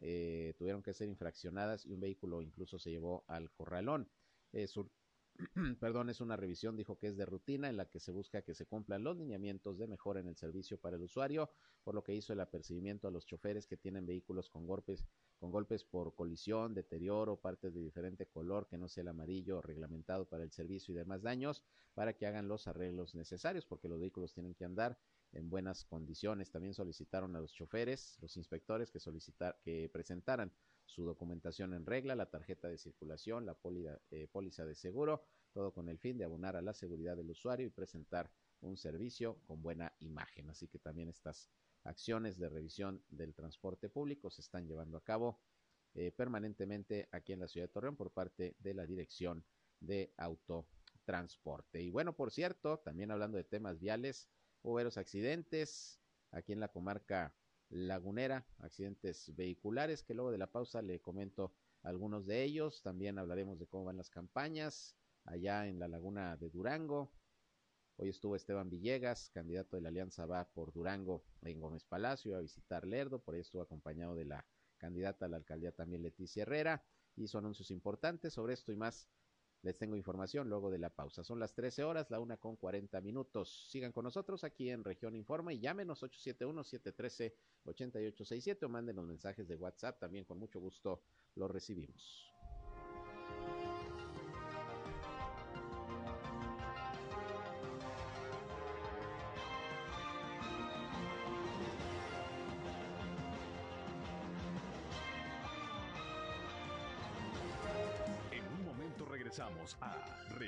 eh, 0.00 0.54
tuvieron 0.56 0.82
que 0.82 0.94
ser 0.94 1.08
infraccionadas 1.08 1.84
y 1.84 1.92
un 1.92 2.00
vehículo 2.00 2.42
incluso 2.42 2.78
se 2.78 2.90
llevó 2.90 3.24
al 3.28 3.50
corralón. 3.50 4.08
Eh, 4.52 4.66
perdón, 5.80 6.10
es 6.10 6.20
una 6.20 6.36
revisión, 6.36 6.76
dijo 6.76 6.96
que 6.96 7.08
es 7.08 7.16
de 7.16 7.26
rutina 7.26 7.68
en 7.68 7.76
la 7.76 7.88
que 7.88 8.00
se 8.00 8.12
busca 8.12 8.42
que 8.42 8.54
se 8.54 8.66
cumplan 8.66 9.02
los 9.02 9.16
lineamientos 9.16 9.78
de 9.78 9.86
mejora 9.86 10.20
en 10.20 10.28
el 10.28 10.36
servicio 10.36 10.78
para 10.78 10.96
el 10.96 11.02
usuario, 11.02 11.50
por 11.82 11.94
lo 11.94 12.04
que 12.04 12.14
hizo 12.14 12.32
el 12.32 12.40
apercibimiento 12.40 13.08
a 13.08 13.10
los 13.10 13.26
choferes 13.26 13.66
que 13.66 13.76
tienen 13.76 14.06
vehículos 14.06 14.48
con 14.48 14.66
golpes, 14.66 15.04
con 15.38 15.50
golpes 15.50 15.84
por 15.84 16.14
colisión, 16.14 16.74
deterioro, 16.74 17.36
partes 17.36 17.74
de 17.74 17.80
diferente 17.80 18.26
color 18.26 18.66
que 18.66 18.78
no 18.78 18.88
sea 18.88 19.02
el 19.02 19.08
amarillo 19.08 19.60
reglamentado 19.60 20.26
para 20.26 20.44
el 20.44 20.50
servicio 20.50 20.92
y 20.92 20.96
demás 20.96 21.22
daños, 21.22 21.62
para 21.94 22.14
que 22.14 22.26
hagan 22.26 22.48
los 22.48 22.66
arreglos 22.66 23.14
necesarios, 23.14 23.66
porque 23.66 23.88
los 23.88 24.00
vehículos 24.00 24.32
tienen 24.32 24.54
que 24.54 24.64
andar 24.64 24.98
en 25.32 25.50
buenas 25.50 25.84
condiciones. 25.84 26.50
También 26.50 26.74
solicitaron 26.74 27.36
a 27.36 27.40
los 27.40 27.52
choferes, 27.52 28.18
los 28.20 28.36
inspectores 28.36 28.90
que 28.90 29.00
solicitar, 29.00 29.58
que 29.62 29.88
presentaran 29.92 30.52
su 30.86 31.04
documentación 31.04 31.74
en 31.74 31.86
regla, 31.86 32.14
la 32.14 32.30
tarjeta 32.30 32.68
de 32.68 32.78
circulación, 32.78 33.46
la 33.46 33.56
eh, 34.10 34.28
póliza 34.30 34.64
de 34.64 34.74
seguro, 34.74 35.24
todo 35.52 35.72
con 35.72 35.88
el 35.88 35.98
fin 35.98 36.18
de 36.18 36.24
abonar 36.24 36.56
a 36.56 36.62
la 36.62 36.74
seguridad 36.74 37.16
del 37.16 37.30
usuario 37.30 37.66
y 37.66 37.70
presentar 37.70 38.30
un 38.60 38.76
servicio 38.76 39.38
con 39.46 39.62
buena 39.62 39.92
imagen. 40.00 40.50
Así 40.50 40.68
que 40.68 40.78
también 40.78 41.08
estas 41.08 41.50
acciones 41.84 42.38
de 42.38 42.48
revisión 42.48 43.02
del 43.08 43.34
transporte 43.34 43.88
público 43.88 44.30
se 44.30 44.40
están 44.40 44.66
llevando 44.66 44.96
a 44.96 45.04
cabo 45.04 45.40
eh, 45.94 46.10
permanentemente 46.10 47.08
aquí 47.12 47.32
en 47.32 47.40
la 47.40 47.48
ciudad 47.48 47.68
de 47.68 47.72
Torreón 47.72 47.96
por 47.96 48.10
parte 48.10 48.56
de 48.58 48.74
la 48.74 48.86
Dirección 48.86 49.44
de 49.80 50.12
Autotransporte. 50.16 51.80
Y 51.82 51.90
bueno, 51.90 52.16
por 52.16 52.32
cierto, 52.32 52.78
también 52.78 53.10
hablando 53.10 53.36
de 53.36 53.44
temas 53.44 53.78
viales, 53.78 54.28
hubo 54.62 54.74
varios 54.74 54.96
accidentes 54.98 56.00
aquí 56.32 56.52
en 56.52 56.60
la 56.60 56.68
comarca 56.68 57.34
lagunera, 57.68 58.46
accidentes 58.58 59.34
vehiculares, 59.36 60.02
que 60.02 60.14
luego 60.14 60.32
de 60.32 60.38
la 60.38 60.50
pausa 60.50 60.82
le 60.82 61.00
comento 61.00 61.54
algunos 61.82 62.26
de 62.26 62.42
ellos. 62.42 62.82
También 62.82 63.18
hablaremos 63.18 63.58
de 63.58 63.66
cómo 63.66 63.84
van 63.84 63.96
las 63.96 64.10
campañas 64.10 64.96
allá 65.24 65.66
en 65.66 65.78
la 65.78 65.88
laguna 65.88 66.36
de 66.36 66.50
Durango. 66.50 67.12
Hoy 67.96 68.08
estuvo 68.08 68.34
Esteban 68.34 68.68
Villegas, 68.68 69.30
candidato 69.30 69.76
de 69.76 69.82
la 69.82 69.88
Alianza 69.88 70.26
Va 70.26 70.50
por 70.52 70.72
Durango 70.72 71.22
en 71.42 71.60
Gómez 71.60 71.84
Palacio, 71.84 72.36
a 72.36 72.40
visitar 72.40 72.84
Lerdo, 72.84 73.20
por 73.20 73.36
ahí 73.36 73.40
estuvo 73.40 73.62
acompañado 73.62 74.16
de 74.16 74.24
la 74.24 74.44
candidata 74.78 75.26
a 75.26 75.28
la 75.28 75.36
alcaldía 75.36 75.70
también 75.70 76.02
Leticia 76.02 76.42
Herrera. 76.42 76.84
Hizo 77.14 77.38
anuncios 77.38 77.70
importantes 77.70 78.32
sobre 78.32 78.54
esto 78.54 78.72
y 78.72 78.76
más 78.76 79.08
les 79.62 79.78
tengo 79.78 79.94
información 79.94 80.48
luego 80.48 80.72
de 80.72 80.78
la 80.78 80.90
pausa. 80.90 81.22
Son 81.22 81.38
las 81.38 81.54
13 81.54 81.84
horas, 81.84 82.10
la 82.10 82.18
una 82.18 82.36
con 82.36 82.56
40 82.56 83.00
minutos. 83.00 83.68
Sigan 83.70 83.92
con 83.92 84.02
nosotros 84.02 84.42
aquí 84.42 84.70
en 84.70 84.82
Región 84.82 85.14
Informa 85.14 85.52
y 85.52 85.60
llámenos 85.60 86.02
871-713-8867 86.02 88.64
o 88.64 88.68
mándenos 88.68 89.06
mensajes 89.06 89.46
de 89.46 89.54
WhatsApp. 89.54 90.00
También 90.00 90.24
con 90.24 90.40
mucho 90.40 90.58
gusto 90.58 91.04
los 91.36 91.48
recibimos. 91.48 92.33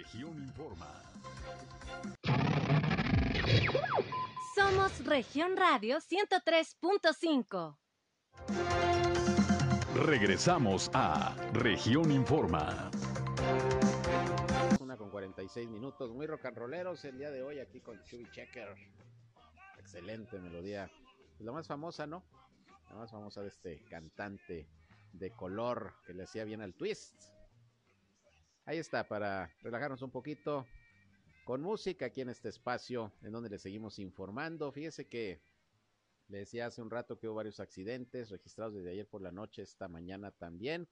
Región 0.07 0.39
Informa. 0.39 1.03
Somos 4.55 5.05
Región 5.05 5.57
Radio 5.57 5.99
103.5. 5.99 7.77
Regresamos 10.07 10.93
a 10.95 11.35
Región 11.55 12.13
Informa. 12.13 12.89
Una 14.79 14.97
con 14.97 15.11
46 15.11 15.69
minutos, 15.71 16.13
muy 16.13 16.29
rock 16.29 16.45
and 16.45 16.57
rolleros 16.57 17.05
el 17.05 17.19
día 17.19 17.33
de 17.33 17.43
hoy 17.43 17.59
aquí 17.59 17.81
con 17.81 18.01
Chubby 18.05 18.31
Checker. 18.31 18.77
Excelente 19.77 20.39
melodía. 20.39 20.89
La 21.41 21.51
más 21.51 21.67
famosa, 21.67 22.07
¿no? 22.07 22.23
La 22.91 22.95
más 22.95 23.11
famosa 23.11 23.43
de 23.43 23.49
este 23.49 23.83
cantante 23.91 24.69
de 25.13 25.33
color 25.33 25.95
que 26.07 26.15
le 26.15 26.23
hacía 26.23 26.45
bien 26.45 26.61
al 26.61 26.75
twist. 26.75 27.36
Ahí 28.69 28.79
está, 28.79 29.07
para 29.07 29.49
relajarnos 29.63 30.03
un 30.03 30.11
poquito 30.11 30.67
con 31.45 31.63
música 31.63 32.07
aquí 32.07 32.23
en 32.23 32.31
este 32.31 32.49
espacio 32.49 33.13
en 33.23 33.31
donde 33.31 33.49
le 33.49 33.61
seguimos 33.61 34.01
informando. 34.01 34.73
Fíjese 34.73 35.07
que 35.07 35.41
le 36.27 36.39
decía 36.39 36.67
hace 36.67 36.83
un 36.83 36.91
rato 36.91 37.17
que 37.17 37.29
hubo 37.29 37.37
varios 37.37 37.61
accidentes 37.61 38.29
registrados 38.29 38.75
desde 38.75 38.91
ayer 38.91 39.07
por 39.07 39.23
la 39.23 39.31
noche, 39.31 39.63
esta 39.63 39.87
mañana 39.87 40.33
también. 40.33 40.89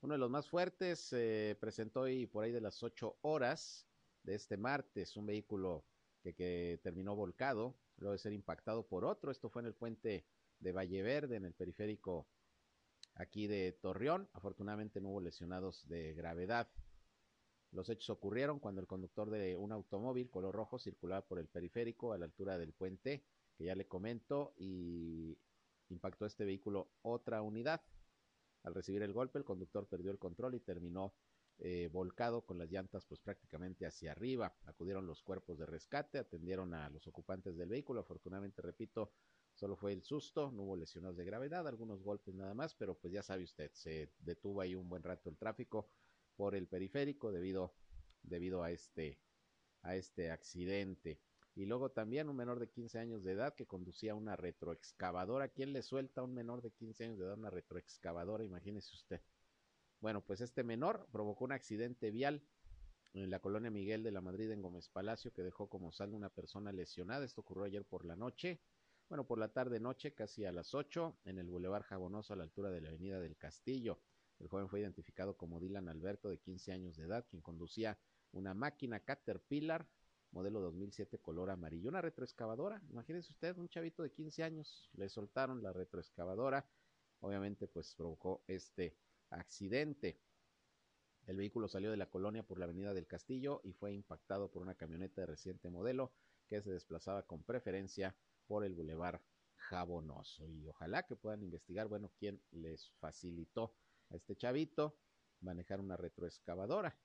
Uno 0.00 0.14
de 0.14 0.18
los 0.18 0.30
más 0.30 0.48
fuertes 0.48 0.98
se 0.98 1.56
presentó 1.60 2.00
hoy 2.00 2.26
por 2.26 2.42
ahí 2.42 2.50
de 2.50 2.60
las 2.60 2.82
8 2.82 3.18
horas 3.20 3.86
de 4.24 4.34
este 4.34 4.56
martes, 4.56 5.16
un 5.16 5.26
vehículo 5.26 5.84
que, 6.24 6.34
que 6.34 6.80
terminó 6.82 7.14
volcado, 7.14 7.76
luego 7.98 8.14
de 8.14 8.18
ser 8.18 8.32
impactado 8.32 8.84
por 8.88 9.04
otro. 9.04 9.30
Esto 9.30 9.48
fue 9.48 9.62
en 9.62 9.66
el 9.66 9.74
puente 9.74 10.26
de 10.58 10.72
Valle 10.72 11.02
Verde, 11.02 11.36
en 11.36 11.44
el 11.44 11.54
periférico 11.54 12.26
aquí 13.14 13.46
de 13.46 13.70
Torreón. 13.80 14.28
Afortunadamente 14.32 15.00
no 15.00 15.10
hubo 15.10 15.20
lesionados 15.20 15.86
de 15.86 16.14
gravedad. 16.14 16.68
Los 17.72 17.88
hechos 17.88 18.10
ocurrieron 18.10 18.58
cuando 18.58 18.82
el 18.82 18.86
conductor 18.86 19.30
de 19.30 19.56
un 19.56 19.72
automóvil 19.72 20.30
color 20.30 20.54
rojo 20.54 20.78
circulaba 20.78 21.26
por 21.26 21.38
el 21.38 21.48
periférico 21.48 22.12
a 22.12 22.18
la 22.18 22.26
altura 22.26 22.58
del 22.58 22.74
puente, 22.74 23.24
que 23.56 23.64
ya 23.64 23.74
le 23.74 23.88
comento, 23.88 24.52
y 24.58 25.38
impactó 25.88 26.26
este 26.26 26.44
vehículo 26.44 26.90
otra 27.00 27.40
unidad. 27.40 27.82
Al 28.62 28.74
recibir 28.74 29.02
el 29.02 29.14
golpe, 29.14 29.38
el 29.38 29.44
conductor 29.44 29.88
perdió 29.88 30.10
el 30.10 30.18
control 30.18 30.54
y 30.54 30.60
terminó 30.60 31.14
eh, 31.58 31.88
volcado 31.90 32.44
con 32.44 32.58
las 32.58 32.70
llantas 32.70 33.06
pues 33.06 33.20
prácticamente 33.20 33.86
hacia 33.86 34.12
arriba. 34.12 34.54
Acudieron 34.66 35.06
los 35.06 35.22
cuerpos 35.22 35.58
de 35.58 35.64
rescate, 35.64 36.18
atendieron 36.18 36.74
a 36.74 36.90
los 36.90 37.06
ocupantes 37.06 37.56
del 37.56 37.70
vehículo. 37.70 38.00
Afortunadamente, 38.00 38.60
repito, 38.60 39.12
solo 39.54 39.76
fue 39.76 39.94
el 39.94 40.02
susto, 40.02 40.52
no 40.52 40.62
hubo 40.62 40.76
lesionados 40.76 41.16
de 41.16 41.24
gravedad, 41.24 41.66
algunos 41.66 42.02
golpes 42.02 42.34
nada 42.34 42.52
más, 42.52 42.74
pero 42.74 42.98
pues 42.98 43.14
ya 43.14 43.22
sabe 43.22 43.44
usted, 43.44 43.70
se 43.72 44.12
detuvo 44.18 44.60
ahí 44.60 44.74
un 44.74 44.88
buen 44.88 45.02
rato 45.02 45.30
el 45.30 45.38
tráfico 45.38 45.88
por 46.42 46.56
el 46.56 46.66
periférico 46.66 47.30
debido, 47.30 47.72
debido 48.24 48.64
a, 48.64 48.72
este, 48.72 49.20
a 49.82 49.94
este 49.94 50.32
accidente. 50.32 51.20
Y 51.54 51.66
luego 51.66 51.92
también 51.92 52.28
un 52.28 52.34
menor 52.34 52.58
de 52.58 52.68
15 52.68 52.98
años 52.98 53.22
de 53.22 53.30
edad 53.30 53.54
que 53.54 53.64
conducía 53.64 54.16
una 54.16 54.34
retroexcavadora. 54.34 55.50
¿Quién 55.50 55.72
le 55.72 55.82
suelta 55.82 56.20
a 56.20 56.24
un 56.24 56.34
menor 56.34 56.60
de 56.60 56.72
15 56.72 57.04
años 57.04 57.18
de 57.20 57.26
edad 57.26 57.38
una 57.38 57.50
retroexcavadora? 57.50 58.42
Imagínese 58.42 58.92
usted. 58.92 59.20
Bueno, 60.00 60.20
pues 60.20 60.40
este 60.40 60.64
menor 60.64 61.06
provocó 61.12 61.44
un 61.44 61.52
accidente 61.52 62.10
vial 62.10 62.42
en 63.14 63.30
la 63.30 63.38
colonia 63.38 63.70
Miguel 63.70 64.02
de 64.02 64.10
la 64.10 64.20
Madrid 64.20 64.50
en 64.50 64.62
Gómez 64.62 64.88
Palacio 64.88 65.32
que 65.32 65.44
dejó 65.44 65.68
como 65.68 65.92
saldo 65.92 66.16
una 66.16 66.30
persona 66.30 66.72
lesionada. 66.72 67.24
Esto 67.24 67.42
ocurrió 67.42 67.66
ayer 67.66 67.84
por 67.84 68.04
la 68.04 68.16
noche. 68.16 68.60
Bueno, 69.08 69.28
por 69.28 69.38
la 69.38 69.52
tarde 69.52 69.78
noche, 69.78 70.12
casi 70.12 70.44
a 70.44 70.50
las 70.50 70.74
8, 70.74 71.20
en 71.24 71.38
el 71.38 71.48
Boulevard 71.48 71.84
Jabonoso 71.84 72.32
a 72.32 72.36
la 72.36 72.42
altura 72.42 72.72
de 72.72 72.80
la 72.80 72.88
Avenida 72.88 73.20
del 73.20 73.36
Castillo. 73.36 74.00
El 74.42 74.48
joven 74.48 74.68
fue 74.68 74.80
identificado 74.80 75.36
como 75.36 75.58
Dylan 75.58 75.88
Alberto, 75.88 76.28
de 76.28 76.38
15 76.38 76.72
años 76.72 76.96
de 76.96 77.04
edad, 77.04 77.24
quien 77.30 77.40
conducía 77.40 77.98
una 78.32 78.52
máquina 78.52 79.00
Caterpillar 79.00 79.88
modelo 80.32 80.60
2007 80.60 81.18
color 81.18 81.50
amarillo, 81.50 81.90
una 81.90 82.00
retroexcavadora. 82.00 82.82
Imagínense 82.90 83.32
usted, 83.32 83.56
un 83.58 83.68
chavito 83.68 84.02
de 84.02 84.10
15 84.10 84.42
años, 84.42 84.90
le 84.94 85.08
soltaron 85.08 85.62
la 85.62 85.72
retroexcavadora 85.72 86.66
obviamente 87.22 87.68
pues 87.68 87.94
provocó 87.94 88.44
este 88.46 88.96
accidente. 89.30 90.20
El 91.26 91.36
vehículo 91.36 91.68
salió 91.68 91.90
de 91.90 91.96
la 91.96 92.10
colonia 92.10 92.42
por 92.42 92.58
la 92.58 92.64
avenida 92.64 92.92
del 92.92 93.06
Castillo 93.06 93.60
y 93.64 93.72
fue 93.72 93.92
impactado 93.92 94.50
por 94.50 94.60
una 94.60 94.74
camioneta 94.74 95.20
de 95.20 95.28
reciente 95.28 95.70
modelo 95.70 96.12
que 96.48 96.60
se 96.60 96.70
desplazaba 96.70 97.22
con 97.22 97.42
preferencia 97.44 98.14
por 98.46 98.64
el 98.64 98.74
bulevar 98.74 99.22
Jabonoso. 99.54 100.48
Y 100.48 100.66
ojalá 100.66 101.04
que 101.04 101.14
puedan 101.14 101.42
investigar, 101.42 101.86
bueno, 101.86 102.10
quién 102.18 102.42
les 102.50 102.90
facilitó 102.98 103.72
a 104.12 104.16
este 104.16 104.36
chavito 104.36 104.98
manejar 105.40 105.80
una 105.80 105.96
retroexcavadora. 105.96 106.96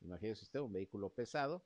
Imagínese 0.00 0.44
usted 0.44 0.60
un 0.60 0.72
vehículo 0.72 1.10
pesado, 1.10 1.64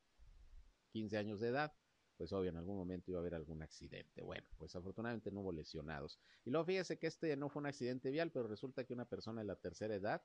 15 0.92 1.16
años 1.18 1.40
de 1.40 1.48
edad, 1.48 1.74
pues 2.16 2.32
obvio 2.32 2.50
en 2.50 2.56
algún 2.56 2.76
momento 2.76 3.10
iba 3.10 3.18
a 3.18 3.20
haber 3.20 3.34
algún 3.34 3.62
accidente. 3.62 4.22
Bueno, 4.22 4.46
pues 4.56 4.74
afortunadamente 4.74 5.30
no 5.30 5.40
hubo 5.40 5.52
lesionados. 5.52 6.18
Y 6.44 6.50
luego 6.50 6.64
fíjese 6.66 6.98
que 6.98 7.06
este 7.06 7.36
no 7.36 7.48
fue 7.48 7.60
un 7.60 7.66
accidente 7.66 8.10
vial, 8.10 8.30
pero 8.30 8.46
resulta 8.46 8.84
que 8.84 8.94
una 8.94 9.06
persona 9.06 9.42
de 9.42 9.46
la 9.46 9.56
tercera 9.56 9.94
edad, 9.94 10.22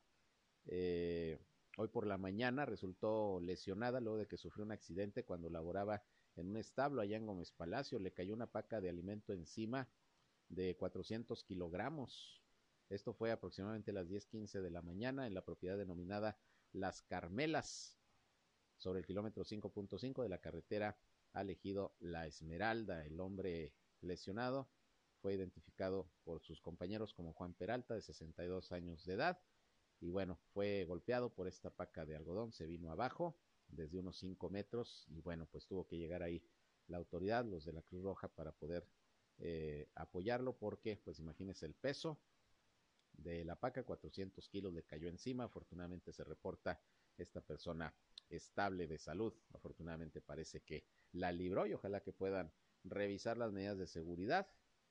eh, 0.65 1.39
hoy 1.77 1.89
por 1.89 2.05
la 2.05 2.17
mañana 2.17 2.65
resultó 2.65 3.39
lesionada 3.41 3.99
luego 3.99 4.19
de 4.19 4.27
que 4.27 4.37
sufrió 4.37 4.63
un 4.63 4.71
accidente 4.71 5.25
cuando 5.25 5.49
laboraba 5.49 6.03
en 6.35 6.47
un 6.47 6.57
establo 6.57 7.01
allá 7.01 7.17
en 7.17 7.25
Gómez 7.25 7.51
Palacio. 7.51 7.99
Le 7.99 8.13
cayó 8.13 8.33
una 8.33 8.47
paca 8.47 8.79
de 8.79 8.89
alimento 8.89 9.33
encima 9.33 9.89
de 10.47 10.75
400 10.77 11.43
kilogramos. 11.43 12.40
Esto 12.91 13.13
fue 13.13 13.31
aproximadamente 13.31 13.91
a 13.91 13.93
las 13.93 14.09
10:15 14.09 14.61
de 14.61 14.69
la 14.69 14.81
mañana 14.81 15.25
en 15.25 15.33
la 15.33 15.45
propiedad 15.45 15.77
denominada 15.77 16.37
Las 16.73 17.01
Carmelas, 17.01 17.97
sobre 18.75 18.99
el 18.99 19.05
kilómetro 19.05 19.45
5.5 19.45 20.23
de 20.23 20.27
la 20.27 20.41
carretera 20.41 20.97
ha 21.31 21.41
elegido 21.41 21.95
La 21.99 22.27
Esmeralda. 22.27 23.05
El 23.05 23.21
hombre 23.21 23.73
lesionado 24.01 24.69
fue 25.21 25.35
identificado 25.35 26.11
por 26.25 26.41
sus 26.41 26.59
compañeros 26.59 27.13
como 27.13 27.31
Juan 27.31 27.53
Peralta, 27.53 27.93
de 27.93 28.01
62 28.01 28.73
años 28.73 29.05
de 29.05 29.13
edad. 29.13 29.39
Y 30.01 30.09
bueno, 30.09 30.37
fue 30.53 30.83
golpeado 30.83 31.33
por 31.33 31.47
esta 31.47 31.69
paca 31.69 32.05
de 32.05 32.17
algodón, 32.17 32.51
se 32.51 32.65
vino 32.65 32.91
abajo 32.91 33.37
desde 33.69 33.99
unos 33.99 34.17
5 34.17 34.49
metros 34.49 35.05
y 35.07 35.21
bueno, 35.21 35.45
pues 35.45 35.65
tuvo 35.65 35.87
que 35.87 35.97
llegar 35.97 36.23
ahí 36.23 36.43
la 36.87 36.97
autoridad, 36.97 37.45
los 37.45 37.63
de 37.63 37.71
la 37.71 37.83
Cruz 37.83 38.03
Roja, 38.03 38.27
para 38.27 38.51
poder 38.51 38.85
eh, 39.37 39.87
apoyarlo 39.95 40.57
porque, 40.57 40.97
pues 40.97 41.19
imagínese 41.19 41.65
el 41.65 41.75
peso 41.75 42.19
de 43.23 43.43
la 43.45 43.55
paca, 43.55 43.83
400 43.83 44.47
kilos 44.49 44.73
le 44.73 44.83
cayó 44.83 45.09
encima, 45.09 45.45
afortunadamente 45.45 46.13
se 46.13 46.23
reporta 46.23 46.79
esta 47.17 47.41
persona 47.41 47.93
estable 48.29 48.87
de 48.87 48.97
salud, 48.97 49.33
afortunadamente 49.53 50.21
parece 50.21 50.61
que 50.61 50.85
la 51.11 51.31
libró 51.31 51.65
y 51.67 51.73
ojalá 51.73 52.01
que 52.01 52.13
puedan 52.13 52.51
revisar 52.83 53.37
las 53.37 53.51
medidas 53.51 53.77
de 53.77 53.87
seguridad 53.87 54.47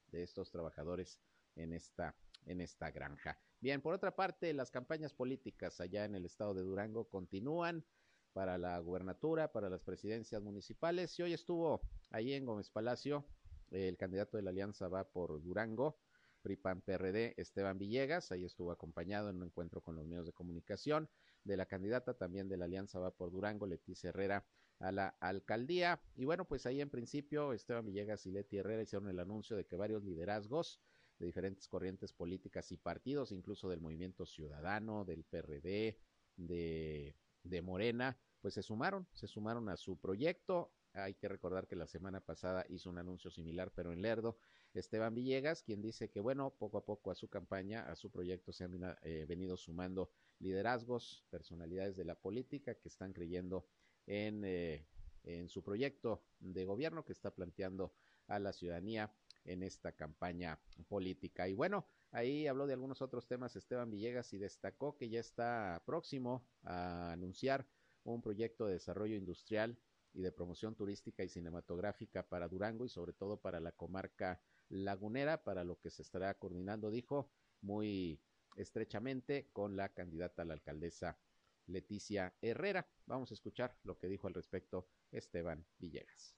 de 0.08 0.22
estos 0.22 0.50
trabajadores 0.50 1.20
en 1.56 1.72
esta, 1.72 2.14
en 2.46 2.60
esta 2.60 2.90
granja. 2.90 3.38
Bien, 3.60 3.80
por 3.80 3.94
otra 3.94 4.14
parte, 4.14 4.52
las 4.52 4.70
campañas 4.70 5.12
políticas 5.12 5.80
allá 5.80 6.04
en 6.04 6.14
el 6.14 6.24
estado 6.24 6.54
de 6.54 6.62
Durango 6.62 7.08
continúan 7.08 7.84
para 8.32 8.58
la 8.58 8.78
gubernatura, 8.78 9.52
para 9.52 9.68
las 9.68 9.82
presidencias 9.82 10.42
municipales. 10.42 11.18
Y 11.18 11.22
hoy 11.22 11.32
estuvo 11.32 11.80
ahí 12.10 12.32
en 12.32 12.46
Gómez 12.46 12.70
Palacio 12.70 13.26
el 13.70 13.96
candidato 13.96 14.36
de 14.36 14.42
la 14.42 14.50
alianza 14.50 14.88
va 14.88 15.04
por 15.04 15.40
Durango, 15.42 15.98
PRIPAN 16.40 16.80
PRD, 16.82 17.34
Esteban 17.36 17.78
Villegas, 17.78 18.32
ahí 18.32 18.44
estuvo 18.44 18.72
acompañado 18.72 19.30
en 19.30 19.36
un 19.36 19.44
encuentro 19.44 19.80
con 19.80 19.96
los 19.96 20.06
medios 20.06 20.26
de 20.26 20.32
comunicación 20.32 21.08
de 21.44 21.56
la 21.56 21.66
candidata 21.66 22.14
también 22.14 22.48
de 22.48 22.56
la 22.56 22.66
alianza 22.66 22.98
va 22.98 23.10
por 23.10 23.30
Durango, 23.30 23.66
Leticia 23.66 24.10
Herrera, 24.10 24.44
a 24.78 24.92
la 24.92 25.08
alcaldía. 25.20 26.00
Y 26.16 26.24
bueno, 26.24 26.46
pues 26.46 26.66
ahí 26.66 26.80
en 26.80 26.90
principio 26.90 27.52
Esteban 27.52 27.86
Villegas 27.86 28.26
y 28.26 28.30
Leti 28.30 28.58
Herrera 28.58 28.82
hicieron 28.82 29.08
el 29.08 29.18
anuncio 29.18 29.56
de 29.56 29.66
que 29.66 29.76
varios 29.76 30.04
liderazgos 30.04 30.80
de 31.18 31.26
diferentes 31.26 31.68
corrientes 31.68 32.12
políticas 32.12 32.72
y 32.72 32.76
partidos, 32.76 33.30
incluso 33.32 33.68
del 33.68 33.80
movimiento 33.80 34.24
ciudadano, 34.24 35.04
del 35.04 35.24
PRD, 35.24 35.98
de, 36.36 37.14
de 37.44 37.62
Morena, 37.62 38.18
pues 38.40 38.54
se 38.54 38.62
sumaron, 38.62 39.06
se 39.12 39.26
sumaron 39.26 39.68
a 39.68 39.76
su 39.76 39.98
proyecto. 39.98 40.72
Hay 40.94 41.14
que 41.14 41.28
recordar 41.28 41.66
que 41.68 41.76
la 41.76 41.86
semana 41.86 42.20
pasada 42.20 42.64
hizo 42.68 42.88
un 42.88 42.98
anuncio 42.98 43.30
similar, 43.30 43.70
pero 43.74 43.92
en 43.92 44.00
Lerdo, 44.00 44.38
Esteban 44.78 45.14
Villegas, 45.14 45.62
quien 45.62 45.82
dice 45.82 46.10
que, 46.10 46.20
bueno, 46.20 46.54
poco 46.58 46.78
a 46.78 46.84
poco 46.84 47.10
a 47.10 47.14
su 47.14 47.28
campaña, 47.28 47.82
a 47.90 47.96
su 47.96 48.10
proyecto 48.10 48.52
se 48.52 48.64
han 48.64 48.96
eh, 49.02 49.26
venido 49.28 49.56
sumando 49.56 50.10
liderazgos, 50.38 51.24
personalidades 51.30 51.96
de 51.96 52.04
la 52.04 52.14
política 52.14 52.74
que 52.74 52.88
están 52.88 53.12
creyendo 53.12 53.66
en, 54.06 54.44
eh, 54.44 54.86
en 55.24 55.48
su 55.48 55.62
proyecto 55.62 56.22
de 56.38 56.64
gobierno 56.64 57.04
que 57.04 57.12
está 57.12 57.30
planteando 57.32 57.92
a 58.28 58.38
la 58.38 58.52
ciudadanía 58.52 59.12
en 59.44 59.62
esta 59.62 59.92
campaña 59.92 60.60
política. 60.88 61.48
Y 61.48 61.54
bueno, 61.54 61.86
ahí 62.12 62.46
habló 62.46 62.66
de 62.66 62.74
algunos 62.74 63.02
otros 63.02 63.26
temas 63.26 63.56
Esteban 63.56 63.90
Villegas 63.90 64.32
y 64.32 64.38
destacó 64.38 64.96
que 64.96 65.08
ya 65.08 65.20
está 65.20 65.82
próximo 65.84 66.46
a 66.62 67.12
anunciar 67.12 67.66
un 68.04 68.22
proyecto 68.22 68.66
de 68.66 68.74
desarrollo 68.74 69.16
industrial 69.16 69.76
y 70.12 70.22
de 70.22 70.32
promoción 70.32 70.74
turística 70.74 71.22
y 71.22 71.28
cinematográfica 71.28 72.26
para 72.26 72.48
Durango 72.48 72.84
y 72.84 72.88
sobre 72.88 73.12
todo 73.12 73.36
para 73.36 73.60
la 73.60 73.72
comarca 73.72 74.40
lagunera, 74.70 75.44
para 75.44 75.64
lo 75.64 75.78
que 75.78 75.90
se 75.90 76.02
estará 76.02 76.32
coordinando, 76.34 76.90
dijo, 76.90 77.30
muy 77.60 78.20
estrechamente 78.56 79.48
con 79.52 79.76
la 79.76 79.90
candidata 79.90 80.42
a 80.42 80.44
la 80.46 80.54
alcaldesa 80.54 81.18
Leticia 81.66 82.34
Herrera. 82.40 82.88
Vamos 83.06 83.30
a 83.30 83.34
escuchar 83.34 83.76
lo 83.84 83.98
que 83.98 84.08
dijo 84.08 84.26
al 84.26 84.34
respecto 84.34 84.88
Esteban 85.12 85.64
Villegas. 85.78 86.34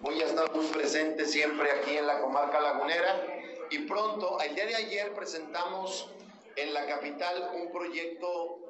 Voy 0.00 0.20
a 0.20 0.26
estar 0.26 0.54
muy 0.54 0.66
presente 0.66 1.24
siempre 1.24 1.70
aquí 1.70 1.92
en 1.96 2.06
la 2.06 2.20
comarca 2.20 2.60
lagunera 2.60 3.26
y 3.70 3.78
pronto, 3.86 4.40
el 4.40 4.54
día 4.54 4.66
de 4.66 4.76
ayer 4.76 5.14
presentamos 5.14 6.10
en 6.56 6.74
la 6.74 6.86
capital 6.86 7.50
un 7.54 7.72
proyecto 7.72 8.63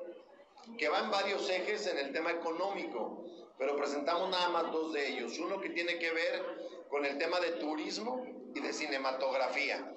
que 0.79 0.89
va 0.89 1.01
en 1.01 1.11
varios 1.11 1.49
ejes 1.51 1.87
en 1.87 1.99
el 1.99 2.13
tema 2.13 2.31
económico, 2.33 3.25
pero 3.59 3.77
presentamos 3.77 4.31
nada 4.31 4.49
más 4.49 4.73
dos 4.73 4.93
de 4.93 5.09
ellos. 5.09 5.39
Uno 5.39 5.61
que 5.61 5.71
tiene 5.71 5.99
que 5.99 6.11
ver 6.11 6.45
con 6.89 7.05
el 7.05 7.19
tema 7.19 7.41
de 7.41 7.53
turismo 7.53 8.25
y 8.55 8.61
de 8.61 8.73
cinematografía. 8.73 9.95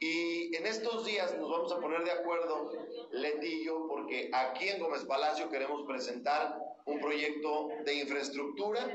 Y 0.00 0.54
en 0.54 0.66
estos 0.66 1.04
días 1.04 1.36
nos 1.36 1.50
vamos 1.50 1.72
a 1.72 1.80
poner 1.80 2.04
de 2.04 2.12
acuerdo, 2.12 2.72
Leti 3.10 3.64
y 3.64 3.68
porque 3.88 4.30
aquí 4.32 4.68
en 4.68 4.80
Gómez 4.80 5.04
Palacio 5.04 5.50
queremos 5.50 5.84
presentar 5.86 6.56
un 6.84 7.00
proyecto 7.00 7.68
de 7.84 7.94
infraestructura, 7.94 8.88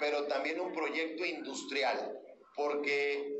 pero 0.00 0.26
también 0.26 0.60
un 0.60 0.72
proyecto 0.72 1.24
industrial, 1.24 2.20
porque 2.56 3.32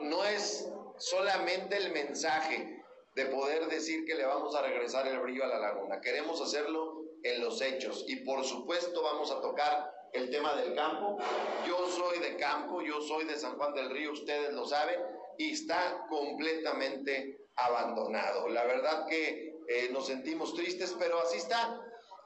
no 0.00 0.24
es 0.24 0.68
solamente 0.98 1.76
el 1.76 1.92
mensaje 1.92 2.83
de 3.14 3.26
poder 3.26 3.66
decir 3.68 4.04
que 4.04 4.14
le 4.14 4.24
vamos 4.24 4.54
a 4.54 4.62
regresar 4.62 5.06
el 5.06 5.18
brillo 5.20 5.44
a 5.44 5.48
la 5.48 5.58
laguna, 5.58 6.00
queremos 6.00 6.40
hacerlo 6.40 7.02
en 7.22 7.40
los 7.40 7.60
hechos 7.62 8.04
y 8.08 8.16
por 8.16 8.44
supuesto 8.44 9.02
vamos 9.02 9.30
a 9.30 9.40
tocar 9.40 9.94
el 10.12 10.30
tema 10.30 10.54
del 10.54 10.74
campo. 10.74 11.18
Yo 11.66 11.88
soy 11.88 12.18
de 12.20 12.36
campo, 12.36 12.80
yo 12.82 13.00
soy 13.00 13.24
de 13.24 13.36
San 13.36 13.56
Juan 13.56 13.74
del 13.74 13.90
Río, 13.90 14.12
ustedes 14.12 14.52
lo 14.52 14.66
saben, 14.66 15.00
y 15.36 15.52
está 15.52 16.06
completamente 16.08 17.48
abandonado. 17.56 18.48
La 18.48 18.64
verdad 18.64 19.06
que 19.06 19.54
eh, 19.68 19.88
nos 19.92 20.06
sentimos 20.06 20.54
tristes, 20.54 20.94
pero 20.98 21.20
así 21.20 21.38
está. 21.38 21.80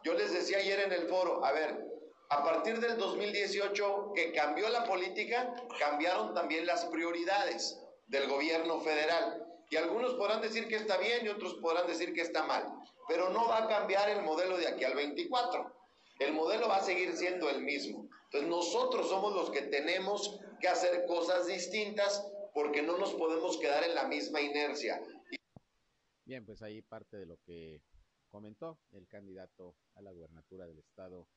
Yo 0.04 0.14
les 0.14 0.32
decía 0.32 0.58
ayer 0.58 0.80
en 0.80 0.92
el 0.92 1.08
foro, 1.08 1.44
a 1.44 1.52
ver, 1.52 1.84
a 2.30 2.44
partir 2.44 2.78
del 2.78 2.98
2018 2.98 4.12
que 4.14 4.32
cambió 4.32 4.68
la 4.68 4.84
política, 4.84 5.54
cambiaron 5.78 6.34
también 6.34 6.66
las 6.66 6.84
prioridades 6.86 7.80
del 8.06 8.28
gobierno 8.28 8.80
federal. 8.80 9.47
Y 9.70 9.76
algunos 9.76 10.14
podrán 10.14 10.40
decir 10.40 10.66
que 10.68 10.76
está 10.76 10.96
bien 10.98 11.26
y 11.26 11.28
otros 11.28 11.54
podrán 11.54 11.86
decir 11.86 12.12
que 12.12 12.22
está 12.22 12.44
mal, 12.44 12.64
pero 13.06 13.30
no 13.30 13.48
va 13.48 13.64
a 13.64 13.68
cambiar 13.68 14.08
el 14.10 14.22
modelo 14.22 14.56
de 14.56 14.66
aquí 14.68 14.84
al 14.84 14.94
24 14.94 15.78
el 16.18 16.32
modelo 16.32 16.68
va 16.68 16.78
a 16.78 16.82
seguir 16.82 17.12
siendo 17.16 17.48
el 17.48 17.62
mismo. 17.62 18.08
Entonces 18.24 18.48
nosotros 18.48 19.08
somos 19.08 19.34
los 19.34 19.50
que 19.50 19.62
tenemos 19.62 20.40
que 20.60 20.68
hacer 20.68 21.06
cosas 21.06 21.46
distintas 21.46 22.26
porque 22.52 22.82
no 22.82 22.98
nos 22.98 23.14
podemos 23.14 23.58
quedar 23.58 23.84
en 23.84 23.94
la 23.94 24.08
misma 24.08 24.40
inercia. 24.40 25.00
Bien, 26.24 26.44
pues 26.44 26.60
ahí 26.62 26.82
parte 26.82 27.16
de 27.16 27.26
lo 27.26 27.38
que 27.38 27.82
comentó 28.28 28.78
el 28.90 29.06
candidato 29.06 29.76
a 29.94 30.02
la 30.02 30.12
gubernatura 30.12 30.66
del 30.66 30.78
estado 30.78 31.28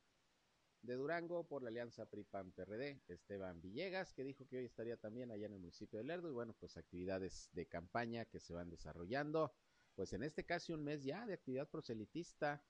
de 0.81 0.95
Durango 0.95 1.47
por 1.47 1.63
la 1.63 1.69
alianza 1.69 2.05
PRI-PAN-PRD, 2.05 3.01
Esteban 3.07 3.61
Villegas, 3.61 4.13
que 4.13 4.23
dijo 4.23 4.47
que 4.47 4.57
hoy 4.57 4.65
estaría 4.65 4.97
también 4.97 5.31
allá 5.31 5.45
en 5.45 5.53
el 5.53 5.59
municipio 5.59 5.99
de 5.99 6.05
Lerdo 6.05 6.29
y 6.29 6.33
bueno, 6.33 6.55
pues 6.59 6.77
actividades 6.77 7.49
de 7.53 7.67
campaña 7.67 8.25
que 8.25 8.39
se 8.39 8.53
van 8.53 8.69
desarrollando, 8.69 9.53
pues 9.95 10.13
en 10.13 10.23
este 10.23 10.45
caso 10.45 10.73
un 10.73 10.83
mes 10.83 11.03
ya 11.03 11.25
de 11.25 11.33
actividad 11.33 11.69
proselitista 11.69 12.63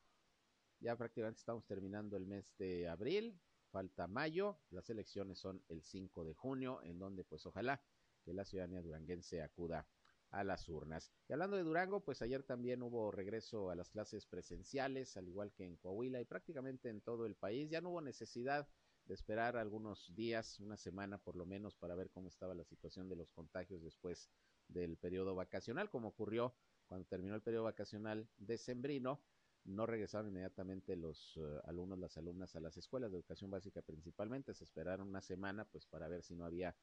ya 0.82 0.98
prácticamente 0.98 1.40
estamos 1.40 1.66
terminando 1.66 2.18
el 2.18 2.26
mes 2.26 2.58
de 2.58 2.88
abril, 2.88 3.40
falta 3.70 4.08
mayo, 4.08 4.60
las 4.72 4.90
elecciones 4.90 5.38
son 5.38 5.64
el 5.70 5.84
5 5.84 6.26
de 6.26 6.34
junio, 6.34 6.82
en 6.84 6.98
donde 6.98 7.24
pues 7.24 7.46
ojalá 7.46 7.82
que 8.24 8.34
la 8.34 8.46
ciudadanía 8.46 8.82
duranguense 8.82 9.42
acuda 9.42 9.88
a 10.32 10.44
las 10.44 10.68
urnas. 10.70 11.12
Y 11.28 11.34
hablando 11.34 11.58
de 11.58 11.64
Durango, 11.64 12.04
pues 12.04 12.22
ayer 12.22 12.44
también 12.44 12.82
hubo 12.82 13.12
regreso 13.12 13.70
a 13.70 13.76
las 13.76 13.90
clases 13.90 14.26
presenciales, 14.26 15.18
al 15.18 15.28
igual 15.28 15.52
que 15.54 15.66
en 15.66 15.78
Coahuila 15.78 16.20
y 16.22 16.26
prácticamente 16.26 16.90
en 16.90 17.02
todo 17.02 17.26
el 17.26 17.36
país. 17.36 17.70
Ya 17.70 17.82
no 17.82 17.90
hubo 17.90 18.02
necesidad 18.02 18.68
de 19.06 19.14
esperar 19.14 19.58
algunos 19.58 20.14
días, 20.16 20.60
una 20.60 20.78
semana 20.78 21.18
por 21.18 21.36
lo 21.36 21.46
menos, 21.46 21.76
para 21.76 21.96
ver 21.96 22.10
cómo 22.12 22.30
estaba 22.30 22.56
la 22.56 22.64
situación 22.64 23.10
de 23.10 23.16
los 23.16 23.32
contagios 23.32 23.84
después 23.84 24.30
del 24.68 24.98
periodo 24.98 25.36
vacacional, 25.36 25.90
como 25.90 26.10
ocurrió 26.10 26.56
cuando 26.88 27.08
terminó 27.08 27.36
el 27.36 27.42
periodo 27.42 27.66
vacacional 27.66 28.28
decembrino, 28.38 29.22
no 29.64 29.86
regresaron 29.86 30.30
inmediatamente 30.30 30.96
los 30.96 31.38
uh, 31.38 31.60
alumnos, 31.66 32.00
las 32.00 32.18
alumnas 32.18 32.56
a 32.56 32.60
las 32.60 32.78
escuelas 32.78 33.12
de 33.12 33.18
educación 33.18 33.52
básica 33.52 33.82
principalmente, 33.82 34.54
se 34.54 34.64
esperaron 34.64 35.08
una 35.08 35.22
semana 35.22 35.66
pues 35.66 35.86
para 35.86 36.08
ver 36.08 36.24
si 36.24 36.36
no 36.36 36.46
había 36.46 36.76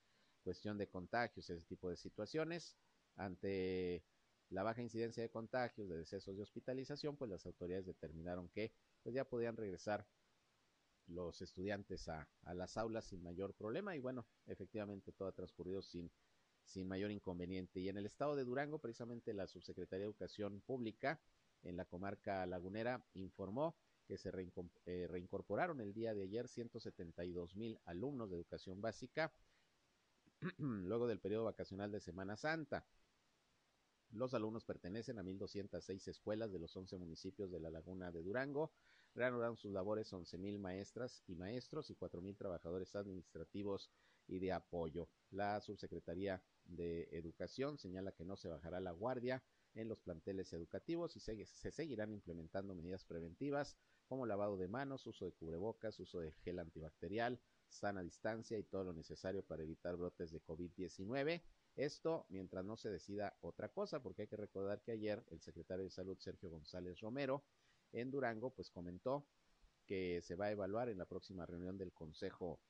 cuestión 0.42 0.78
de 0.78 0.88
contagios, 0.88 1.50
ese 1.50 1.66
tipo 1.66 1.90
de 1.90 1.96
situaciones. 1.96 2.76
Ante 3.18 4.02
la 4.48 4.62
baja 4.62 4.80
incidencia 4.80 5.22
de 5.22 5.30
contagios, 5.30 5.88
de 5.88 5.98
decesos 5.98 6.36
de 6.36 6.42
hospitalización, 6.42 7.16
pues 7.16 7.30
las 7.30 7.44
autoridades 7.44 7.86
determinaron 7.86 8.48
que 8.48 8.72
pues 9.02 9.14
ya 9.14 9.24
podían 9.24 9.56
regresar 9.56 10.06
los 11.06 11.40
estudiantes 11.42 12.08
a, 12.08 12.28
a, 12.42 12.54
las 12.54 12.76
aulas 12.76 13.06
sin 13.06 13.22
mayor 13.22 13.54
problema 13.54 13.94
y 13.96 14.00
bueno, 14.00 14.26
efectivamente 14.46 15.12
todo 15.12 15.28
ha 15.28 15.32
transcurrido 15.32 15.82
sin, 15.82 16.10
sin 16.64 16.86
mayor 16.88 17.10
inconveniente. 17.10 17.80
Y 17.80 17.88
en 17.88 17.98
el 17.98 18.06
estado 18.06 18.36
de 18.36 18.44
Durango, 18.44 18.78
precisamente 18.78 19.32
la 19.34 19.46
Subsecretaría 19.46 20.00
de 20.00 20.10
Educación 20.10 20.60
Pública 20.60 21.20
en 21.62 21.76
la 21.76 21.84
comarca 21.84 22.46
lagunera 22.46 23.04
informó 23.14 23.76
que 24.06 24.16
se 24.16 24.30
eh, 24.86 25.06
reincorporaron 25.08 25.80
el 25.80 25.92
día 25.92 26.14
de 26.14 26.22
ayer 26.22 26.48
172 26.48 27.56
mil 27.56 27.78
alumnos 27.84 28.30
de 28.30 28.36
educación 28.36 28.80
básica 28.80 29.32
luego 30.58 31.06
del 31.06 31.20
periodo 31.20 31.44
vacacional 31.44 31.92
de 31.92 32.00
Semana 32.00 32.36
Santa. 32.36 32.86
Los 34.12 34.32
alumnos 34.34 34.64
pertenecen 34.64 35.18
a 35.18 35.22
1.206 35.22 36.08
escuelas 36.08 36.50
de 36.50 36.58
los 36.58 36.76
11 36.76 36.96
municipios 36.96 37.50
de 37.50 37.60
la 37.60 37.70
Laguna 37.70 38.10
de 38.10 38.22
Durango. 38.22 38.72
Reanudaron 39.14 39.56
sus 39.56 39.72
labores 39.72 40.12
11.000 40.12 40.58
maestras 40.58 41.22
y 41.26 41.34
maestros 41.34 41.90
y 41.90 41.94
4.000 41.94 42.36
trabajadores 42.36 42.94
administrativos 42.96 43.90
y 44.26 44.38
de 44.38 44.52
apoyo. 44.52 45.08
La 45.30 45.60
Subsecretaría 45.60 46.42
de 46.64 47.08
Educación 47.12 47.78
señala 47.78 48.12
que 48.12 48.24
no 48.24 48.36
se 48.36 48.48
bajará 48.48 48.80
la 48.80 48.92
guardia 48.92 49.42
en 49.74 49.88
los 49.88 50.00
planteles 50.00 50.52
educativos 50.52 51.16
y 51.16 51.20
se, 51.20 51.44
se 51.46 51.70
seguirán 51.70 52.12
implementando 52.12 52.74
medidas 52.74 53.04
preventivas 53.04 53.76
como 54.06 54.26
lavado 54.26 54.56
de 54.56 54.68
manos, 54.68 55.06
uso 55.06 55.26
de 55.26 55.32
cubrebocas, 55.32 56.00
uso 56.00 56.20
de 56.20 56.32
gel 56.32 56.58
antibacterial, 56.58 57.38
sana 57.68 58.02
distancia 58.02 58.58
y 58.58 58.64
todo 58.64 58.84
lo 58.84 58.92
necesario 58.94 59.42
para 59.42 59.62
evitar 59.62 59.96
brotes 59.96 60.30
de 60.30 60.42
COVID-19. 60.42 61.42
Esto 61.78 62.26
mientras 62.28 62.64
no 62.64 62.76
se 62.76 62.90
decida 62.90 63.36
otra 63.40 63.68
cosa, 63.68 64.02
porque 64.02 64.22
hay 64.22 64.28
que 64.28 64.36
recordar 64.36 64.82
que 64.82 64.90
ayer 64.90 65.24
el 65.30 65.40
secretario 65.40 65.84
de 65.84 65.90
Salud, 65.90 66.18
Sergio 66.18 66.50
González 66.50 66.98
Romero, 67.00 67.44
en 67.92 68.10
Durango, 68.10 68.50
pues 68.50 68.68
comentó 68.68 69.28
que 69.86 70.20
se 70.20 70.34
va 70.34 70.46
a 70.46 70.50
evaluar 70.50 70.88
en 70.88 70.98
la 70.98 71.06
próxima 71.06 71.46
reunión 71.46 71.78
del 71.78 71.92
Consejo 71.92 72.60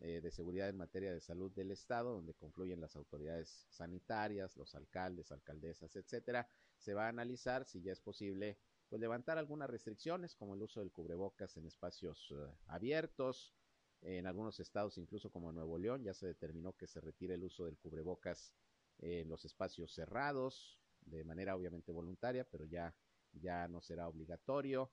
eh, 0.00 0.20
de 0.20 0.32
Seguridad 0.32 0.68
en 0.68 0.76
materia 0.76 1.12
de 1.12 1.20
salud 1.20 1.52
del 1.52 1.70
Estado, 1.70 2.12
donde 2.12 2.34
confluyen 2.34 2.80
las 2.80 2.96
autoridades 2.96 3.68
sanitarias, 3.70 4.56
los 4.56 4.74
alcaldes, 4.74 5.30
alcaldesas, 5.30 5.94
etcétera. 5.94 6.48
Se 6.76 6.92
va 6.92 7.06
a 7.06 7.10
analizar 7.10 7.64
si 7.64 7.80
ya 7.80 7.92
es 7.92 8.00
posible 8.00 8.58
pues 8.88 9.00
levantar 9.00 9.38
algunas 9.38 9.70
restricciones 9.70 10.34
como 10.34 10.54
el 10.54 10.62
uso 10.62 10.80
del 10.80 10.90
cubrebocas 10.90 11.56
en 11.56 11.66
espacios 11.66 12.32
uh, 12.32 12.48
abiertos, 12.66 13.54
en 14.02 14.26
algunos 14.26 14.60
estados, 14.60 14.98
incluso 14.98 15.30
como 15.30 15.52
Nuevo 15.52 15.78
León, 15.78 16.02
ya 16.02 16.14
se 16.14 16.26
determinó 16.26 16.72
que 16.72 16.86
se 16.86 17.00
retire 17.00 17.34
el 17.34 17.44
uso 17.44 17.66
del 17.66 17.78
cubrebocas 17.78 18.52
en 18.98 19.28
los 19.28 19.44
espacios 19.44 19.92
cerrados, 19.92 20.78
de 21.02 21.24
manera 21.24 21.56
obviamente 21.56 21.92
voluntaria, 21.92 22.44
pero 22.44 22.64
ya, 22.64 22.94
ya 23.32 23.68
no 23.68 23.80
será 23.80 24.08
obligatorio. 24.08 24.90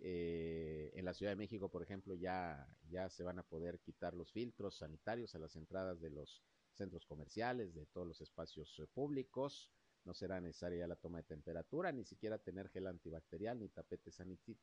Eh, 0.00 0.92
en 0.94 1.04
la 1.04 1.12
Ciudad 1.12 1.32
de 1.32 1.36
México, 1.36 1.68
por 1.68 1.82
ejemplo, 1.82 2.14
ya, 2.14 2.68
ya 2.88 3.08
se 3.10 3.24
van 3.24 3.38
a 3.38 3.42
poder 3.42 3.80
quitar 3.80 4.14
los 4.14 4.32
filtros 4.32 4.78
sanitarios 4.78 5.34
a 5.34 5.38
las 5.38 5.56
entradas 5.56 6.00
de 6.00 6.10
los 6.10 6.42
centros 6.72 7.04
comerciales, 7.04 7.74
de 7.74 7.86
todos 7.86 8.06
los 8.06 8.20
espacios 8.20 8.78
eh, 8.78 8.86
públicos. 8.86 9.70
No 10.04 10.14
será 10.14 10.40
necesaria 10.40 10.86
la 10.86 10.96
toma 10.96 11.18
de 11.18 11.24
temperatura, 11.24 11.90
ni 11.92 12.04
siquiera 12.04 12.38
tener 12.38 12.68
gel 12.70 12.86
antibacterial 12.86 13.58
ni 13.58 13.68
tapete 13.68 14.10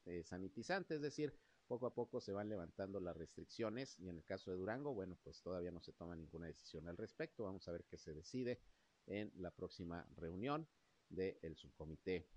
eh, 0.05 0.23
sanitizante. 0.23 0.95
Es 0.95 1.01
decir, 1.01 1.37
poco 1.67 1.87
a 1.87 1.93
poco 1.93 2.21
se 2.21 2.31
van 2.31 2.49
levantando 2.49 2.99
las 2.99 3.17
restricciones 3.17 3.99
y 3.99 4.09
en 4.09 4.17
el 4.17 4.23
caso 4.23 4.51
de 4.51 4.57
Durango, 4.57 4.93
bueno, 4.93 5.17
pues 5.23 5.41
todavía 5.41 5.71
no 5.71 5.81
se 5.81 5.93
toma 5.93 6.15
ninguna 6.15 6.47
decisión 6.47 6.87
al 6.87 6.97
respecto. 6.97 7.43
Vamos 7.43 7.67
a 7.67 7.71
ver 7.71 7.85
qué 7.85 7.97
se 7.97 8.13
decide 8.13 8.61
en 9.07 9.31
la 9.35 9.51
próxima 9.51 10.07
reunión 10.15 10.67
del 11.09 11.55
subcomité, 11.55 12.27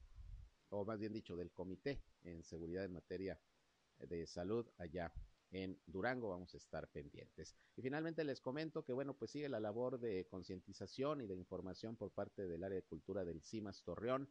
o 0.70 0.84
más 0.84 0.98
bien 0.98 1.12
dicho, 1.12 1.36
del 1.36 1.50
comité 1.52 2.02
en 2.22 2.42
seguridad 2.42 2.84
en 2.84 2.92
materia 2.92 3.40
de 3.98 4.26
salud 4.26 4.66
allá 4.76 5.12
en 5.50 5.80
Durango. 5.86 6.28
Vamos 6.28 6.54
a 6.54 6.58
estar 6.58 6.88
pendientes. 6.88 7.54
Y 7.76 7.82
finalmente 7.82 8.24
les 8.24 8.40
comento 8.40 8.84
que, 8.84 8.92
bueno, 8.92 9.14
pues 9.14 9.30
sigue 9.30 9.48
la 9.48 9.60
labor 9.60 9.98
de 9.98 10.26
concientización 10.26 11.20
y 11.20 11.26
de 11.26 11.36
información 11.36 11.96
por 11.96 12.12
parte 12.12 12.46
del 12.46 12.64
área 12.64 12.76
de 12.76 12.82
cultura 12.82 13.24
del 13.24 13.42
CIMAS 13.42 13.82
Torreón 13.82 14.28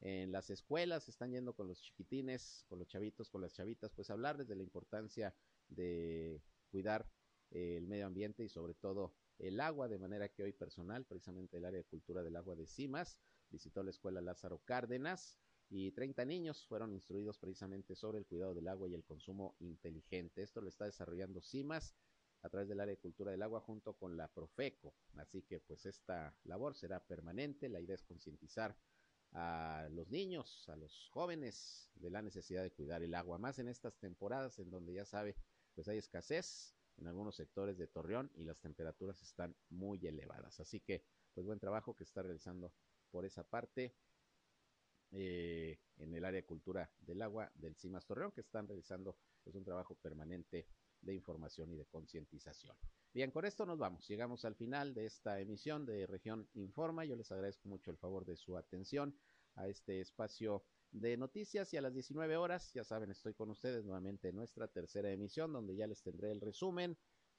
en 0.00 0.32
las 0.32 0.48
escuelas, 0.50 1.08
están 1.08 1.32
yendo 1.32 1.54
con 1.54 1.68
los 1.68 1.82
chiquitines, 1.82 2.64
con 2.68 2.78
los 2.78 2.88
chavitos, 2.88 3.28
con 3.28 3.42
las 3.42 3.52
chavitas, 3.52 3.92
pues 3.92 4.10
hablarles 4.10 4.48
de 4.48 4.56
la 4.56 4.62
importancia 4.62 5.34
de 5.68 6.42
cuidar 6.70 7.06
eh, 7.50 7.76
el 7.76 7.86
medio 7.86 8.06
ambiente 8.06 8.42
y 8.42 8.48
sobre 8.48 8.74
todo 8.74 9.14
el 9.38 9.60
agua, 9.60 9.88
de 9.88 9.98
manera 9.98 10.28
que 10.28 10.42
hoy 10.42 10.52
personal, 10.52 11.04
precisamente 11.04 11.56
el 11.56 11.64
área 11.64 11.78
de 11.78 11.84
cultura 11.84 12.22
del 12.22 12.36
agua 12.36 12.56
de 12.56 12.66
Cimas, 12.66 13.18
visitó 13.50 13.82
la 13.82 13.90
escuela 13.90 14.20
Lázaro 14.20 14.58
Cárdenas 14.64 15.38
y 15.68 15.92
30 15.92 16.24
niños 16.24 16.66
fueron 16.66 16.92
instruidos 16.92 17.38
precisamente 17.38 17.94
sobre 17.94 18.18
el 18.18 18.26
cuidado 18.26 18.54
del 18.54 18.68
agua 18.68 18.88
y 18.88 18.94
el 18.94 19.04
consumo 19.04 19.54
inteligente. 19.60 20.42
Esto 20.42 20.60
lo 20.60 20.68
está 20.68 20.84
desarrollando 20.84 21.40
Cimas 21.40 21.94
a 22.42 22.48
través 22.48 22.68
del 22.68 22.80
área 22.80 22.94
de 22.94 23.00
cultura 23.00 23.30
del 23.30 23.42
agua 23.42 23.60
junto 23.60 23.94
con 23.94 24.16
la 24.16 24.28
Profeco. 24.28 24.94
Así 25.14 25.42
que 25.42 25.60
pues 25.60 25.86
esta 25.86 26.34
labor 26.44 26.74
será 26.74 27.00
permanente. 27.00 27.68
La 27.68 27.80
idea 27.80 27.94
es 27.94 28.02
concientizar 28.02 28.76
a 29.32 29.88
los 29.90 30.10
niños, 30.10 30.68
a 30.68 30.76
los 30.76 31.08
jóvenes 31.10 31.90
de 31.94 32.10
la 32.10 32.22
necesidad 32.22 32.62
de 32.62 32.72
cuidar 32.72 33.02
el 33.02 33.14
agua, 33.14 33.38
más 33.38 33.58
en 33.58 33.68
estas 33.68 33.96
temporadas 33.98 34.58
en 34.58 34.70
donde 34.70 34.92
ya 34.92 35.04
sabe, 35.04 35.36
pues 35.74 35.88
hay 35.88 35.98
escasez 35.98 36.74
en 36.96 37.06
algunos 37.06 37.36
sectores 37.36 37.78
de 37.78 37.86
Torreón 37.86 38.30
y 38.34 38.44
las 38.44 38.58
temperaturas 38.58 39.22
están 39.22 39.56
muy 39.68 40.04
elevadas. 40.06 40.60
Así 40.60 40.80
que, 40.80 41.04
pues 41.32 41.46
buen 41.46 41.60
trabajo 41.60 41.94
que 41.94 42.04
está 42.04 42.22
realizando 42.22 42.72
por 43.10 43.24
esa 43.24 43.44
parte 43.44 43.94
eh, 45.12 45.80
en 45.96 46.14
el 46.14 46.24
área 46.24 46.40
de 46.40 46.46
cultura 46.46 46.90
del 47.00 47.22
agua 47.22 47.50
del 47.54 47.76
CIMAS 47.76 48.06
Torreón, 48.06 48.32
que 48.32 48.40
están 48.40 48.68
realizando 48.68 49.16
pues 49.42 49.56
un 49.56 49.64
trabajo 49.64 49.94
permanente 49.94 50.66
de 51.00 51.14
información 51.14 51.72
y 51.72 51.76
de 51.76 51.86
concientización. 51.86 52.76
Bien, 53.12 53.32
con 53.32 53.44
esto 53.44 53.66
nos 53.66 53.76
vamos. 53.76 54.06
Llegamos 54.06 54.44
al 54.44 54.54
final 54.54 54.94
de 54.94 55.06
esta 55.06 55.40
emisión 55.40 55.84
de 55.84 56.06
Región 56.06 56.48
Informa. 56.54 57.04
Yo 57.04 57.16
les 57.16 57.32
agradezco 57.32 57.68
mucho 57.68 57.90
el 57.90 57.96
favor 57.96 58.24
de 58.24 58.36
su 58.36 58.56
atención 58.56 59.18
a 59.56 59.66
este 59.66 60.00
espacio 60.00 60.64
de 60.92 61.16
noticias 61.16 61.74
y 61.74 61.76
a 61.76 61.82
las 61.82 61.92
19 61.92 62.36
horas, 62.36 62.72
ya 62.72 62.84
saben, 62.84 63.10
estoy 63.10 63.34
con 63.34 63.50
ustedes 63.50 63.84
nuevamente 63.84 64.28
en 64.28 64.36
nuestra 64.36 64.68
tercera 64.68 65.10
emisión 65.10 65.52
donde 65.52 65.74
ya 65.74 65.88
les 65.88 66.02
tendré 66.02 66.30
el 66.30 66.40
resumen, 66.40 66.96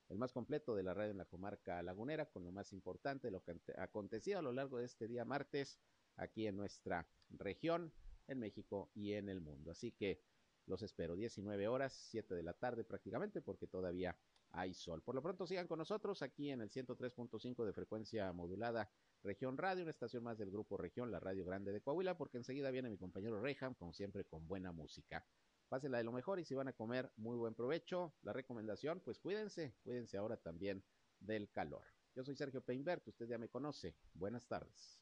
el 0.09 0.17
más 0.17 0.33
completo 0.33 0.75
de 0.75 0.83
la 0.83 0.93
radio 0.93 1.11
en 1.11 1.17
la 1.17 1.25
comarca 1.25 1.81
lagunera 1.81 2.25
con 2.25 2.43
lo 2.43 2.51
más 2.51 2.73
importante, 2.73 3.31
lo 3.31 3.41
que 3.41 3.55
ha 3.77 3.83
acontecido 3.83 4.39
a 4.39 4.41
lo 4.41 4.51
largo 4.51 4.77
de 4.77 4.85
este 4.85 5.07
día 5.07 5.23
martes 5.23 5.79
aquí 6.17 6.47
en 6.47 6.57
nuestra 6.57 7.07
región, 7.29 7.93
en 8.27 8.39
México 8.39 8.91
y 8.93 9.13
en 9.13 9.29
el 9.29 9.39
mundo. 9.39 9.71
Así 9.71 9.93
que 9.93 10.21
los 10.65 10.81
espero 10.81 11.15
19 11.15 11.69
horas, 11.69 11.93
7 12.09 12.35
de 12.35 12.43
la 12.43 12.53
tarde 12.53 12.83
prácticamente 12.83 13.41
porque 13.41 13.67
todavía 13.67 14.17
hay 14.51 14.73
sol. 14.73 15.01
Por 15.01 15.15
lo 15.15 15.21
pronto 15.21 15.47
sigan 15.47 15.67
con 15.67 15.79
nosotros 15.79 16.21
aquí 16.21 16.49
en 16.49 16.61
el 16.61 16.69
103.5 16.69 17.65
de 17.65 17.73
frecuencia 17.73 18.31
modulada 18.33 18.89
Región 19.23 19.57
Radio, 19.57 19.83
una 19.83 19.91
estación 19.91 20.23
más 20.23 20.37
del 20.37 20.51
grupo 20.51 20.77
Región, 20.77 21.11
la 21.11 21.19
Radio 21.19 21.45
Grande 21.45 21.71
de 21.71 21.81
Coahuila, 21.81 22.17
porque 22.17 22.37
enseguida 22.37 22.71
viene 22.71 22.89
mi 22.89 22.97
compañero 22.97 23.39
Reyham, 23.39 23.75
como 23.75 23.93
siempre, 23.93 24.25
con 24.25 24.47
buena 24.47 24.71
música. 24.71 25.25
Pásenla 25.69 25.99
de 25.99 26.03
lo 26.03 26.11
mejor 26.11 26.39
y 26.39 26.45
si 26.45 26.55
van 26.55 26.67
a 26.67 26.73
comer, 26.73 27.11
muy 27.17 27.37
buen 27.37 27.53
provecho. 27.53 28.13
La 28.23 28.33
recomendación, 28.33 28.99
pues 28.99 29.19
cuídense, 29.19 29.75
cuídense 29.83 30.17
ahora 30.17 30.37
también 30.37 30.83
del 31.19 31.49
calor. 31.51 31.85
Yo 32.15 32.23
soy 32.23 32.35
Sergio 32.35 32.61
Peinbert, 32.61 33.07
usted 33.07 33.27
ya 33.27 33.37
me 33.37 33.47
conoce. 33.47 33.95
Buenas 34.13 34.47
tardes. 34.47 34.99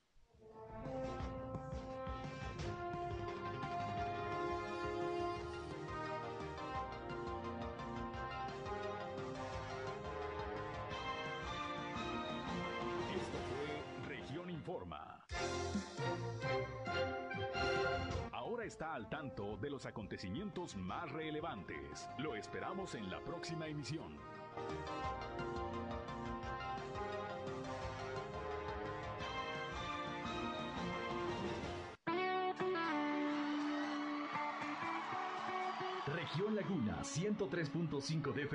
Está 18.69 18.93
al 18.93 19.09
tanto 19.09 19.57
de 19.57 19.71
los 19.71 19.87
acontecimientos 19.87 20.77
más 20.77 21.11
relevantes. 21.11 22.07
Lo 22.19 22.35
esperamos 22.35 22.93
en 22.93 23.09
la 23.09 23.19
próxima 23.19 23.67
emisión. 23.67 24.15
Región 36.05 36.55
Laguna 36.55 36.99
103.5 37.01 38.33
DF 38.33 38.53